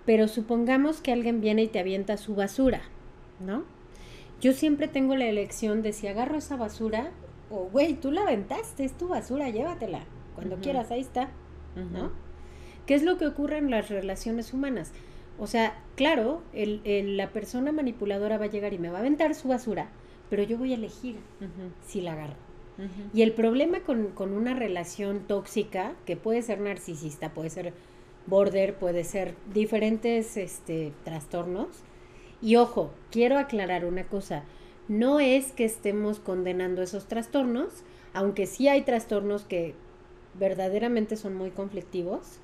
Pero 0.06 0.28
supongamos 0.28 1.00
que 1.00 1.12
alguien 1.12 1.40
viene 1.40 1.62
y 1.62 1.68
te 1.68 1.78
avienta 1.78 2.16
su 2.16 2.34
basura, 2.34 2.82
¿no? 3.40 3.64
Yo 4.40 4.52
siempre 4.52 4.88
tengo 4.88 5.14
la 5.14 5.26
elección 5.26 5.82
de 5.82 5.92
si 5.92 6.08
agarro 6.08 6.36
esa 6.38 6.56
basura 6.56 7.10
o, 7.50 7.68
güey, 7.70 7.94
tú 7.94 8.10
la 8.10 8.22
aventaste, 8.22 8.84
es 8.84 8.96
tu 8.96 9.08
basura, 9.08 9.50
llévatela. 9.50 10.04
Cuando 10.34 10.56
quieras, 10.62 10.90
ahí 10.90 11.00
está. 11.00 11.28
¿no? 11.92 12.10
¿Qué 12.86 12.94
es 12.94 13.02
lo 13.02 13.16
que 13.18 13.26
ocurre 13.26 13.58
en 13.58 13.70
las 13.70 13.88
relaciones 13.90 14.52
humanas? 14.52 14.92
O 15.38 15.46
sea, 15.46 15.78
claro, 15.94 16.42
el- 16.52 16.80
el- 16.84 17.16
la 17.16 17.30
persona 17.30 17.70
manipuladora 17.72 18.38
va 18.38 18.46
a 18.46 18.50
llegar 18.50 18.72
y 18.74 18.78
me 18.78 18.90
va 18.90 18.98
a 18.98 19.00
aventar 19.00 19.34
su 19.34 19.48
basura, 19.48 19.88
pero 20.32 20.44
yo 20.44 20.56
voy 20.56 20.72
a 20.72 20.76
elegir 20.76 21.16
si 21.86 22.00
la 22.00 22.14
agarro. 22.14 22.36
Y 23.12 23.20
el 23.20 23.32
problema 23.32 23.80
con, 23.80 24.12
con 24.12 24.32
una 24.32 24.54
relación 24.54 25.26
tóxica, 25.26 25.92
que 26.06 26.16
puede 26.16 26.40
ser 26.40 26.58
narcisista, 26.58 27.34
puede 27.34 27.50
ser 27.50 27.74
border, 28.26 28.76
puede 28.76 29.04
ser 29.04 29.34
diferentes 29.52 30.38
este, 30.38 30.94
trastornos. 31.04 31.68
Y 32.40 32.56
ojo, 32.56 32.92
quiero 33.10 33.36
aclarar 33.36 33.84
una 33.84 34.04
cosa, 34.04 34.44
no 34.88 35.20
es 35.20 35.52
que 35.52 35.66
estemos 35.66 36.18
condenando 36.18 36.80
esos 36.80 37.08
trastornos, 37.08 37.82
aunque 38.14 38.46
sí 38.46 38.68
hay 38.68 38.84
trastornos 38.84 39.42
que 39.42 39.74
verdaderamente 40.40 41.18
son 41.18 41.34
muy 41.34 41.50
conflictivos. 41.50 42.38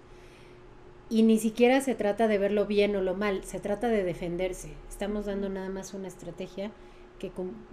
Y 1.08 1.22
ni 1.22 1.38
siquiera 1.38 1.80
se 1.80 1.94
trata 1.94 2.28
de 2.28 2.36
verlo 2.36 2.66
bien 2.66 2.94
o 2.96 3.00
lo 3.00 3.14
mal, 3.14 3.44
se 3.44 3.60
trata 3.60 3.88
de 3.88 4.04
defenderse. 4.04 4.74
Estamos 4.90 5.24
dando 5.24 5.48
nada 5.48 5.70
más 5.70 5.94
una 5.94 6.08
estrategia 6.08 6.70
que, 7.18 7.30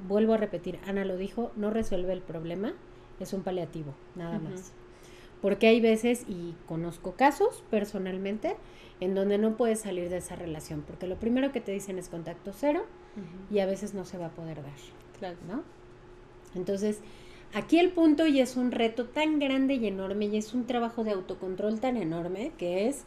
vuelvo 0.08 0.34
a 0.34 0.38
repetir, 0.38 0.80
Ana 0.86 1.06
lo 1.06 1.18
dijo, 1.18 1.52
no 1.56 1.70
resuelve 1.70 2.14
el 2.14 2.22
problema, 2.22 2.74
es 3.20 3.34
un 3.34 3.44
paliativo, 3.44 3.94
nada 4.16 4.40
más. 4.40 4.74
Porque 5.42 5.68
hay 5.68 5.80
veces, 5.80 6.26
y 6.28 6.56
conozco 6.66 7.14
casos 7.14 7.64
personalmente, 7.70 8.56
en 9.00 9.14
donde 9.14 9.38
no 9.38 9.58
puedes 9.58 9.82
salir 9.82 10.10
de 10.10 10.18
esa 10.18 10.36
relación, 10.36 10.82
porque 10.82 11.08
lo 11.08 11.18
primero 11.18 11.52
que 11.52 11.62
te 11.62 11.72
dicen 11.72 12.00
es 12.00 12.10
contacto 12.10 12.52
cero 12.54 12.86
y 13.52 13.60
a 13.60 13.66
veces 13.66 13.94
no 13.94 14.06
se 14.06 14.18
va 14.18 14.28
a 14.28 14.32
poder 14.32 14.58
dar, 14.58 14.74
Claro. 15.20 15.38
¿no? 15.48 15.64
Entonces, 16.56 17.02
aquí 17.54 17.80
el 17.80 17.92
punto 17.92 18.26
y 18.28 18.40
es 18.40 18.56
un 18.56 18.72
reto 18.72 19.06
tan 19.06 19.40
grande 19.40 19.76
y 19.76 19.88
enorme 19.88 20.26
y 20.26 20.38
es 20.38 20.54
un 20.54 20.66
trabajo 20.66 21.04
de 21.04 21.12
autocontrol 21.12 21.80
tan 21.80 21.98
enorme 21.98 22.52
que 22.58 22.88
es 22.88 23.04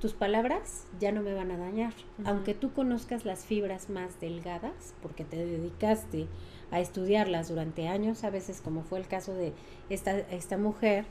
tus 0.00 0.12
palabras 0.12 0.86
ya 1.00 1.12
no 1.12 1.22
me 1.22 1.34
van 1.34 1.50
a 1.50 1.56
dañar. 1.56 1.92
Aunque 2.24 2.54
tú 2.54 2.72
conozcas 2.72 3.24
las 3.24 3.44
fibras 3.44 3.90
más 3.90 4.20
delgadas, 4.20 4.94
porque 5.02 5.24
te 5.24 5.36
dedicaste 5.36 6.26
a 6.70 6.80
estudiarlas 6.80 7.48
durante 7.48 7.88
años, 7.88 8.24
a 8.24 8.30
veces 8.30 8.60
como 8.60 8.82
fue 8.82 8.98
el 8.98 9.06
caso 9.06 9.34
de 9.34 9.52
esta, 9.88 10.18
esta 10.18 10.56
mujer, 10.56 11.06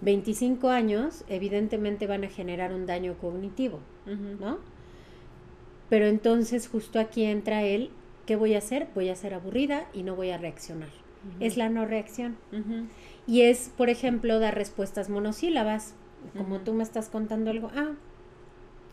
25 0.00 0.68
años 0.68 1.24
evidentemente 1.28 2.06
van 2.06 2.24
a 2.24 2.28
generar 2.28 2.72
un 2.72 2.86
daño 2.86 3.16
cognitivo. 3.20 3.80
¿no? 4.06 4.58
Pero 5.88 6.06
entonces 6.06 6.68
justo 6.68 6.98
aquí 6.98 7.24
entra 7.24 7.62
él, 7.62 7.90
¿qué 8.26 8.36
voy 8.36 8.54
a 8.54 8.58
hacer? 8.58 8.88
Voy 8.94 9.08
a 9.08 9.16
ser 9.16 9.34
aburrida 9.34 9.86
y 9.92 10.02
no 10.02 10.16
voy 10.16 10.30
a 10.30 10.38
reaccionar. 10.38 10.90
Es 11.40 11.56
la 11.56 11.70
no 11.70 11.86
reacción. 11.86 12.36
Y 13.26 13.42
es, 13.42 13.70
por 13.76 13.88
ejemplo, 13.88 14.38
dar 14.40 14.54
respuestas 14.54 15.08
monosílabas. 15.08 15.94
Como 16.36 16.60
tú 16.60 16.72
me 16.72 16.82
estás 16.82 17.08
contando 17.08 17.50
algo, 17.50 17.70
ah, 17.74 17.92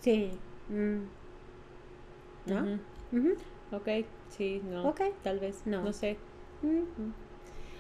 sí, 0.02 0.32
mm, 0.70 0.98
¿no? 2.48 2.80
Ujú, 3.14 3.36
Ok, 3.72 3.88
sí, 4.30 4.62
no. 4.66 4.90
Ok. 4.90 5.02
Tal 5.24 5.40
vez. 5.40 5.62
No. 5.66 5.84
No, 5.84 5.94
sé. 5.94 6.18
mm. 6.62 7.12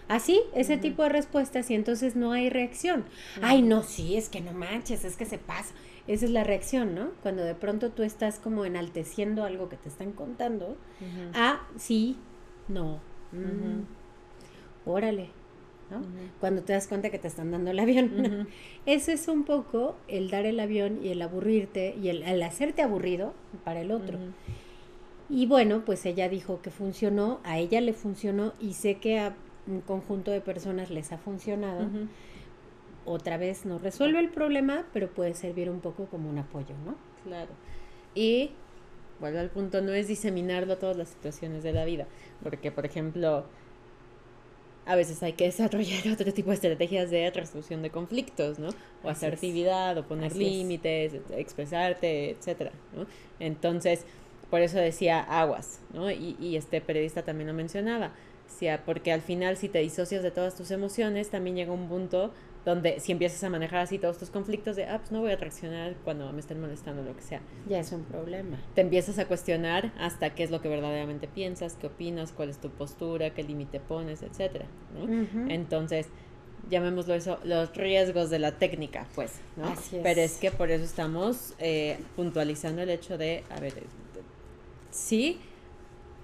Así, 0.08 0.42
ese 0.54 0.78
tipo 0.78 1.04
de 1.04 1.10
respuestas 1.10 1.70
y 1.72 1.74
entonces 1.76 2.16
no 2.18 2.34
hay 2.34 2.50
reacción. 2.50 3.06
Ay, 3.42 3.62
no, 3.62 3.82
sí, 3.82 4.18
es 4.18 4.28
que 4.28 4.42
no 4.42 4.52
manches, 4.52 5.06
es 5.06 5.16
que 5.16 5.26
se 5.26 5.38
pasa. 5.38 5.74
Esa 6.08 6.26
es 6.26 6.32
la 6.32 6.44
reacción, 6.44 6.94
¿no? 6.96 7.12
Cuando 7.22 7.44
de 7.44 7.56
pronto 7.56 7.92
tú 7.92 8.04
estás 8.04 8.38
como 8.40 8.66
enalteciendo 8.66 9.46
algo 9.46 9.70
que 9.70 9.78
te 9.78 9.88
están 9.88 10.12
contando. 10.12 10.76
Ah, 11.34 11.62
sí, 11.78 12.18
no. 12.68 13.00
mm. 13.32 13.84
Órale, 14.86 15.30
Cuando 16.40 16.64
te 16.64 16.74
das 16.74 16.88
cuenta 16.88 17.10
que 17.10 17.20
te 17.20 17.28
están 17.28 17.52
dando 17.52 17.72
el 17.72 17.80
avión. 17.80 18.48
Ese 18.86 19.14
es 19.14 19.28
un 19.28 19.44
poco 19.44 19.96
el 20.08 20.30
dar 20.30 20.46
el 20.46 20.60
avión 20.60 21.00
y 21.04 21.10
el 21.10 21.22
aburrirte 21.22 21.96
y 22.02 22.10
el, 22.10 22.24
el 22.24 22.42
hacerte 22.44 22.82
aburrido 22.82 23.34
para 23.64 23.82
el 23.82 23.92
otro. 23.92 24.18
Y 25.30 25.46
bueno, 25.46 25.84
pues 25.86 26.06
ella 26.06 26.28
dijo 26.28 26.62
que 26.62 26.72
funcionó, 26.72 27.40
a 27.44 27.58
ella 27.58 27.80
le 27.80 27.94
funcionó 27.94 28.54
y 28.60 28.74
sé 28.74 28.96
que 28.96 29.20
a 29.20 29.34
un 29.66 29.82
conjunto 29.82 30.30
de 30.32 30.42
personas 30.42 30.90
les 30.90 31.12
ha 31.12 31.18
funcionado. 31.18 31.88
Otra 33.06 33.38
vez 33.38 33.66
no 33.66 33.80
resuelve 33.80 34.20
el 34.20 34.30
problema, 34.30 34.86
pero 34.94 35.10
puede 35.10 35.34
servir 35.34 35.70
un 35.70 35.80
poco 35.80 36.06
como 36.06 36.30
un 36.30 36.38
apoyo, 36.38 36.76
¿no? 36.86 36.96
Claro. 37.24 37.50
Y, 38.14 38.52
vuelvo 39.20 39.40
al 39.40 39.50
punto, 39.50 39.82
no 39.82 39.94
es 39.94 40.08
diseminarlo 40.08 40.74
a 40.74 40.80
todas 40.80 40.98
las 40.98 41.10
situaciones 41.10 41.64
de 41.64 41.74
la 41.74 41.86
vida. 41.86 42.08
Porque, 42.44 42.72
por 42.72 42.86
ejemplo, 42.86 43.46
a 44.86 44.96
veces 44.96 45.22
hay 45.24 45.34
que 45.34 45.46
desarrollar 45.46 46.08
otro 46.14 46.34
tipo 46.34 46.50
de 46.50 46.56
estrategias 46.56 47.10
de 47.10 47.30
resolución 47.32 47.82
de 47.82 47.90
conflictos, 47.92 48.60
¿no? 48.60 48.70
O 49.04 49.10
Así 49.10 49.28
es. 49.28 49.36
asertividad, 49.36 49.98
o 49.98 50.08
poner 50.08 50.32
Así 50.32 50.42
es. 50.46 50.52
límites, 50.52 51.14
expresarte, 51.36 52.32
etcétera, 52.32 52.72
¿no? 52.96 53.06
Entonces, 53.40 54.06
por 54.50 54.62
eso 54.62 54.78
decía 54.78 55.20
aguas, 55.22 55.80
¿no? 55.94 56.12
Y, 56.12 56.36
y 56.40 56.56
este 56.58 56.82
periodista 56.82 57.24
también 57.24 57.48
lo 57.48 57.54
mencionaba. 57.54 58.08
O 58.48 58.60
sea, 58.60 58.84
porque 58.84 59.12
al 59.14 59.22
final 59.22 59.56
si 59.58 59.70
te 59.70 59.80
disocias 59.80 60.24
de 60.24 60.32
todas 60.32 60.56
tus 60.56 60.72
emociones, 60.72 61.30
también 61.30 61.56
llega 61.56 61.72
un 61.72 61.88
punto 61.88 62.32
donde 62.66 63.00
si 63.00 63.12
empiezas 63.12 63.44
a 63.44 63.50
manejar 63.50 63.80
así 63.80 63.98
todos 63.98 64.18
tus 64.18 64.30
conflictos 64.30 64.76
de, 64.76 64.86
ah, 64.86 65.00
pues 65.00 65.12
no 65.12 65.22
voy 65.22 65.32
a 65.32 65.36
reaccionar 65.36 65.96
cuando 66.04 66.32
me 66.32 66.40
estén 66.40 66.62
molestando, 66.62 67.04
lo 67.04 67.16
que 67.16 67.22
sea. 67.22 67.42
Ya 67.68 67.80
es 67.80 67.92
un 67.92 68.04
problema. 68.04 68.62
Te 68.76 68.82
empiezas 68.82 69.18
a 69.18 69.26
cuestionar 69.26 69.92
hasta 69.98 70.36
qué 70.36 70.44
es 70.44 70.52
lo 70.52 70.62
que 70.62 70.70
verdaderamente 70.70 71.28
piensas, 71.28 71.76
qué 71.80 71.88
opinas, 71.88 72.32
cuál 72.32 72.50
es 72.50 72.60
tu 72.60 72.70
postura, 72.70 73.32
qué 73.32 73.44
límite 73.44 73.80
pones, 73.80 74.22
etcétera, 74.22 74.66
¿no? 74.94 75.50
Entonces, 75.50 76.08
llamémoslo 76.70 77.16
eso, 77.16 77.40
los 77.44 77.76
riesgos 77.76 78.30
de 78.30 78.40
la 78.40 78.52
técnica, 78.52 79.08
pues, 79.16 79.40
¿no? 79.56 79.66
Así 79.66 79.98
es. 79.98 80.04
Pero 80.04 80.22
es 80.22 80.38
que 80.38 80.52
por 80.52 80.70
eso 80.70 80.84
estamos 80.84 81.56
eh, 81.60 81.98
puntualizando 82.16 82.84
el 82.84 82.90
hecho 82.92 83.18
de, 83.18 83.44
a 83.50 83.60
ver, 83.60 83.74
sí, 84.92 85.40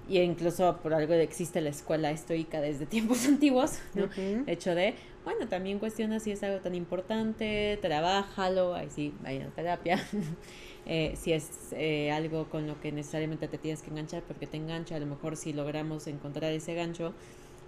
y 0.09 0.19
incluso 0.19 0.77
por 0.77 0.93
algo 0.93 1.13
existe 1.13 1.61
la 1.61 1.69
escuela 1.69 2.11
estoica 2.11 2.61
desde 2.61 2.85
tiempos 2.87 3.25
antiguos, 3.25 3.79
¿no? 3.93 4.09
Hecho 4.47 4.75
de, 4.75 4.95
bueno, 5.23 5.47
también 5.47 5.79
cuestiona 5.79 6.19
si 6.19 6.31
es 6.31 6.43
algo 6.43 6.59
tan 6.59 6.75
importante, 6.75 7.77
trabájalo, 7.81 8.75
ahí 8.75 8.87
sí, 8.89 9.13
vaya 9.21 9.45
a 9.45 9.49
terapia. 9.49 10.03
eh, 10.85 11.13
si 11.17 11.33
es 11.33 11.49
eh, 11.71 12.11
algo 12.11 12.49
con 12.49 12.67
lo 12.67 12.79
que 12.79 12.91
necesariamente 12.91 13.47
te 13.47 13.57
tienes 13.57 13.81
que 13.81 13.89
enganchar 13.89 14.23
porque 14.23 14.47
te 14.47 14.57
engancha, 14.57 14.95
a 14.95 14.99
lo 14.99 15.05
mejor 15.05 15.35
si 15.35 15.53
logramos 15.53 16.07
encontrar 16.07 16.51
ese 16.51 16.73
gancho, 16.75 17.13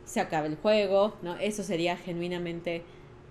se 0.06 0.19
acaba 0.19 0.47
el 0.47 0.56
juego, 0.56 1.15
¿no? 1.21 1.36
Eso 1.38 1.63
sería 1.63 1.97
genuinamente 1.97 2.84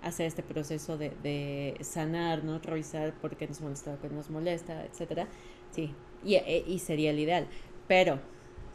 hacer 0.02 0.26
este 0.26 0.42
proceso 0.42 0.96
de, 0.96 1.10
de 1.22 1.76
sanar, 1.80 2.44
¿no? 2.44 2.58
Revisar 2.58 3.14
por 3.14 3.36
qué 3.36 3.48
nos 3.48 3.60
molesta, 3.60 3.98
qué 4.00 4.08
nos 4.08 4.30
molesta, 4.30 4.84
etcétera. 4.84 5.26
Sí, 5.70 5.92
y, 6.24 6.34
e, 6.34 6.64
y 6.66 6.78
sería 6.78 7.10
el 7.10 7.18
ideal. 7.18 7.48
Pero 7.88 8.20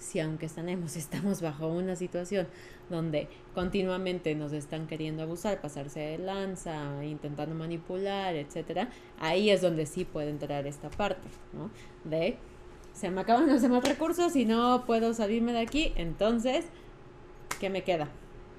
si 0.04 0.20
aunque 0.20 0.46
estamos, 0.46 0.96
estamos 0.96 1.42
bajo 1.42 1.68
una 1.68 1.96
situación 1.96 2.48
donde 2.90 3.28
continuamente 3.56 4.36
nos 4.36 4.52
están 4.54 4.88
queriendo 4.88 5.24
abusar, 5.24 5.62
pasarse 5.62 6.00
de 6.00 6.18
lanza, 6.18 7.04
intentando 7.04 7.56
manipular, 7.56 8.36
etcétera, 8.36 8.90
ahí 9.20 9.50
es 9.50 9.62
donde 9.62 9.86
sí 9.86 10.06
puede 10.06 10.30
entrar 10.30 10.68
esta 10.68 10.90
parte, 10.90 11.28
¿no? 11.54 11.72
De 12.04 12.38
se 12.94 13.10
me 13.10 13.22
acaban 13.22 13.48
los 13.48 13.62
demás 13.62 13.84
recursos 13.84 14.36
y 14.36 14.46
no 14.46 14.84
puedo 14.86 15.14
salirme 15.14 15.54
de 15.54 15.60
aquí, 15.60 15.94
entonces, 15.96 16.66
¿qué 17.60 17.70
me 17.70 17.84
queda? 17.84 18.10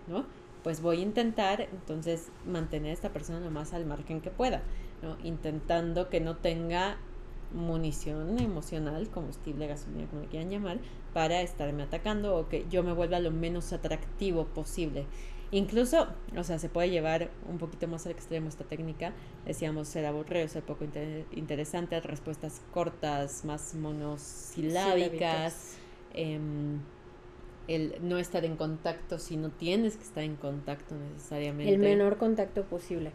¿No? 0.09 0.25
Pues 0.65 0.81
voy 0.81 0.99
a 0.99 1.03
intentar 1.03 1.61
entonces 1.61 2.31
mantener 2.47 2.91
a 2.91 2.95
esta 2.95 3.11
persona 3.11 3.39
lo 3.39 3.51
más 3.51 3.75
al 3.75 3.87
margen 3.87 4.21
que 4.21 4.31
pueda, 4.31 4.63
¿no? 5.03 5.17
Intentando 5.23 6.09
que 6.09 6.21
no 6.21 6.37
tenga 6.37 6.97
munición 7.53 8.39
emocional, 8.41 9.09
combustible, 9.11 9.67
gasolina, 9.67 10.07
como 10.09 10.23
le 10.23 10.29
quieran 10.29 10.51
llamar, 10.51 10.79
para 11.14 11.40
estarme 11.40 11.85
atacando 11.85 12.37
o 12.37 12.48
que 12.48 12.66
yo 12.68 12.83
me 12.83 12.92
vuelva 12.92 13.20
lo 13.20 13.31
menos 13.31 13.72
atractivo 13.72 14.44
posible. 14.46 15.07
Incluso, 15.53 16.09
o 16.37 16.42
sea, 16.42 16.59
se 16.59 16.68
puede 16.68 16.90
llevar 16.90 17.31
un 17.48 17.59
poquito 17.59 17.87
más 17.87 18.05
al 18.07 18.12
extremo 18.12 18.48
esta 18.48 18.64
técnica. 18.64 19.12
Decíamos 19.46 19.88
ser 19.88 20.05
aburrido, 20.05 20.48
ser 20.48 20.64
poco 20.64 20.85
interesante, 21.33 22.00
respuestas 22.00 22.61
cortas, 22.72 23.44
más 23.44 23.74
monosilábicas. 23.74 25.77
Em, 26.12 26.81
el 27.68 27.94
no 28.03 28.18
estar 28.18 28.44
en 28.44 28.57
contacto 28.57 29.18
si 29.18 29.37
no 29.37 29.50
tienes 29.50 29.96
que 29.96 30.03
estar 30.03 30.24
en 30.24 30.37
contacto 30.37 30.96
necesariamente. 30.96 31.72
El 31.72 31.81
menor 31.81 32.18
contacto 32.18 32.64
posible 32.64 33.12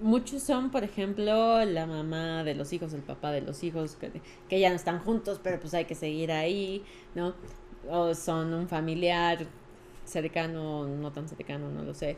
muchos 0.00 0.42
son, 0.42 0.70
por 0.70 0.84
ejemplo, 0.84 1.64
la 1.64 1.86
mamá 1.86 2.44
de 2.44 2.54
los 2.54 2.72
hijos, 2.72 2.92
el 2.92 3.02
papá 3.02 3.30
de 3.32 3.40
los 3.40 3.62
hijos, 3.62 3.96
que, 4.48 4.60
ya 4.60 4.70
no 4.70 4.76
están 4.76 5.00
juntos, 5.00 5.40
pero 5.42 5.60
pues 5.60 5.74
hay 5.74 5.84
que 5.84 5.94
seguir 5.94 6.32
ahí, 6.32 6.84
¿no? 7.14 7.34
O 7.90 8.14
son 8.14 8.54
un 8.54 8.68
familiar 8.68 9.46
cercano, 10.04 10.86
no 10.86 11.12
tan 11.12 11.28
cercano, 11.28 11.70
no 11.70 11.82
lo 11.82 11.94
sé. 11.94 12.16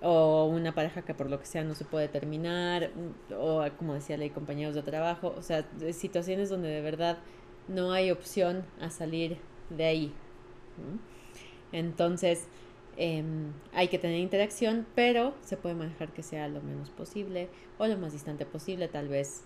O 0.00 0.46
una 0.46 0.74
pareja 0.74 1.02
que 1.02 1.14
por 1.14 1.28
lo 1.28 1.40
que 1.40 1.46
sea 1.46 1.64
no 1.64 1.74
se 1.74 1.84
puede 1.84 2.08
terminar, 2.08 2.90
o 3.36 3.64
como 3.78 3.94
decía 3.94 4.16
hay 4.16 4.30
compañeros 4.30 4.74
de 4.74 4.82
trabajo, 4.82 5.34
o 5.36 5.42
sea, 5.42 5.66
situaciones 5.92 6.50
donde 6.50 6.68
de 6.68 6.80
verdad 6.80 7.18
no 7.66 7.92
hay 7.92 8.10
opción 8.10 8.64
a 8.80 8.90
salir 8.90 9.38
de 9.70 9.84
ahí. 9.84 10.12
Entonces, 11.72 12.48
Em, 13.00 13.52
hay 13.72 13.86
que 13.86 13.98
tener 14.00 14.18
interacción, 14.18 14.84
pero 14.96 15.32
se 15.40 15.56
puede 15.56 15.76
manejar 15.76 16.12
que 16.12 16.24
sea 16.24 16.48
lo 16.48 16.60
menos 16.60 16.90
posible 16.90 17.48
o 17.78 17.86
lo 17.86 17.96
más 17.96 18.12
distante 18.12 18.44
posible, 18.44 18.88
tal 18.88 19.06
vez 19.06 19.44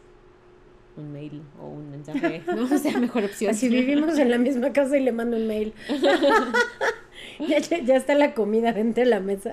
un 0.97 1.13
mail 1.13 1.43
o 1.61 1.67
un 1.67 1.91
mensaje, 1.91 2.43
no 2.47 2.67
sea 2.79 2.99
mejor 2.99 3.25
opción. 3.25 3.55
Si 3.55 3.69
vivimos 3.69 4.19
en 4.19 4.31
la 4.31 4.39
misma 4.39 4.73
casa 4.73 4.97
y 4.97 5.03
le 5.03 5.13
mando 5.13 5.37
un 5.37 5.47
mail. 5.47 5.75
ya, 7.47 7.59
ya, 7.59 7.97
está 7.97 8.15
la 8.15 8.33
comida 8.33 8.73
dentro 8.73 9.05
de 9.05 9.11
la 9.11 9.21
mesa. 9.21 9.53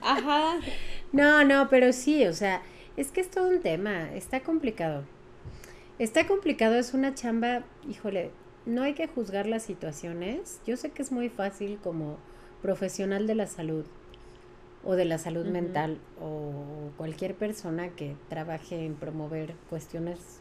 Ajá. 0.00 0.58
No, 1.12 1.44
no, 1.44 1.68
pero 1.68 1.92
sí, 1.92 2.26
o 2.26 2.32
sea, 2.32 2.60
es 2.96 3.12
que 3.12 3.20
es 3.20 3.30
todo 3.30 3.48
un 3.48 3.60
tema, 3.60 4.12
está 4.14 4.40
complicado. 4.40 5.04
Está 6.00 6.26
complicado, 6.26 6.74
es 6.74 6.92
una 6.92 7.14
chamba, 7.14 7.62
híjole, 7.88 8.32
no 8.66 8.82
hay 8.82 8.94
que 8.94 9.06
juzgar 9.06 9.46
las 9.46 9.62
situaciones. 9.62 10.60
Yo 10.66 10.76
sé 10.76 10.90
que 10.90 11.02
es 11.02 11.12
muy 11.12 11.28
fácil 11.28 11.78
como 11.80 12.18
profesional 12.62 13.26
de 13.26 13.34
la 13.34 13.46
salud 13.46 13.84
o 14.84 14.94
de 14.94 15.04
la 15.04 15.18
salud 15.18 15.46
mental 15.46 15.98
o 16.20 16.90
cualquier 16.96 17.34
persona 17.34 17.90
que 17.90 18.16
trabaje 18.28 18.84
en 18.84 18.94
promover 18.94 19.54
cuestiones, 19.68 20.40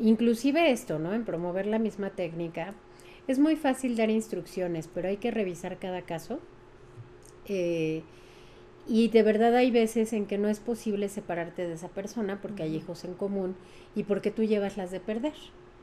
inclusive 0.00 0.70
esto, 0.70 0.98
¿no? 0.98 1.14
En 1.14 1.24
promover 1.24 1.66
la 1.66 1.78
misma 1.78 2.10
técnica. 2.10 2.74
Es 3.26 3.38
muy 3.38 3.56
fácil 3.56 3.96
dar 3.96 4.10
instrucciones, 4.10 4.88
pero 4.92 5.08
hay 5.08 5.16
que 5.16 5.30
revisar 5.30 5.78
cada 5.78 6.02
caso. 6.02 6.40
Eh, 7.46 8.02
y 8.86 9.08
de 9.08 9.22
verdad 9.22 9.54
hay 9.54 9.70
veces 9.70 10.12
en 10.12 10.26
que 10.26 10.36
no 10.36 10.48
es 10.48 10.60
posible 10.60 11.08
separarte 11.08 11.66
de 11.66 11.74
esa 11.74 11.88
persona 11.88 12.40
porque 12.42 12.64
hay 12.64 12.76
hijos 12.76 13.04
en 13.04 13.14
común 13.14 13.56
y 13.94 14.04
porque 14.04 14.30
tú 14.30 14.44
llevas 14.44 14.76
las 14.76 14.90
de 14.90 15.00
perder, 15.00 15.32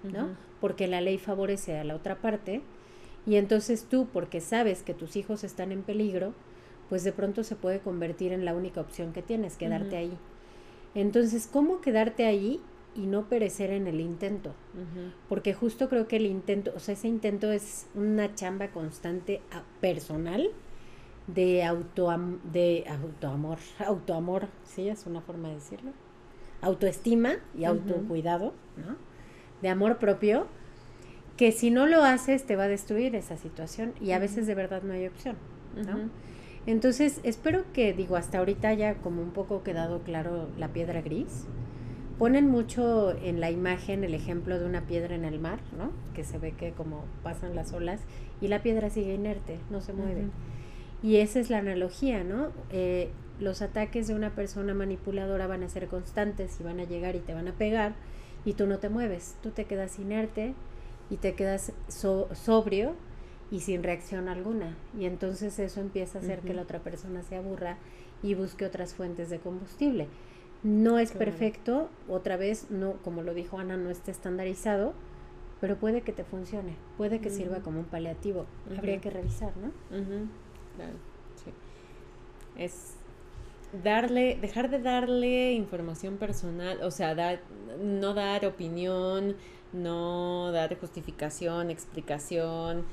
¿no? 0.03 0.29
Porque 0.59 0.87
la 0.87 1.01
ley 1.01 1.17
favorece 1.17 1.79
a 1.79 1.83
la 1.83 1.95
otra 1.95 2.17
parte 2.17 2.61
y 3.25 3.35
entonces 3.35 3.85
tú, 3.89 4.07
porque 4.11 4.41
sabes 4.41 4.83
que 4.83 4.93
tus 4.93 5.15
hijos 5.15 5.43
están 5.43 5.71
en 5.71 5.83
peligro, 5.83 6.33
pues 6.89 7.03
de 7.03 7.13
pronto 7.13 7.43
se 7.43 7.55
puede 7.55 7.79
convertir 7.79 8.33
en 8.33 8.45
la 8.45 8.53
única 8.53 8.81
opción 8.81 9.13
que 9.13 9.21
tienes, 9.21 9.57
quedarte 9.57 9.95
ahí. 9.95 10.17
Entonces, 10.95 11.47
¿cómo 11.47 11.79
quedarte 11.81 12.25
ahí 12.25 12.59
y 12.95 13.05
no 13.05 13.29
perecer 13.29 13.71
en 13.71 13.87
el 13.87 14.01
intento? 14.01 14.53
Porque 15.29 15.53
justo 15.53 15.87
creo 15.87 16.07
que 16.07 16.17
el 16.17 16.25
intento, 16.25 16.73
o 16.75 16.79
sea, 16.79 16.93
ese 16.93 17.07
intento 17.07 17.51
es 17.51 17.87
una 17.95 18.35
chamba 18.35 18.71
constante 18.71 19.41
personal 19.79 20.49
de 21.27 21.63
auto 21.63 22.13
de 22.51 22.83
autoamor, 22.89 23.59
autoamor, 23.85 24.47
sí, 24.65 24.89
es 24.89 25.05
una 25.05 25.21
forma 25.21 25.49
de 25.49 25.55
decirlo. 25.55 25.91
Autoestima 26.61 27.35
y 27.57 27.63
autocuidado, 27.65 28.53
¿no? 28.75 28.97
De 29.61 29.69
amor 29.69 29.97
propio 29.97 30.47
que 31.41 31.51
si 31.51 31.71
no 31.71 31.87
lo 31.87 32.03
haces 32.03 32.43
te 32.43 32.55
va 32.55 32.65
a 32.65 32.67
destruir 32.67 33.15
esa 33.15 33.35
situación 33.35 33.93
y 33.99 34.11
a 34.11 34.19
veces 34.19 34.45
de 34.45 34.53
verdad 34.53 34.83
no 34.83 34.93
hay 34.93 35.07
opción, 35.07 35.37
¿no? 35.75 36.11
Entonces, 36.67 37.19
espero 37.23 37.63
que, 37.73 37.93
digo, 37.93 38.15
hasta 38.15 38.37
ahorita 38.37 38.67
haya 38.67 38.93
como 38.97 39.23
un 39.23 39.31
poco 39.31 39.63
quedado 39.63 40.03
claro 40.03 40.49
la 40.59 40.67
piedra 40.67 41.01
gris. 41.01 41.47
Ponen 42.19 42.47
mucho 42.47 43.17
en 43.23 43.39
la 43.39 43.49
imagen 43.49 44.03
el 44.03 44.13
ejemplo 44.13 44.59
de 44.59 44.67
una 44.67 44.81
piedra 44.81 45.15
en 45.15 45.25
el 45.25 45.39
mar, 45.39 45.57
¿no? 45.75 45.91
Que 46.13 46.23
se 46.23 46.37
ve 46.37 46.51
que 46.51 46.73
como 46.73 47.05
pasan 47.23 47.55
las 47.55 47.73
olas 47.73 48.01
y 48.39 48.47
la 48.47 48.61
piedra 48.61 48.91
sigue 48.91 49.15
inerte, 49.15 49.57
no 49.71 49.81
se 49.81 49.93
mueve. 49.93 50.25
Y 51.01 51.15
esa 51.15 51.39
es 51.39 51.49
la 51.49 51.57
analogía, 51.57 52.23
¿no? 52.23 52.49
Eh, 52.69 53.09
los 53.39 53.63
ataques 53.63 54.07
de 54.07 54.13
una 54.13 54.35
persona 54.35 54.75
manipuladora 54.75 55.47
van 55.47 55.63
a 55.63 55.69
ser 55.69 55.87
constantes 55.87 56.59
y 56.59 56.63
van 56.63 56.79
a 56.79 56.83
llegar 56.83 57.15
y 57.15 57.19
te 57.19 57.33
van 57.33 57.47
a 57.47 57.53
pegar 57.53 57.95
y 58.45 58.53
tú 58.53 58.67
no 58.67 58.77
te 58.77 58.89
mueves, 58.89 59.37
tú 59.41 59.49
te 59.49 59.65
quedas 59.65 59.97
inerte, 59.97 60.53
y 61.11 61.17
te 61.17 61.35
quedas 61.35 61.73
sobrio 61.89 62.95
y 63.51 63.59
sin 63.59 63.83
reacción 63.83 64.29
alguna. 64.29 64.75
Y 64.97 65.05
entonces 65.05 65.59
eso 65.59 65.81
empieza 65.81 66.17
a 66.17 66.21
hacer 66.21 66.39
que 66.39 66.53
la 66.53 66.63
otra 66.63 66.79
persona 66.79 67.21
se 67.21 67.35
aburra 67.35 67.77
y 68.23 68.33
busque 68.33 68.65
otras 68.65 68.95
fuentes 68.95 69.29
de 69.29 69.39
combustible. 69.39 70.07
No 70.63 70.99
es 70.99 71.11
perfecto, 71.11 71.89
otra 72.07 72.37
vez, 72.37 72.71
no, 72.71 72.93
como 73.03 73.23
lo 73.23 73.33
dijo 73.33 73.59
Ana, 73.59 73.77
no 73.77 73.89
está 73.89 74.09
estandarizado, 74.11 74.93
pero 75.59 75.75
puede 75.75 76.01
que 76.01 76.13
te 76.13 76.23
funcione, 76.23 76.75
puede 76.97 77.19
que 77.19 77.29
sirva 77.29 77.59
como 77.59 77.79
un 77.79 77.85
paliativo. 77.85 78.45
Habría 78.77 79.01
que 79.01 79.09
revisar, 79.09 79.51
¿no? 79.57 79.71
Claro, 79.89 80.93
sí. 81.43 81.51
Es 82.57 82.93
darle, 83.83 84.37
dejar 84.39 84.69
de 84.69 84.79
darle 84.79 85.53
información 85.53 86.17
personal, 86.17 86.81
o 86.83 86.91
sea, 86.91 87.15
dar, 87.15 87.41
no 87.81 88.13
dar 88.13 88.45
opinión, 88.45 89.35
no 89.73 90.51
dar 90.51 90.77
justificación, 90.79 91.69
explicación, 91.69 92.85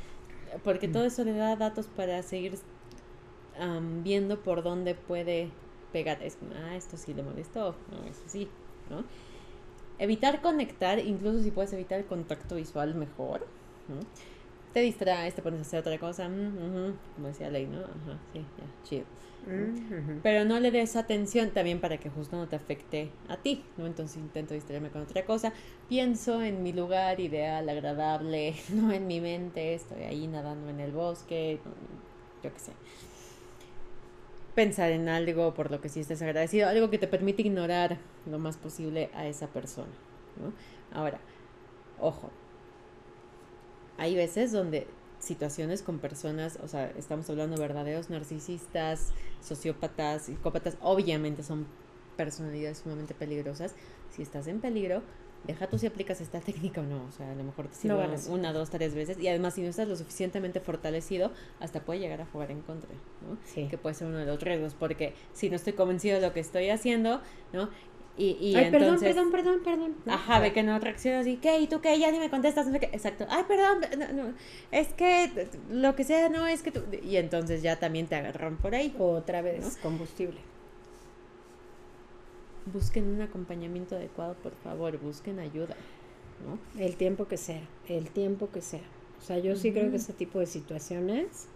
porque 0.64 0.88
todo 0.88 1.04
eso 1.04 1.24
le 1.24 1.32
da 1.32 1.56
datos 1.56 1.86
para 1.86 2.22
seguir 2.22 2.58
viendo 4.02 4.40
por 4.40 4.62
dónde 4.62 4.94
puede 4.94 5.50
pegar. 5.92 6.22
Es, 6.22 6.38
ah, 6.54 6.76
esto 6.76 6.96
sí 6.96 7.14
le 7.14 7.22
molestó, 7.22 7.74
no, 7.90 8.08
eso 8.08 8.22
sí, 8.26 8.48
¿no? 8.90 9.04
Evitar 9.98 10.40
conectar, 10.40 10.98
incluso 11.00 11.42
si 11.42 11.50
puedes 11.50 11.72
evitar 11.72 11.98
el 11.98 12.06
contacto 12.06 12.54
visual 12.54 12.94
mejor, 12.94 13.46
te 14.72 14.80
distraes, 14.80 15.34
te 15.34 15.42
pones 15.42 15.58
a 15.60 15.62
hacer 15.62 15.80
otra 15.80 15.98
cosa, 15.98 16.28
mm, 16.28 16.94
como 17.16 17.28
decía 17.28 17.50
Ley, 17.50 17.66
¿no? 17.66 17.78
Ajá, 17.78 18.18
sí, 18.32 18.40
ya, 18.40 18.88
chido. 18.88 19.04
Ujú. 19.46 20.20
Pero 20.22 20.44
no 20.44 20.60
le 20.60 20.70
des 20.70 20.96
atención 20.96 21.50
también 21.50 21.80
para 21.80 21.98
que 21.98 22.10
justo 22.10 22.36
no 22.36 22.48
te 22.48 22.56
afecte 22.56 23.10
a 23.28 23.36
ti, 23.36 23.64
¿no? 23.76 23.86
Entonces 23.86 24.18
intento 24.18 24.52
distraerme 24.52 24.90
con 24.90 25.02
otra 25.02 25.24
cosa. 25.24 25.52
Pienso 25.88 26.42
en 26.42 26.62
mi 26.62 26.72
lugar 26.72 27.20
ideal, 27.20 27.68
agradable, 27.68 28.54
no 28.72 28.92
en 28.92 29.06
mi 29.06 29.20
mente, 29.20 29.74
estoy 29.74 30.02
ahí 30.02 30.26
nadando 30.26 30.68
en 30.68 30.80
el 30.80 30.92
bosque, 30.92 31.58
yo 32.42 32.52
qué 32.52 32.58
sé. 32.58 32.72
Pensar 34.54 34.90
en 34.90 35.08
algo 35.08 35.54
por 35.54 35.70
lo 35.70 35.80
que 35.80 35.88
sí 35.88 36.00
estés 36.00 36.20
agradecido, 36.20 36.68
algo 36.68 36.90
que 36.90 36.98
te 36.98 37.06
permite 37.06 37.42
ignorar 37.42 37.96
lo 38.26 38.38
más 38.38 38.56
posible 38.56 39.08
a 39.14 39.26
esa 39.26 39.46
persona, 39.46 39.92
¿no? 40.36 40.52
Ahora, 40.98 41.20
ojo, 42.00 42.30
hay 43.98 44.14
veces 44.14 44.52
donde 44.52 44.86
situaciones 45.18 45.82
con 45.82 45.98
personas, 45.98 46.58
o 46.62 46.68
sea, 46.68 46.90
estamos 46.96 47.28
hablando 47.28 47.56
de 47.56 47.62
verdaderos 47.62 48.08
narcisistas, 48.08 49.12
sociópatas, 49.40 50.22
psicópatas, 50.22 50.76
obviamente 50.80 51.42
son 51.42 51.66
personalidades 52.16 52.78
sumamente 52.78 53.14
peligrosas. 53.14 53.74
Si 54.10 54.22
estás 54.22 54.46
en 54.46 54.60
peligro, 54.60 55.02
deja 55.44 55.66
tú 55.68 55.78
si 55.78 55.86
aplicas 55.86 56.20
esta 56.20 56.40
técnica 56.48 56.80
o 56.80 56.84
no, 56.84 57.04
o 57.04 57.10
sea, 57.10 57.30
a 57.30 57.34
lo 57.34 57.44
mejor 57.44 57.66
te 57.68 57.74
sirve 57.74 57.94
No 57.94 57.98
vale. 57.98 58.16
una, 58.28 58.52
dos, 58.52 58.70
tres 58.70 58.94
veces 58.94 59.18
y 59.18 59.28
además 59.28 59.54
si 59.54 59.62
no 59.62 59.68
estás 59.68 59.88
lo 59.88 59.96
suficientemente 59.96 60.60
fortalecido, 60.60 61.32
hasta 61.60 61.80
puede 61.80 62.00
llegar 62.00 62.20
a 62.20 62.26
jugar 62.26 62.50
en 62.50 62.62
contra, 62.62 62.90
¿no? 63.28 63.36
Sí. 63.44 63.66
Que 63.68 63.78
puede 63.78 63.94
ser 63.94 64.08
uno 64.08 64.18
de 64.18 64.26
los 64.26 64.40
riesgos, 64.40 64.74
porque 64.74 65.14
si 65.32 65.50
no 65.50 65.56
estoy 65.56 65.72
convencido 65.72 66.20
de 66.20 66.26
lo 66.26 66.32
que 66.32 66.40
estoy 66.40 66.70
haciendo, 66.70 67.20
¿no? 67.52 67.70
Y, 68.18 68.36
y 68.40 68.56
Ay, 68.56 68.72
perdón, 68.72 68.94
entonces... 68.94 69.14
perdón, 69.14 69.30
perdón, 69.30 69.60
perdón. 69.64 69.94
Ajá, 70.06 70.40
ve 70.40 70.52
que 70.52 70.64
no 70.64 70.76
reaccionas 70.80 71.24
y 71.28 71.36
¿qué? 71.36 71.60
¿Y 71.60 71.68
tú 71.68 71.80
qué? 71.80 71.96
Ya 72.00 72.10
ni 72.10 72.18
me 72.18 72.28
contestas. 72.28 72.66
no 72.66 72.72
sé 72.72 72.80
qué. 72.80 72.86
Exacto. 72.86 73.26
Ay, 73.30 73.44
perdón. 73.46 73.80
no, 73.96 74.24
no, 74.24 74.34
es 74.72 74.88
que 74.88 75.48
lo 75.70 75.94
que 75.94 76.02
sea, 76.02 76.28
no, 76.28 76.46
es 76.48 76.62
que 76.62 76.72
tú. 76.72 76.80
Y 77.02 77.16
entonces 77.16 77.62
ya 77.62 77.78
también 77.78 78.08
te 78.08 78.16
agarran 78.16 78.56
por 78.56 78.74
ahí. 78.74 78.92
Otra 78.98 79.40
vez, 79.40 79.78
combustible. 79.80 80.38
Busquen 82.66 83.06
un 83.06 83.22
acompañamiento 83.22 83.94
adecuado, 83.94 84.34
por 84.34 84.52
favor. 84.56 84.98
Busquen 84.98 85.38
ayuda. 85.38 85.76
¿no? 86.44 86.82
El 86.82 86.96
tiempo 86.96 87.28
que 87.28 87.36
sea, 87.36 87.62
el 87.88 88.10
tiempo 88.10 88.50
que 88.50 88.62
sea. 88.62 88.82
O 89.20 89.24
sea, 89.24 89.38
yo 89.38 89.56
sí 89.56 89.72
creo 89.72 89.90
que 89.90 89.96
ese 89.96 90.12
tipo 90.12 90.38
de 90.38 90.46
situaciones, 90.46 91.46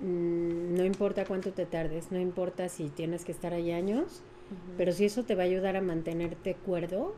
mm, 0.00 0.74
no 0.74 0.84
importa 0.84 1.24
cuánto 1.24 1.52
te 1.52 1.66
tardes, 1.66 2.10
no 2.10 2.18
importa 2.18 2.68
si 2.68 2.88
tienes 2.88 3.24
que 3.24 3.32
estar 3.32 3.52
ahí 3.52 3.72
años, 3.72 4.22
pero 4.76 4.92
si 4.92 5.04
eso 5.06 5.24
te 5.24 5.34
va 5.34 5.42
a 5.42 5.46
ayudar 5.46 5.76
a 5.76 5.80
mantenerte 5.80 6.54
cuerdo 6.54 7.14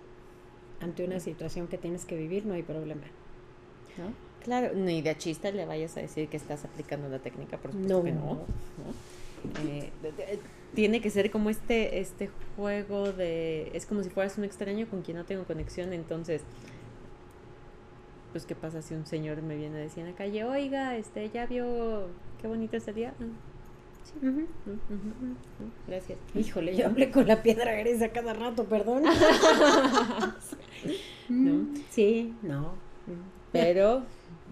ante 0.81 1.05
una 1.05 1.21
situación 1.21 1.67
que 1.69 1.77
tienes 1.79 2.05
que 2.05 2.17
vivir, 2.17 2.47
no 2.47 2.55
hay 2.55 2.62
problema. 2.62 3.03
¿no? 3.99 4.12
Claro, 4.45 4.75
ni 4.75 5.03
de 5.03 5.17
chiste 5.19 5.53
le 5.53 5.67
vayas 5.67 5.97
a 5.97 6.01
decir 6.01 6.29
que 6.29 6.37
estás 6.37 6.64
aplicando 6.64 7.09
la 7.09 7.19
técnica, 7.19 7.59
por 7.59 7.73
supuesto 7.73 7.99
No. 7.99 8.05
que 8.05 8.12
no. 8.12 8.25
¿no? 8.35 9.69
Eh, 9.69 9.91
de- 10.03 10.12
de- 10.12 10.38
tiene 10.75 11.01
que 11.01 11.11
ser 11.11 11.31
como 11.31 11.51
este, 11.51 11.99
este 12.01 12.31
juego 12.57 13.12
de... 13.12 13.71
Es 13.75 13.87
como 13.87 14.03
si 14.03 14.11
fueras 14.11 14.37
un 14.38 14.45
extraño 14.45 14.87
con 14.88 15.03
quien 15.03 15.17
no 15.17 15.25
tengo 15.25 15.45
conexión, 15.45 15.93
entonces... 15.93 16.43
Pues, 18.33 18.45
¿qué 18.45 18.55
pasa 18.55 18.83
si 18.83 18.95
un 18.95 19.07
señor 19.07 19.41
me 19.43 19.57
viene 19.57 19.77
a 19.79 19.81
decir 19.81 20.01
en 20.05 20.11
la 20.11 20.17
calle, 20.17 20.45
oiga, 20.45 20.97
este, 20.97 21.31
ya 21.31 21.47
vio 21.47 22.09
qué 22.41 22.47
bonito 22.47 22.77
es 22.77 22.87
el 22.87 22.95
día? 22.95 23.14
Sí, 24.09 24.14
gracias. 25.87 26.18
Híjole, 26.35 26.77
yo 26.77 26.87
hablé 26.87 27.11
con 27.11 27.27
la 27.27 27.42
piedra 27.42 27.73
gris 27.75 28.01
a 28.03 28.09
cada 28.11 28.33
rato, 28.33 28.64
perdón. 28.64 29.03
¿No? 31.29 31.66
Sí, 31.90 32.35
no. 32.42 32.73
Pero 33.53 34.03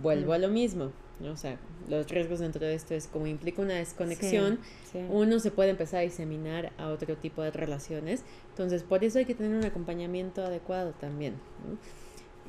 vuelvo 0.02 0.32
a 0.32 0.38
lo 0.38 0.48
mismo, 0.48 0.90
¿no? 1.20 1.32
O 1.32 1.36
sea, 1.36 1.58
los 1.88 2.08
riesgos 2.08 2.40
dentro 2.40 2.66
de 2.66 2.74
esto 2.74 2.94
es 2.94 3.06
como 3.06 3.26
implica 3.26 3.62
una 3.62 3.74
desconexión, 3.74 4.58
Sí, 4.84 4.90
sí. 4.92 4.98
uno 5.10 5.38
se 5.38 5.50
puede 5.50 5.70
empezar 5.70 6.00
a 6.00 6.02
diseminar 6.02 6.72
a 6.78 6.88
otro 6.88 7.16
tipo 7.16 7.42
de 7.42 7.50
relaciones. 7.50 8.24
Entonces, 8.50 8.82
por 8.82 9.04
eso 9.04 9.18
hay 9.18 9.24
que 9.24 9.34
tener 9.34 9.56
un 9.56 9.64
acompañamiento 9.64 10.44
adecuado 10.44 10.92
también. 10.92 11.34
¿no? 11.66 11.78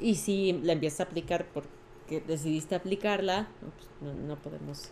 Y 0.05 0.15
si 0.15 0.53
la 0.63 0.73
empiezas 0.73 1.01
a 1.01 1.03
aplicar 1.03 1.45
porque 1.53 2.21
decidiste 2.27 2.75
aplicarla, 2.75 3.47
pues, 3.59 3.73
no, 4.01 4.13
no 4.27 4.35
podemos 4.37 4.89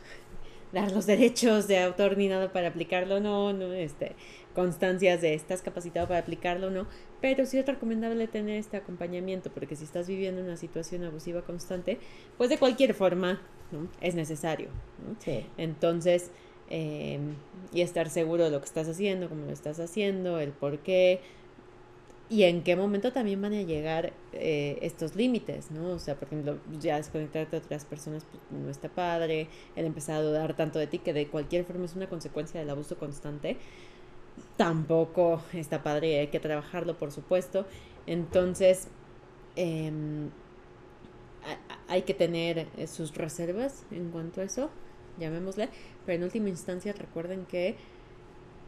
dar 0.75 0.91
los 0.91 1.05
derechos 1.05 1.67
de 1.67 1.79
autor 1.79 2.17
ni 2.17 2.27
nada 2.27 2.51
para 2.51 2.67
aplicarlo, 2.67 3.19
no, 3.21 3.53
no, 3.53 3.73
este, 3.73 4.11
constancias 4.53 5.21
de 5.21 5.33
estás 5.33 5.61
capacitado 5.61 6.07
para 6.07 6.19
aplicarlo, 6.19 6.69
no, 6.69 6.85
pero 7.21 7.45
sí 7.45 7.57
es 7.57 7.65
recomendable 7.65 8.27
tener 8.27 8.57
este 8.59 8.77
acompañamiento, 8.77 9.49
porque 9.51 9.77
si 9.77 9.85
estás 9.85 10.07
viviendo 10.07 10.41
una 10.41 10.57
situación 10.57 11.05
abusiva 11.05 11.43
constante, 11.43 11.97
pues 12.37 12.49
de 12.49 12.57
cualquier 12.57 12.93
forma, 12.93 13.41
¿no? 13.71 13.87
es 14.01 14.15
necesario. 14.15 14.67
¿no? 15.07 15.15
Sí. 15.19 15.45
Entonces, 15.57 16.31
eh, 16.69 17.19
y 17.73 17.81
estar 17.81 18.09
seguro 18.09 18.43
de 18.43 18.51
lo 18.51 18.59
que 18.59 18.65
estás 18.65 18.89
haciendo, 18.89 19.29
cómo 19.29 19.45
lo 19.45 19.53
estás 19.53 19.79
haciendo, 19.79 20.39
el 20.39 20.51
por 20.51 20.79
qué 20.79 21.21
y 22.29 22.43
en 22.43 22.63
qué 22.63 22.75
momento 22.75 23.13
también 23.13 23.41
van 23.41 23.53
a 23.53 23.61
llegar 23.61 24.11
eh, 24.33 24.79
estos 24.81 25.15
límites, 25.15 25.69
¿no? 25.69 25.91
O 25.91 25.99
sea, 25.99 26.15
por 26.15 26.27
ejemplo, 26.27 26.57
ya 26.79 26.97
desconectarte 26.97 27.51
de 27.51 27.63
otras 27.63 27.85
personas 27.85 28.25
pues, 28.25 28.41
no 28.51 28.69
está 28.69 28.89
padre, 28.89 29.47
el 29.75 29.85
empezar 29.85 30.15
a 30.15 30.21
dudar 30.21 30.55
tanto 30.55 30.79
de 30.79 30.87
ti, 30.87 30.97
que 30.99 31.13
de 31.13 31.27
cualquier 31.27 31.65
forma 31.65 31.85
es 31.85 31.95
una 31.95 32.07
consecuencia 32.07 32.59
del 32.59 32.69
abuso 32.71 32.97
constante, 32.97 33.57
tampoco 34.57 35.41
está 35.53 35.83
padre 35.83 36.19
hay 36.19 36.27
que 36.27 36.39
trabajarlo, 36.39 36.97
por 36.97 37.11
supuesto. 37.11 37.65
Entonces, 38.07 38.87
em, 39.55 40.29
hay 41.87 42.01
que 42.03 42.15
tener 42.15 42.67
eh, 42.77 42.87
sus 42.87 43.13
reservas 43.15 43.83
en 43.91 44.09
cuanto 44.09 44.41
a 44.41 44.45
eso, 44.45 44.71
llamémosle, 45.19 45.69
pero 46.05 46.17
en 46.17 46.23
última 46.23 46.49
instancia 46.49 46.93
recuerden 46.93 47.45
que 47.45 47.75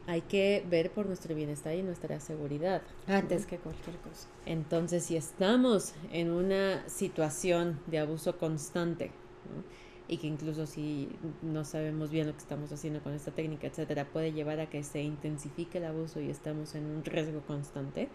hay 0.07 0.21
que 0.21 0.65
ver 0.69 0.89
por 0.91 1.05
nuestro 1.05 1.35
bienestar 1.35 1.75
y 1.75 1.83
nuestra 1.83 2.19
seguridad. 2.19 2.81
Antes 3.07 3.45
que 3.45 3.57
cualquier 3.57 3.97
cosa. 3.97 4.27
Entonces, 4.45 5.03
si 5.03 5.17
estamos 5.17 5.93
en 6.11 6.31
una 6.31 6.87
situación 6.87 7.79
de 7.87 7.99
abuso 7.99 8.37
constante, 8.37 9.11
¿no? 9.53 9.87
y 10.07 10.17
que 10.17 10.27
incluso 10.27 10.65
si 10.65 11.09
no 11.41 11.65
sabemos 11.65 12.09
bien 12.09 12.27
lo 12.27 12.33
que 12.33 12.39
estamos 12.39 12.71
haciendo 12.71 13.01
con 13.01 13.13
esta 13.13 13.31
técnica, 13.31 13.67
etcétera, 13.67 14.05
puede 14.05 14.31
llevar 14.31 14.59
a 14.59 14.69
que 14.69 14.83
se 14.83 15.01
intensifique 15.01 15.79
el 15.79 15.85
abuso 15.85 16.21
y 16.21 16.29
estamos 16.29 16.75
en 16.75 16.85
un 16.85 17.03
riesgo 17.03 17.41
constante, 17.41 18.07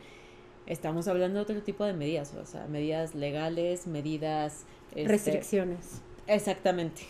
estamos 0.67 1.09
hablando 1.09 1.39
de 1.39 1.43
otro 1.43 1.63
tipo 1.63 1.85
de 1.85 1.93
medidas, 1.93 2.33
o 2.35 2.47
sea, 2.47 2.67
medidas 2.67 3.15
legales, 3.15 3.87
medidas... 3.87 4.65
este, 4.91 5.09
Restricciones. 5.09 6.01
Exactamente, 6.27 7.03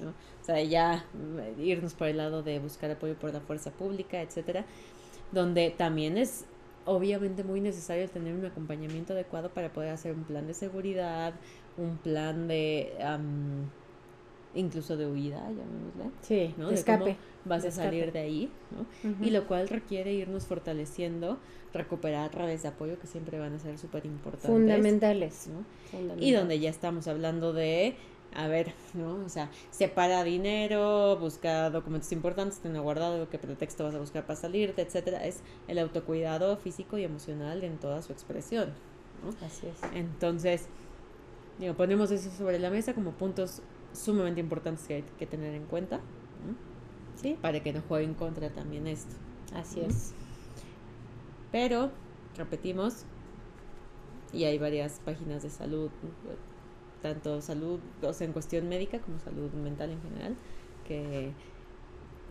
¿no? 0.00 0.12
O 0.48 0.50
sea, 0.50 0.62
ya 0.64 1.04
mm, 1.12 1.60
irnos 1.60 1.92
por 1.92 2.08
el 2.08 2.16
lado 2.16 2.42
de 2.42 2.58
buscar 2.58 2.90
apoyo 2.90 3.14
por 3.16 3.34
la 3.34 3.40
fuerza 3.40 3.70
pública, 3.70 4.22
etcétera, 4.22 4.64
donde 5.30 5.68
también 5.76 6.16
es 6.16 6.46
obviamente 6.86 7.44
muy 7.44 7.60
necesario 7.60 8.08
tener 8.08 8.32
un 8.34 8.46
acompañamiento 8.46 9.12
adecuado 9.12 9.50
para 9.50 9.70
poder 9.74 9.90
hacer 9.90 10.14
un 10.14 10.24
plan 10.24 10.46
de 10.46 10.54
seguridad, 10.54 11.34
un 11.76 11.98
plan 11.98 12.48
de 12.48 12.94
am, 13.04 13.68
incluso 14.54 14.96
de 14.96 15.06
huida, 15.06 15.40
llamémosle, 15.50 16.10
Sí, 16.22 16.54
¿no? 16.56 16.70
de 16.70 16.82
cómo 16.82 17.08
escape. 17.08 17.16
vas 17.44 17.62
de 17.62 17.68
a 17.68 17.72
salir 17.72 18.04
escape. 18.04 18.18
de 18.18 18.24
ahí, 18.24 18.50
¿no? 18.70 19.26
Y 19.26 19.28
lo 19.28 19.46
cual 19.46 19.68
requiere 19.68 20.14
irnos 20.14 20.46
fortaleciendo, 20.46 21.36
recuperar 21.74 22.34
redes 22.34 22.62
de 22.62 22.68
apoyo 22.68 22.98
que 22.98 23.06
siempre 23.06 23.38
van 23.38 23.52
a 23.54 23.58
ser 23.58 23.76
súper 23.78 24.06
importantes. 24.06 24.48
Fundamentales. 24.50 25.48
¿no? 25.48 26.16
Y 26.18 26.32
donde 26.32 26.58
ya 26.58 26.70
estamos 26.70 27.06
hablando 27.06 27.52
de, 27.52 27.96
a 28.34 28.46
ver, 28.46 28.74
¿no? 28.94 29.24
O 29.24 29.28
sea, 29.28 29.50
separa 29.70 30.22
dinero, 30.24 31.16
busca 31.18 31.70
documentos 31.70 32.12
importantes, 32.12 32.58
tener 32.60 32.80
guardado, 32.82 33.28
qué 33.30 33.38
pretexto 33.38 33.84
vas 33.84 33.94
a 33.94 33.98
buscar 33.98 34.26
para 34.26 34.38
salirte, 34.38 34.82
etcétera. 34.82 35.24
Es 35.26 35.40
el 35.66 35.78
autocuidado 35.78 36.56
físico 36.56 36.98
y 36.98 37.04
emocional 37.04 37.64
en 37.64 37.78
toda 37.78 38.02
su 38.02 38.12
expresión, 38.12 38.68
¿no? 39.24 39.30
Así 39.46 39.66
es. 39.66 39.80
Entonces, 39.94 40.66
digo, 41.58 41.74
ponemos 41.74 42.10
eso 42.10 42.30
sobre 42.30 42.58
la 42.58 42.70
mesa 42.70 42.94
como 42.94 43.12
puntos 43.12 43.62
sumamente 43.94 44.40
importantes 44.40 44.86
que 44.86 44.94
hay 44.94 45.02
que 45.18 45.26
tener 45.26 45.54
en 45.54 45.64
cuenta, 45.66 45.96
¿no? 45.96 46.54
Sí, 47.20 47.36
Para 47.40 47.60
que 47.60 47.72
no 47.72 47.82
juegue 47.88 48.04
en 48.04 48.14
contra 48.14 48.48
también 48.50 48.86
esto. 48.86 49.14
así 49.54 49.80
Ujú. 49.80 49.90
es. 49.90 50.12
Pero, 51.50 51.90
repetimos, 52.36 52.94
y 54.32 54.44
hay 54.44 54.58
varias 54.58 55.00
páginas 55.04 55.42
de 55.42 55.50
salud, 55.50 55.90
tanto 57.02 57.40
salud, 57.42 57.80
o 58.02 58.12
sea, 58.12 58.26
en 58.26 58.32
cuestión 58.32 58.68
médica 58.68 58.98
como 59.00 59.18
salud 59.20 59.50
mental 59.52 59.90
en 59.90 60.02
general, 60.02 60.36
que 60.86 61.32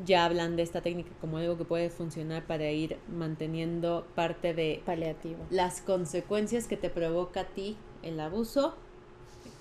ya 0.06 0.26
hablan 0.26 0.56
de 0.56 0.64
esta 0.64 0.82
técnica 0.82 1.10
como 1.20 1.38
algo 1.38 1.58
que 1.58 1.66
puede 1.66 1.90
funcionar 1.90 2.46
para 2.46 2.70
ir 2.72 2.98
manteniendo 3.08 4.06
parte 4.16 4.54
de 4.54 4.82
Paliativo. 4.86 5.44
las 5.50 5.82
consecuencias 5.82 6.68
que 6.68 6.78
te 6.78 6.90
provoca 6.90 7.42
a 7.42 7.46
ti 7.46 7.78
el 8.04 8.20
abuso 8.20 8.76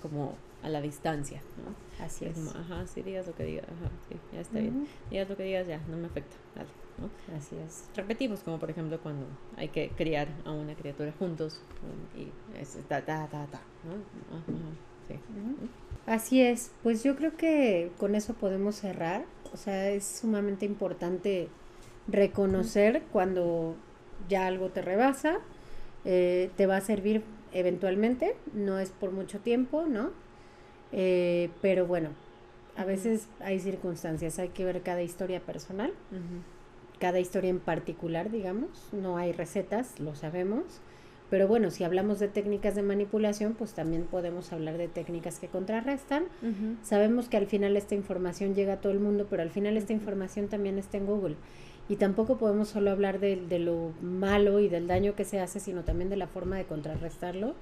como 0.01 0.35
a 0.63 0.69
la 0.69 0.81
distancia, 0.81 1.41
¿no? 1.63 2.03
Así 2.03 2.25
Es 2.25 2.31
es. 2.31 2.37
como, 2.37 2.51
ajá, 2.51 2.85
sí, 2.87 3.01
digas 3.01 3.25
lo 3.27 3.33
que 3.35 3.43
digas, 3.43 3.65
ajá, 3.65 3.91
sí, 4.09 4.15
ya 4.31 4.41
está 4.41 4.59
bien. 4.59 4.87
Digas 5.09 5.29
lo 5.29 5.37
que 5.37 5.43
digas, 5.43 5.67
ya, 5.67 5.79
no 5.87 5.97
me 5.97 6.07
afecta, 6.07 6.35
dale, 6.55 6.69
¿no? 6.97 7.09
Así 7.35 7.55
es. 7.57 7.85
repetimos 7.95 8.41
como 8.43 8.59
por 8.59 8.69
ejemplo 8.69 8.99
cuando 9.01 9.25
hay 9.55 9.69
que 9.69 9.89
criar 9.95 10.27
a 10.45 10.51
una 10.51 10.75
criatura 10.75 11.11
juntos 11.17 11.61
y 12.15 12.27
es 12.59 12.77
ta 12.87 13.03
ta 13.05 13.27
ta 13.27 13.45
ta 13.47 13.61
¿no? 13.83 13.93
Ajá, 14.37 14.43
ajá. 14.47 14.71
Sí. 15.07 15.15
Así 16.05 16.41
es, 16.41 16.71
pues 16.83 17.03
yo 17.03 17.15
creo 17.15 17.35
que 17.35 17.91
con 17.97 18.15
eso 18.15 18.33
podemos 18.33 18.75
cerrar. 18.75 19.25
O 19.53 19.57
sea, 19.57 19.89
es 19.89 20.05
sumamente 20.05 20.65
importante 20.65 21.49
reconocer 22.07 23.03
cuando 23.11 23.75
ya 24.29 24.47
algo 24.47 24.69
te 24.69 24.81
rebasa, 24.81 25.39
eh, 26.05 26.49
te 26.55 26.65
va 26.65 26.77
a 26.77 26.81
servir 26.81 27.23
eventualmente, 27.53 28.35
no 28.53 28.79
es 28.79 28.89
por 28.91 29.11
mucho 29.11 29.39
tiempo, 29.39 29.85
¿no? 29.85 30.11
Eh, 30.91 31.49
pero 31.61 31.85
bueno, 31.85 32.09
a 32.77 32.85
veces 32.85 33.27
hay 33.39 33.59
circunstancias, 33.59 34.39
hay 34.39 34.49
que 34.49 34.63
ver 34.63 34.81
cada 34.81 35.01
historia 35.01 35.39
personal, 35.39 35.93
cada 36.99 37.19
historia 37.19 37.49
en 37.49 37.59
particular, 37.59 38.31
digamos, 38.31 38.89
no 38.93 39.17
hay 39.17 39.31
recetas, 39.31 39.99
lo 39.99 40.15
sabemos, 40.15 40.63
pero 41.29 41.47
bueno, 41.47 41.71
si 41.71 41.83
hablamos 41.83 42.19
de 42.19 42.29
técnicas 42.29 42.75
de 42.75 42.83
manipulación, 42.83 43.53
pues 43.53 43.73
también 43.73 44.03
podemos 44.03 44.53
hablar 44.53 44.77
de 44.77 44.87
técnicas 44.87 45.39
que 45.39 45.47
contrarrestan. 45.47 46.25
Sabemos 46.83 47.27
que 47.27 47.37
al 47.37 47.47
final 47.47 47.75
esta 47.75 47.95
información 47.95 48.55
llega 48.55 48.73
a 48.73 48.81
todo 48.81 48.93
el 48.93 48.99
mundo, 48.99 49.27
pero 49.29 49.41
al 49.41 49.49
final 49.49 49.75
esta 49.75 49.91
información 49.91 50.47
también 50.47 50.77
está 50.77 50.97
en 50.97 51.05
Google. 51.05 51.35
Y 51.89 51.97
tampoco 51.97 52.37
podemos 52.37 52.69
solo 52.69 52.91
hablar 52.91 53.19
de, 53.19 53.35
de, 53.37 53.59
lo 53.59 53.91
malo 54.01 54.59
y 54.59 54.67
del 54.67 54.87
daño 54.87 55.15
que 55.15 55.23
se 55.23 55.39
hace, 55.39 55.59
sino 55.59 55.83
también 55.83 56.09
de 56.09 56.17
la 56.17 56.27
forma 56.27 56.57
de 56.57 56.65
contrarrestarlo. 56.65 57.55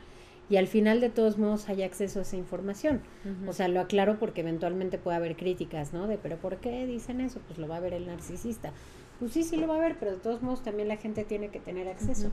Y 0.50 0.58
al 0.58 0.68
final, 0.68 1.02
de 1.02 1.10
todos 1.10 1.38
modos, 1.40 1.70
hay 1.70 1.82
acceso 1.82 2.20
a 2.20 2.22
esa 2.22 2.36
información. 2.36 3.02
O 3.48 3.54
sea, 3.54 3.68
lo 3.68 3.80
aclaro 3.80 4.20
porque 4.20 4.42
eventualmente 4.42 5.00
puede 5.00 5.18
haber 5.18 5.36
críticas, 5.36 5.92
¿no? 5.92 6.08
De, 6.08 6.20
pero 6.20 6.38
¿por 6.38 6.58
qué 6.58 6.86
dicen 6.86 7.20
eso? 7.20 7.40
Pues 7.48 7.58
lo 7.58 7.68
va 7.68 7.78
a 7.78 7.80
ver 7.80 7.94
el 7.94 8.06
narcisista. 8.06 8.72
Pues 9.20 9.32
sí, 9.32 9.44
sí 9.44 9.58
lo 9.58 9.68
va 9.68 9.78
a 9.78 9.80
ver, 9.80 9.96
pero 10.00 10.12
de 10.12 10.18
todos 10.18 10.44
modos 10.44 10.62
también 10.62 10.88
la 10.88 10.98
gente 10.98 11.24
tiene 11.24 11.50
que 11.50 11.60
tener 11.60 11.88
acceso. 11.88 12.32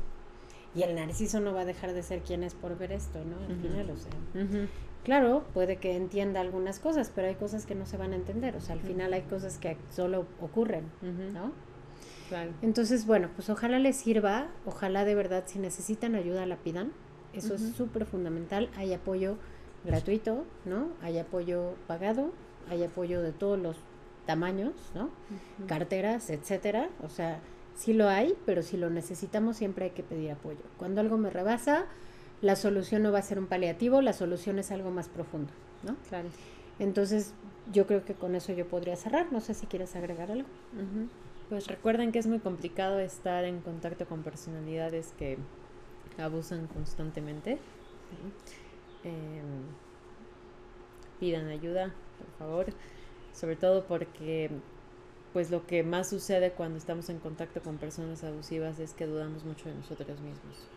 Y 0.75 0.83
el 0.83 0.95
narciso 0.95 1.41
no 1.41 1.53
va 1.53 1.61
a 1.61 1.65
dejar 1.65 1.93
de 1.93 2.03
ser 2.03 2.21
quien 2.21 2.43
es 2.43 2.55
por 2.55 2.79
ver 2.79 2.93
esto, 2.93 3.19
¿no? 3.25 3.37
Al 3.47 3.61
final, 3.61 3.91
o 3.91 3.97
sea. 3.97 4.67
Claro, 5.05 5.45
puede 5.53 5.77
que 5.77 5.97
entienda 5.97 6.41
algunas 6.41 6.79
cosas, 6.79 7.11
pero 7.15 7.27
hay 7.29 7.35
cosas 7.35 7.67
que 7.67 7.75
no 7.75 7.87
se 7.87 7.97
van 7.97 8.13
a 8.13 8.17
entender. 8.17 8.57
O 8.57 8.61
sea, 8.61 8.75
al 8.75 8.81
final 8.81 9.13
hay 9.13 9.23
cosas 9.23 9.59
que 9.59 9.77
solo 9.91 10.27
ocurren, 10.41 10.85
¿no? 11.35 11.53
Entonces, 12.63 13.05
bueno, 13.07 13.29
pues 13.35 13.51
ojalá 13.51 13.79
les 13.79 13.97
sirva, 13.97 14.49
ojalá 14.65 15.05
de 15.05 15.15
verdad 15.15 15.45
si 15.47 15.59
necesitan 15.59 16.15
ayuda 16.15 16.47
la 16.47 16.57
pidan, 16.57 16.93
eso 17.35 17.55
es 17.55 17.75
súper 17.75 18.07
fundamental, 18.07 18.71
hay 18.77 18.95
apoyo 18.95 19.37
gratuito, 19.85 20.45
¿no? 20.65 20.89
Hay 21.03 21.19
apoyo 21.19 21.75
pagado, 21.87 22.31
hay 22.71 22.85
apoyo 22.85 23.21
de 23.21 23.33
todos 23.33 23.59
los 23.59 23.77
tamaños, 24.25 24.73
¿no? 24.95 25.11
Carteras, 25.67 26.31
etcétera, 26.31 26.89
o 27.03 27.09
sea, 27.09 27.41
sí 27.75 27.93
lo 27.93 28.09
hay, 28.09 28.35
pero 28.47 28.63
si 28.63 28.77
lo 28.77 28.91
necesitamos 28.91 29.57
siempre 29.57 29.87
hay 29.87 29.91
que 29.93 30.03
pedir 30.03 30.31
apoyo. 30.31 30.61
Cuando 30.79 31.01
algo 31.01 31.19
me 31.19 31.31
rebasa, 31.31 31.87
la 32.41 32.57
solución 32.57 33.03
no 33.03 33.13
va 33.13 33.19
a 33.19 33.23
ser 33.23 33.39
un 33.39 33.47
paliativo, 33.47 34.01
la 34.03 34.13
solución 34.13 34.59
es 34.59 34.71
algo 34.71 34.91
más 34.91 35.09
profundo, 35.09 35.53
¿no? 35.85 35.97
Claro. 36.09 36.29
Entonces, 36.79 37.35
yo 37.71 37.87
creo 37.87 38.05
que 38.05 38.15
con 38.15 38.35
eso 38.35 38.53
yo 38.53 38.67
podría 38.67 38.97
cerrar. 38.97 39.33
No 39.33 39.41
sé 39.41 39.55
si 39.55 39.67
quieres 39.67 39.95
agregar 39.95 40.31
algo. 40.31 40.49
Pues 41.49 41.67
recuerden 41.67 42.13
que 42.13 42.19
es 42.19 42.27
muy 42.27 42.39
complicado 42.39 42.99
estar 42.99 43.45
en 43.45 43.61
contacto 43.61 44.07
con 44.07 44.23
personalidades 44.23 45.13
que 45.19 45.39
abusan 46.19 46.67
constantemente. 46.67 47.59
Em, 49.05 49.63
pidan 51.21 51.49
ayuda, 51.49 51.95
por 52.19 52.39
favor. 52.39 52.67
Sobre 53.33 53.57
todo 53.57 53.85
porque 53.85 54.51
pues 55.33 55.51
lo 55.51 55.67
que 55.67 55.83
más 55.83 56.11
sucede 56.11 56.53
cuando 56.53 56.79
estamos 56.79 57.09
en 57.09 57.19
contacto 57.19 57.63
con 57.63 57.79
personas 57.79 58.23
abusivas 58.23 58.79
es 58.79 58.93
que 58.93 59.07
dudamos 59.07 59.45
mucho 59.45 59.69
de 59.69 59.75
nosotros 59.75 60.21
mismos. 60.21 60.69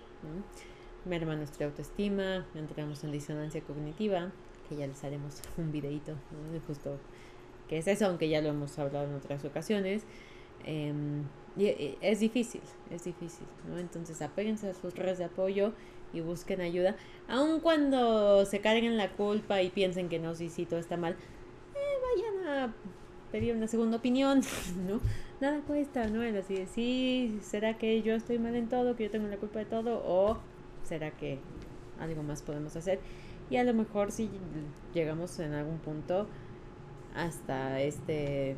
Merma 1.03 1.35
nuestra 1.35 1.67
autoestima, 1.67 2.45
entramos 2.55 3.03
en 3.03 3.11
disonancia 3.11 3.61
cognitiva, 3.61 4.31
que 4.69 4.77
ya 4.77 4.87
les 4.87 5.03
haremos 5.03 5.41
un 5.57 5.71
videito, 5.71 6.13
justo 6.67 6.97
que 7.67 7.79
es 7.79 7.87
eso, 7.87 8.05
aunque 8.05 8.29
ya 8.29 8.41
lo 8.41 8.49
hemos 8.49 8.77
hablado 8.79 9.07
en 9.07 9.15
otras 9.15 9.43
ocasiones. 9.43 10.03
Em, 10.63 11.23
y, 11.57 11.97
es 12.01 12.19
difícil, 12.19 12.61
es 12.89 13.03
difícil, 13.03 13.45
¿no? 13.69 13.77
Entonces 13.77 14.21
apéguense 14.21 14.69
a 14.69 14.73
sus 14.73 14.95
redes 14.95 15.17
de 15.17 15.25
apoyo 15.25 15.73
y 16.13 16.21
busquen 16.21 16.61
ayuda, 16.61 16.95
aun 17.27 17.59
cuando 17.59 18.45
se 18.45 18.61
carguen 18.61 18.97
la 18.97 19.11
culpa 19.11 19.61
y 19.61 19.69
piensen 19.69 20.07
que 20.07 20.17
no, 20.17 20.33
sí, 20.33 20.49
sí, 20.49 20.65
todo 20.65 20.79
está 20.79 20.97
mal, 20.97 21.13
eh, 21.13 21.77
vayan 22.01 22.47
a 22.47 22.73
pedir 23.35 23.53
una 23.53 23.67
segunda 23.67 23.97
opinión, 23.97 24.41
¿no? 24.87 25.01
Nada 25.41 25.59
cuesta, 25.67 26.07
¿no? 26.07 26.23
Es 26.23 26.33
así 26.35 26.55
de, 26.55 26.67
sí, 26.67 27.39
¿será 27.41 27.77
que 27.77 28.01
yo 28.01 28.15
estoy 28.15 28.39
mal 28.39 28.55
en 28.55 28.69
todo, 28.69 28.95
que 28.95 29.03
yo 29.03 29.11
tengo 29.11 29.27
la 29.27 29.35
culpa 29.35 29.59
de 29.59 29.65
todo? 29.65 30.01
¿O 30.05 30.37
será 30.83 31.11
que 31.11 31.39
algo 31.99 32.23
más 32.23 32.41
podemos 32.41 32.77
hacer? 32.77 32.99
Y 33.49 33.57
a 33.57 33.65
lo 33.65 33.73
mejor 33.73 34.13
si 34.13 34.29
llegamos 34.93 35.37
en 35.39 35.51
algún 35.51 35.79
punto 35.79 36.27
hasta 37.13 37.81
este 37.81 38.55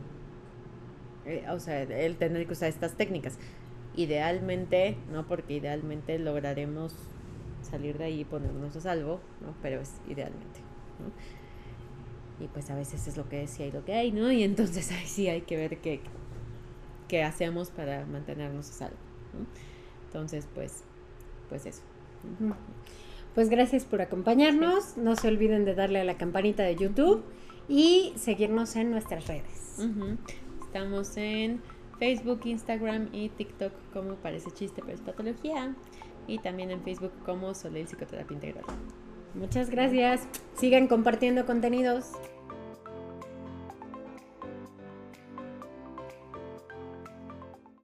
eh, 1.25 1.43
o 1.49 1.59
sea, 1.59 1.81
el 1.81 2.15
tener 2.17 2.45
que 2.45 2.53
usar 2.53 2.69
estas 2.69 2.93
técnicas. 2.93 3.39
Idealmente, 3.95 4.95
¿no? 5.11 5.25
Porque 5.25 5.55
idealmente 5.55 6.19
lograremos 6.19 6.93
salir 7.63 7.97
de 7.97 8.05
ahí 8.05 8.19
y 8.19 8.25
ponernos 8.25 8.75
a 8.75 8.81
salvo, 8.81 9.21
¿no? 9.41 9.55
Pero 9.63 9.81
es 9.81 9.99
idealmente, 10.07 10.59
¿no? 10.99 11.46
Y 12.39 12.47
pues 12.47 12.69
a 12.69 12.75
veces 12.75 13.07
es 13.07 13.17
lo 13.17 13.27
que 13.27 13.43
es 13.43 13.59
y 13.59 13.71
lo 13.71 13.83
que 13.83 13.93
hay, 13.93 14.11
¿no? 14.11 14.31
Y 14.31 14.43
entonces 14.43 14.91
ahí 14.93 15.07
sí 15.07 15.27
hay 15.27 15.41
que 15.41 15.57
ver 15.57 15.77
qué, 15.79 16.01
qué 17.07 17.23
hacemos 17.23 17.69
para 17.69 18.05
mantenernos 18.05 18.69
a 18.69 18.73
salvo, 18.73 18.97
¿no? 19.33 19.45
Entonces, 20.07 20.47
pues, 20.53 20.83
pues 21.49 21.65
eso. 21.65 21.81
Pues 23.35 23.49
gracias 23.49 23.85
por 23.85 24.01
acompañarnos. 24.01 24.97
No 24.97 25.15
se 25.15 25.27
olviden 25.27 25.65
de 25.65 25.75
darle 25.75 25.99
a 25.99 26.03
la 26.03 26.17
campanita 26.17 26.63
de 26.63 26.75
YouTube 26.75 27.23
y 27.67 28.13
seguirnos 28.15 28.75
en 28.75 28.89
nuestras 28.91 29.27
redes. 29.27 29.77
Estamos 30.65 31.17
en 31.17 31.61
Facebook, 31.99 32.41
Instagram 32.45 33.09
y 33.11 33.29
TikTok 33.29 33.71
como 33.93 34.15
Parece 34.15 34.51
Chiste 34.51 34.81
pero 34.83 34.95
es 34.95 35.01
Patología. 35.01 35.75
Y 36.25 36.39
también 36.39 36.71
en 36.71 36.81
Facebook 36.81 37.11
como 37.25 37.53
Soleil 37.53 37.87
Psicoterapia 37.87 38.33
Integral. 38.33 38.65
Muchas 39.37 39.69
gracias. 39.69 40.21
Sigan 40.55 40.87
compartiendo 40.87 41.45
contenidos. 41.45 42.11